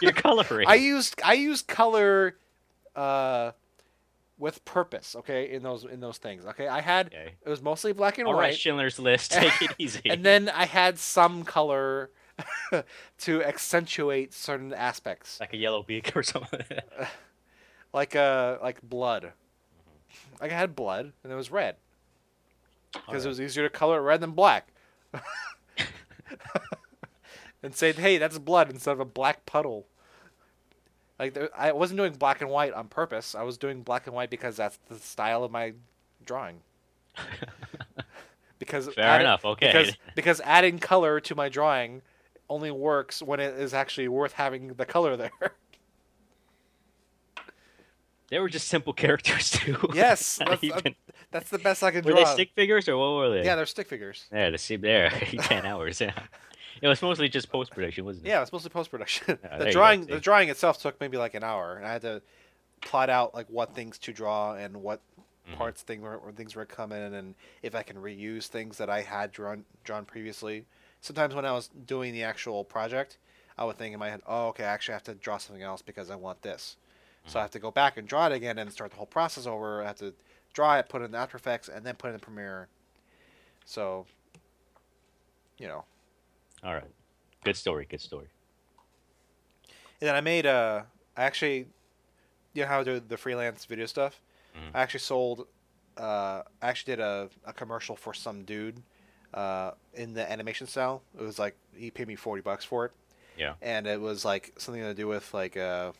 you're 0.00 0.12
coloring. 0.12 0.66
I 0.68 0.74
used 0.74 1.20
I 1.24 1.34
used 1.34 1.66
color, 1.68 2.36
uh, 2.96 3.52
with 4.38 4.64
purpose. 4.64 5.14
Okay, 5.16 5.52
in 5.52 5.62
those 5.62 5.84
in 5.84 6.00
those 6.00 6.18
things. 6.18 6.44
Okay, 6.46 6.68
I 6.68 6.80
had 6.80 7.06
Okay. 7.06 7.32
it 7.44 7.48
was 7.48 7.62
mostly 7.62 7.92
black 7.92 8.18
and 8.18 8.26
All 8.26 8.34
right, 8.34 8.50
white, 8.50 8.58
Schindler's 8.58 8.98
List. 8.98 9.32
Take 9.32 9.62
it 9.62 9.70
easy. 9.78 10.08
and 10.10 10.24
then 10.24 10.48
I 10.48 10.66
had 10.66 10.98
some 10.98 11.44
color 11.44 12.10
to 13.18 13.42
accentuate 13.44 14.32
certain 14.32 14.72
aspects. 14.72 15.38
like 15.40 15.52
a 15.52 15.56
yellow 15.56 15.82
beak 15.82 16.12
or 16.16 16.22
something. 16.22 16.60
like 17.92 18.16
uh 18.16 18.58
like 18.62 18.80
blood. 18.82 19.32
Like 20.40 20.52
I 20.52 20.56
had 20.56 20.74
blood 20.76 21.12
and 21.22 21.32
it 21.32 21.36
was 21.36 21.50
red 21.50 21.76
because 23.06 23.24
it 23.24 23.28
was 23.28 23.40
easier 23.40 23.64
to 23.68 23.70
color 23.70 23.98
it 23.98 24.02
red 24.02 24.20
than 24.20 24.32
black. 24.32 24.68
and 27.62 27.74
say, 27.74 27.92
hey, 27.92 28.18
that's 28.18 28.38
blood 28.38 28.70
instead 28.70 28.92
of 28.92 29.00
a 29.00 29.04
black 29.04 29.46
puddle. 29.46 29.86
Like 31.18 31.34
there, 31.34 31.48
I 31.56 31.72
wasn't 31.72 31.98
doing 31.98 32.12
black 32.14 32.40
and 32.40 32.50
white 32.50 32.72
on 32.72 32.88
purpose. 32.88 33.34
I 33.34 33.42
was 33.42 33.56
doing 33.56 33.82
black 33.82 34.06
and 34.06 34.14
white 34.16 34.30
because 34.30 34.56
that's 34.56 34.78
the 34.88 34.98
style 34.98 35.44
of 35.44 35.50
my 35.52 35.74
drawing. 36.24 36.60
because 38.58 38.88
Fair 38.88 39.04
adding- 39.04 39.26
enough, 39.26 39.44
okay. 39.44 39.68
Because 39.72 39.96
because 40.16 40.40
adding 40.44 40.78
color 40.78 41.20
to 41.20 41.34
my 41.34 41.48
drawing 41.48 42.02
only 42.48 42.70
works 42.70 43.22
when 43.22 43.40
it 43.40 43.54
is 43.54 43.72
actually 43.74 44.08
worth 44.08 44.32
having 44.34 44.74
the 44.74 44.84
color 44.86 45.16
there. 45.16 45.30
They 48.28 48.38
were 48.38 48.48
just 48.48 48.68
simple 48.68 48.92
characters 49.04 49.50
too. 49.50 49.76
yes, 49.92 50.36
that's, 50.46 50.64
even- 50.64 50.94
that's 51.30 51.50
the 51.50 51.58
best 51.58 51.82
I 51.82 51.90
can 51.90 52.02
were 52.02 52.12
draw. 52.12 52.24
they 52.24 52.32
stick 52.32 52.50
figures 52.54 52.88
or 52.88 52.96
what 52.96 53.12
were 53.12 53.28
they? 53.30 53.44
Yeah, 53.44 53.56
they're 53.56 53.66
stick 53.66 53.88
figures. 53.88 54.24
Yeah, 54.32 54.48
the 54.50 54.56
same 54.56 54.80
there. 54.80 55.10
Ten 55.10 55.66
hours. 55.66 56.00
Yeah. 56.00 56.14
It 56.80 56.88
was 56.88 57.02
mostly 57.02 57.28
just 57.28 57.50
post 57.52 57.72
production, 57.72 58.04
wasn't 58.06 58.26
it? 58.26 58.30
Yeah, 58.30 58.40
it's 58.42 58.50
mostly 58.50 58.70
post 58.70 58.90
production. 58.90 59.38
There 59.42 59.58
the 59.58 59.70
drawing, 59.70 60.06
the 60.06 60.18
drawing 60.18 60.48
itself 60.48 60.80
took 60.80 60.98
maybe 61.00 61.18
like 61.18 61.34
an 61.34 61.44
hour, 61.44 61.76
and 61.76 61.86
I 61.86 61.92
had 61.92 62.02
to 62.02 62.22
plot 62.80 63.10
out 63.10 63.34
like 63.34 63.48
what 63.50 63.74
things 63.74 63.98
to 63.98 64.12
draw 64.12 64.54
and 64.54 64.78
what 64.78 65.00
Mhm. 65.50 65.56
parts 65.56 65.82
thing 65.82 66.00
were, 66.00 66.18
where 66.18 66.32
things 66.32 66.54
were 66.56 66.64
coming, 66.64 67.14
and 67.14 67.34
if 67.62 67.74
I 67.74 67.82
can 67.82 67.96
reuse 67.96 68.46
things 68.46 68.78
that 68.78 68.88
I 68.88 69.02
had 69.02 69.30
drawn 69.32 69.64
drawn 69.84 70.04
previously. 70.06 70.64
Sometimes 71.02 71.34
when 71.34 71.44
I 71.44 71.52
was 71.52 71.68
doing 71.68 72.14
the 72.14 72.22
actual 72.22 72.64
project, 72.64 73.18
I 73.58 73.64
would 73.64 73.76
think 73.76 73.92
in 73.92 73.98
my 73.98 74.08
head, 74.08 74.22
"Oh, 74.24 74.46
okay, 74.48 74.64
I 74.64 74.68
actually 74.68 74.94
have 74.94 75.02
to 75.04 75.14
draw 75.14 75.36
something 75.36 75.62
else 75.62 75.82
because 75.82 76.08
I 76.10 76.14
want 76.14 76.40
this." 76.40 76.76
So 77.26 77.38
I 77.38 77.42
have 77.42 77.50
to 77.52 77.58
go 77.60 77.70
back 77.70 77.96
and 77.98 78.08
draw 78.08 78.26
it 78.26 78.32
again 78.32 78.58
and 78.58 78.72
start 78.72 78.90
the 78.90 78.96
whole 78.96 79.06
process 79.06 79.46
over. 79.46 79.82
I 79.82 79.86
have 79.86 79.98
to 79.98 80.14
draw 80.52 80.76
it, 80.78 80.88
put 80.88 81.02
it 81.02 81.06
in 81.06 81.14
After 81.14 81.36
Effects, 81.36 81.68
and 81.68 81.84
then 81.84 81.94
put 81.94 82.10
it 82.10 82.14
in 82.14 82.20
Premiere. 82.20 82.68
So, 83.64 84.06
you 85.58 85.68
know, 85.68 85.84
All 86.64 86.74
right. 86.74 86.90
Good 87.44 87.56
story. 87.56 87.86
Good 87.86 88.00
story. 88.00 88.28
And 90.00 90.08
then 90.08 90.14
I 90.14 90.20
made 90.20 90.46
a. 90.46 90.86
I 91.16 91.24
actually, 91.24 91.66
you 92.54 92.62
know 92.62 92.66
how 92.66 92.80
I 92.80 92.84
do 92.84 93.00
the 93.00 93.16
freelance 93.16 93.64
video 93.64 93.86
stuff. 93.86 94.20
Mhm. 94.56 94.70
I 94.74 94.82
actually 94.82 95.00
sold. 95.00 95.46
Uh, 95.96 96.42
I 96.60 96.68
actually 96.68 96.96
did 96.96 97.00
a, 97.00 97.28
a 97.44 97.52
commercial 97.52 97.96
for 97.96 98.14
some 98.14 98.44
dude, 98.44 98.82
uh, 99.34 99.72
in 99.94 100.14
the 100.14 100.30
animation 100.30 100.66
style. 100.66 101.02
It 101.18 101.22
was 101.22 101.38
like 101.38 101.56
he 101.74 101.90
paid 101.90 102.08
me 102.08 102.16
forty 102.16 102.42
bucks 102.42 102.64
for 102.64 102.86
it. 102.86 102.92
Yeah. 103.38 103.54
And 103.62 103.86
it 103.86 104.00
was 104.00 104.24
like 104.24 104.52
something 104.58 104.82
to 104.82 104.94
do 104.94 105.08
with 105.08 105.32
like 105.32 105.56
uh, 105.56 105.92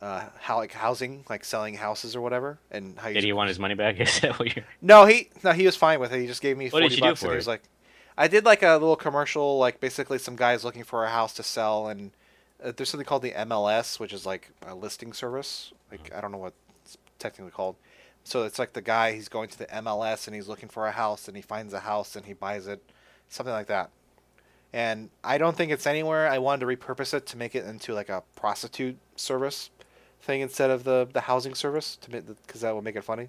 uh, 0.00 0.24
how 0.38 0.58
like 0.58 0.72
housing, 0.72 1.24
like 1.28 1.44
selling 1.44 1.74
houses 1.74 2.14
or 2.14 2.20
whatever, 2.20 2.58
and 2.70 2.98
how. 2.98 3.10
Did 3.10 3.24
he 3.24 3.32
want 3.32 3.48
his 3.48 3.58
money 3.58 3.74
back? 3.74 3.98
Is 4.00 4.20
that 4.20 4.38
what 4.38 4.54
you're? 4.54 4.64
No, 4.82 5.06
he 5.06 5.30
no, 5.42 5.52
he 5.52 5.64
was 5.66 5.76
fine 5.76 6.00
with 6.00 6.12
it. 6.12 6.20
He 6.20 6.26
just 6.26 6.42
gave 6.42 6.56
me 6.56 6.66
What 6.66 6.82
forty 6.82 6.88
did 6.90 6.98
you 6.98 7.00
bucks, 7.02 7.22
and 7.22 7.28
for 7.28 7.32
he 7.32 7.36
was 7.36 7.46
like, 7.46 7.62
I 8.16 8.28
did 8.28 8.44
like 8.44 8.62
a 8.62 8.72
little 8.72 8.96
commercial, 8.96 9.58
like 9.58 9.80
basically 9.80 10.18
some 10.18 10.36
guys 10.36 10.64
looking 10.64 10.84
for 10.84 11.04
a 11.04 11.10
house 11.10 11.32
to 11.34 11.42
sell, 11.42 11.88
and 11.88 12.12
uh, 12.62 12.72
there's 12.76 12.88
something 12.88 13.06
called 13.06 13.22
the 13.22 13.32
MLS, 13.32 13.98
which 13.98 14.12
is 14.12 14.26
like 14.26 14.50
a 14.66 14.74
listing 14.74 15.12
service. 15.12 15.72
Like 15.90 16.04
Mm-hmm. 16.04 16.18
I 16.18 16.20
don't 16.20 16.32
know 16.32 16.38
what 16.38 16.52
it's 16.84 16.98
technically 17.18 17.52
called. 17.52 17.76
So 18.26 18.42
it's 18.42 18.58
like 18.58 18.72
the 18.72 18.82
guy 18.82 19.12
he's 19.12 19.28
going 19.28 19.48
to 19.50 19.58
the 19.58 19.66
MLS 19.66 20.26
and 20.26 20.34
he's 20.34 20.48
looking 20.48 20.68
for 20.68 20.88
a 20.88 20.90
house 20.90 21.28
and 21.28 21.36
he 21.36 21.42
finds 21.42 21.72
a 21.72 21.80
house 21.80 22.16
and 22.16 22.26
he 22.26 22.32
buys 22.32 22.66
it, 22.66 22.82
something 23.28 23.52
like 23.52 23.68
that. 23.68 23.90
And 24.72 25.10
I 25.22 25.38
don't 25.38 25.56
think 25.56 25.70
it's 25.70 25.86
anywhere. 25.86 26.28
I 26.28 26.38
wanted 26.38 26.66
to 26.66 26.76
repurpose 26.76 27.14
it 27.14 27.24
to 27.26 27.36
make 27.36 27.54
it 27.54 27.64
into 27.64 27.94
like 27.94 28.08
a 28.08 28.24
prostitute 28.34 28.98
service 29.14 29.70
thing 30.20 30.40
instead 30.40 30.70
of 30.70 30.82
the 30.82 31.06
the 31.12 31.22
housing 31.22 31.54
service 31.54 31.96
to 31.98 32.10
because 32.10 32.62
that 32.62 32.74
would 32.74 32.82
make 32.82 32.96
it 32.96 33.04
funny. 33.04 33.28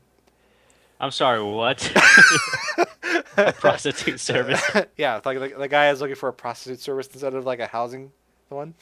I'm 0.99 1.11
sorry. 1.11 1.43
What? 1.43 1.93
A 3.37 3.53
prostitute 3.53 4.19
service. 4.19 4.63
yeah, 4.97 5.21
like 5.23 5.39
the, 5.39 5.53
the 5.55 5.67
guy 5.67 5.91
is 5.91 6.01
looking 6.01 6.15
for 6.15 6.27
a 6.27 6.33
prostitute 6.33 6.79
service 6.79 7.07
instead 7.13 7.35
of 7.35 7.45
like 7.45 7.59
a 7.59 7.67
housing 7.67 8.11
one. 8.49 8.73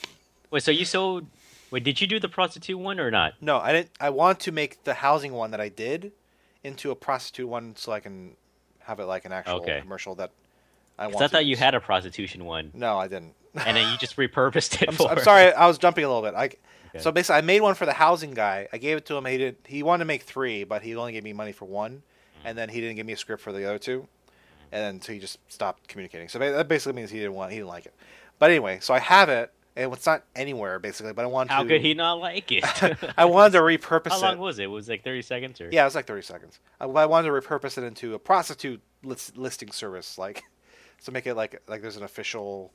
Wait. 0.50 0.64
So 0.64 0.72
you 0.72 0.86
sold? 0.86 1.28
Wait. 1.76 1.84
Did 1.84 2.00
you 2.02 2.08
do 2.08 2.20
the 2.20 2.30
prostitute 2.30 2.80
one 2.80 3.00
or 3.00 3.12
not? 3.12 3.34
No, 3.42 3.58
I 3.58 3.72
didn't. 3.74 3.92
I 4.00 4.10
want 4.10 4.40
to 4.42 4.52
make 4.52 4.84
the 4.86 4.94
housing 4.96 5.34
one 5.34 5.52
that 5.52 5.60
I 5.62 5.70
did 5.70 6.12
into 6.64 6.90
a 6.92 6.96
prostitute 6.96 7.48
one, 7.50 7.76
so 7.76 7.92
I 7.92 8.00
can 8.00 8.36
have 8.80 9.00
it 9.00 9.06
like 9.06 9.26
an 9.26 9.32
actual 9.34 9.56
Okay. 9.58 9.82
commercial 9.82 10.16
that 10.16 10.32
I 10.98 11.08
want. 11.08 11.18
I 11.18 11.28
to 11.28 11.32
thought 11.32 11.46
you 11.46 11.56
had 11.58 11.76
a 11.76 11.82
prostitution 11.82 12.46
one, 12.46 12.72
No, 12.74 12.98
I 12.98 13.08
didn't. 13.10 13.34
and 13.56 13.76
then 13.78 13.92
you 13.92 13.98
just 13.98 14.16
repurposed 14.16 14.82
it 14.82 14.88
I'm, 14.90 14.96
for. 14.96 15.10
I'm 15.12 15.20
sorry, 15.20 15.52
I 15.54 15.68
was 15.68 15.78
jumping 15.78 16.06
a 16.06 16.08
little 16.08 16.24
bit. 16.24 16.34
I, 16.36 16.50
Okay. 16.90 17.04
So 17.04 17.12
basically, 17.12 17.40
I 17.40 17.42
made 17.42 17.60
one 17.62 17.76
for 17.76 17.86
the 17.86 17.92
housing 17.92 18.34
guy. 18.34 18.70
I 18.72 18.78
gave 18.78 18.96
it 18.96 19.06
to 19.08 19.18
him. 19.18 19.26
He 19.26 19.38
did. 19.38 19.58
He 19.66 19.84
wanted 19.84 20.00
to 20.04 20.06
make 20.06 20.24
three, 20.24 20.64
but 20.64 20.82
he 20.82 20.96
only 20.96 21.12
gave 21.12 21.26
me 21.26 21.34
money 21.34 21.52
for 21.52 21.66
one, 21.66 21.92
Mm-hmm. 22.38 22.48
and 22.48 22.58
then 22.58 22.70
he 22.70 22.80
didn't 22.80 22.96
give 22.96 23.06
me 23.06 23.12
a 23.12 23.18
script 23.18 23.42
for 23.44 23.52
the 23.52 23.66
other 23.66 23.78
two, 23.80 24.08
and 24.72 24.82
then 24.82 25.02
so 25.02 25.12
he 25.12 25.20
just 25.20 25.40
stopped 25.52 25.90
communicating. 25.90 26.30
So 26.30 26.40
that 26.40 26.70
basically 26.70 26.94
means 26.94 27.12
he 27.12 27.18
didn't 27.20 27.34
want. 27.34 27.52
He 27.52 27.58
didn't 27.58 27.68
like 27.68 27.86
it. 27.86 27.94
But 28.40 28.50
anyway, 28.52 28.80
so 28.82 28.94
I 28.94 29.00
have 29.00 29.28
it, 29.28 29.52
and 29.76 29.92
it's 29.92 30.06
not 30.06 30.24
anywhere 30.36 30.80
basically. 30.80 31.14
But 31.14 31.26
I 31.26 31.28
want 31.28 31.50
How 31.50 31.64
to. 31.64 31.68
could 31.70 31.82
he 31.82 31.94
not 31.94 32.20
like 32.20 32.52
it? 32.52 32.64
I 33.18 33.26
wanted 33.26 33.54
to 33.54 33.60
repurpose 33.62 34.08
it. 34.08 34.12
How 34.14 34.22
long 34.22 34.38
was 34.38 34.60
it? 34.60 34.68
Was 34.68 34.88
it 34.88 34.94
like 34.94 35.04
30 35.04 35.22
seconds 35.22 35.62
or? 35.62 35.70
Yeah, 35.72 35.82
it 35.82 35.86
was 35.86 35.96
like 35.96 36.08
30 36.08 36.22
seconds. 36.22 36.60
I, 36.80 36.86
I 36.86 37.06
wanted 37.06 37.28
to 37.28 37.34
repurpose 37.34 37.78
it 37.78 37.84
into 37.84 38.14
a 38.14 38.20
prostitute 38.20 38.82
list, 39.04 39.38
listing 39.38 39.72
service, 39.72 40.18
like, 40.18 40.44
so 41.00 41.12
make 41.12 41.28
it 41.28 41.36
like 41.36 41.62
like 41.68 41.82
there's 41.82 41.98
an 41.98 42.04
official, 42.04 42.72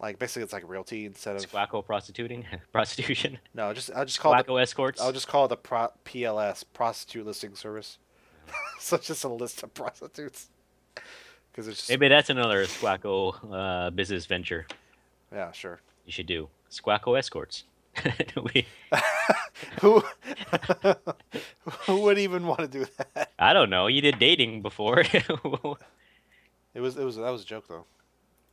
like 0.00 0.18
basically 0.18 0.42
it's 0.44 0.52
like 0.52 0.68
realty 0.68 1.04
instead 1.06 1.36
of 1.36 1.50
Squacko 1.50 1.84
prostituting, 1.84 2.46
prostitution. 2.72 3.38
no, 3.54 3.72
just 3.74 3.90
I'll 3.94 4.04
just 4.04 4.20
call 4.20 4.34
it 4.34 4.46
Squacko 4.46 4.62
escorts. 4.62 5.00
I'll 5.00 5.12
just 5.12 5.28
call 5.28 5.46
it 5.46 5.48
the 5.48 5.56
pro, 5.56 5.88
PLS 6.04 6.64
prostitute 6.72 7.26
listing 7.26 7.54
service. 7.54 7.98
so 8.78 8.96
it's 8.96 9.08
just 9.08 9.24
a 9.24 9.28
list 9.28 9.62
of 9.62 9.74
prostitutes. 9.74 10.48
Because 11.52 11.88
Maybe 11.88 12.06
that's 12.06 12.30
another 12.30 12.66
Squacko 12.66 13.34
uh, 13.52 13.90
business 13.90 14.26
venture 14.26 14.64
yeah, 15.32 15.52
sure. 15.52 15.80
You 16.08 16.12
should 16.12 16.26
do. 16.26 16.48
Squacko 16.70 17.18
escorts. 17.18 17.64
we, 18.42 18.66
Who 19.82 20.02
who 21.86 22.00
would 22.02 22.18
even 22.18 22.46
want 22.46 22.60
to 22.60 22.68
do 22.68 22.86
that? 22.96 23.32
I 23.38 23.52
don't 23.52 23.68
know. 23.70 23.86
You 23.88 24.00
did 24.00 24.18
dating 24.18 24.62
before. 24.62 25.00
It 25.00 26.80
was 26.80 26.96
it 26.96 27.04
was 27.04 27.16
that 27.16 27.30
was 27.30 27.42
a 27.42 27.44
joke 27.44 27.66
though. 27.68 27.84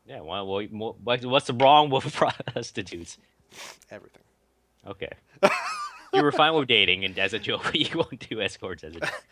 yeah. 0.05 0.19
Well, 0.21 0.45
well, 0.47 0.95
what's 1.01 1.47
the 1.47 1.53
wrong 1.53 1.89
with 1.89 2.13
prostitutes? 2.13 3.17
Everything. 3.91 4.23
Okay. 4.87 5.11
you 6.13 6.23
were 6.23 6.31
fine 6.31 6.53
with 6.55 6.67
dating 6.67 7.05
and 7.05 7.17
as 7.19 7.33
a 7.33 7.39
joke, 7.39 7.63
but 7.63 7.75
you 7.75 7.89
won't 7.97 8.27
do 8.29 8.41
escorts 8.41 8.83
as 8.83 8.95
a 8.95 8.99
joke. 8.99 9.23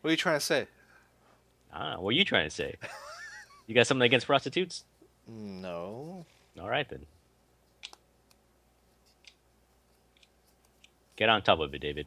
What 0.00 0.08
are 0.08 0.12
you 0.12 0.16
trying 0.16 0.36
to 0.36 0.44
say? 0.44 0.66
Ah, 1.72 1.96
what 1.98 2.10
are 2.10 2.16
you 2.16 2.24
trying 2.24 2.46
to 2.46 2.54
say? 2.54 2.76
You 3.66 3.74
got 3.74 3.86
something 3.86 4.06
against 4.06 4.26
prostitutes? 4.26 4.84
No. 5.26 6.24
All 6.60 6.68
right 6.68 6.88
then. 6.88 7.06
Get 11.16 11.28
on 11.28 11.42
top 11.42 11.60
of 11.60 11.72
it, 11.74 11.78
David. 11.80 12.06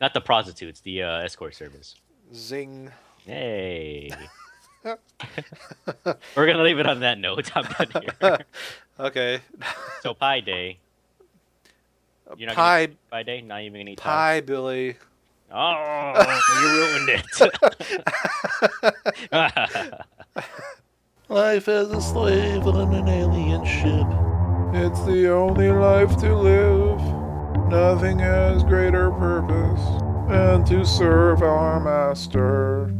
Not 0.00 0.14
the 0.14 0.20
prostitutes, 0.20 0.80
the 0.80 1.02
uh, 1.02 1.18
escort 1.20 1.54
service. 1.54 1.96
Zing. 2.34 2.90
Hey. 3.24 4.10
We're 4.84 4.96
gonna 6.46 6.62
leave 6.62 6.78
it 6.78 6.86
on 6.86 7.00
that 7.00 7.18
note. 7.18 7.50
I'm 7.56 7.64
done 7.64 8.02
here. 8.20 8.38
Okay. 9.00 9.40
so 10.02 10.12
Pi 10.12 10.40
Day. 10.40 10.78
You're 12.36 12.48
not 12.48 12.56
Pie 12.56 12.86
gonna 12.86 12.92
eat 12.92 13.10
Pi 13.10 13.22
Day. 13.22 13.40
Not 13.42 13.62
even 13.62 13.80
gonna 13.80 13.90
eat 13.92 13.98
pie. 13.98 14.10
Pie 14.10 14.40
Billy. 14.40 14.96
Oh, 15.52 16.40
you 16.60 16.68
ruined 16.68 17.22
it. 19.30 20.00
Life 21.28 21.68
as 21.68 21.90
a 21.90 22.00
slave 22.02 22.66
on 22.66 22.92
an 22.92 23.08
alien 23.08 23.64
ship. 23.64 24.06
It's 24.74 25.00
the 25.04 25.30
only 25.30 25.70
life 25.70 26.16
to 26.18 26.34
live. 26.34 26.97
Nothing 27.68 28.18
has 28.20 28.64
greater 28.64 29.10
purpose 29.10 29.82
than 30.30 30.64
to 30.64 30.86
serve 30.86 31.42
our 31.42 31.78
master. 31.78 32.90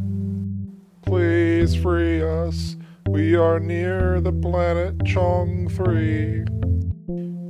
Please 1.03 1.73
free 1.73 2.21
us. 2.21 2.75
We 3.07 3.35
are 3.35 3.59
near 3.59 4.21
the 4.21 4.31
planet 4.31 5.03
Chong 5.05 5.69
3. 5.69 6.41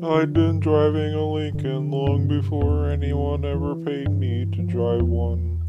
I'd 0.02 0.32
been 0.32 0.62
driving 0.62 1.14
a 1.14 1.30
Lincoln 1.30 1.92
long 1.92 2.30
before 2.30 2.90
anyone 2.90 3.44
ever 3.44 3.76
paid 3.76 4.12
me 4.12 4.46
to 4.54 4.64
drive 4.64 5.04
one. 5.04 5.60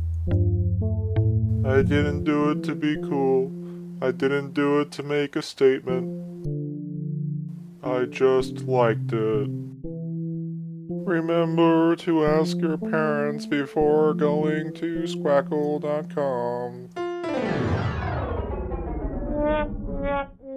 I 1.67 1.83
didn't 1.83 2.23
do 2.23 2.51
it 2.51 2.63
to 2.63 2.77
be 2.77 2.97
cool. 3.03 3.51
I 4.01 4.13
didn't 4.13 4.55
do 4.55 4.79
it 4.79 4.93
to 4.93 5.03
make 5.03 5.35
a 5.35 5.43
statement. 5.43 6.07
I 7.83 8.05
just 8.05 8.63
liked 8.69 9.13
it. 9.13 9.70
Remember 11.11 11.97
to 11.97 12.25
ask 12.25 12.57
your 12.59 12.79
parents 12.79 13.45
before 13.45 14.15
going 14.15 14.73
to 14.75 15.03
squackle.com. 15.09 16.89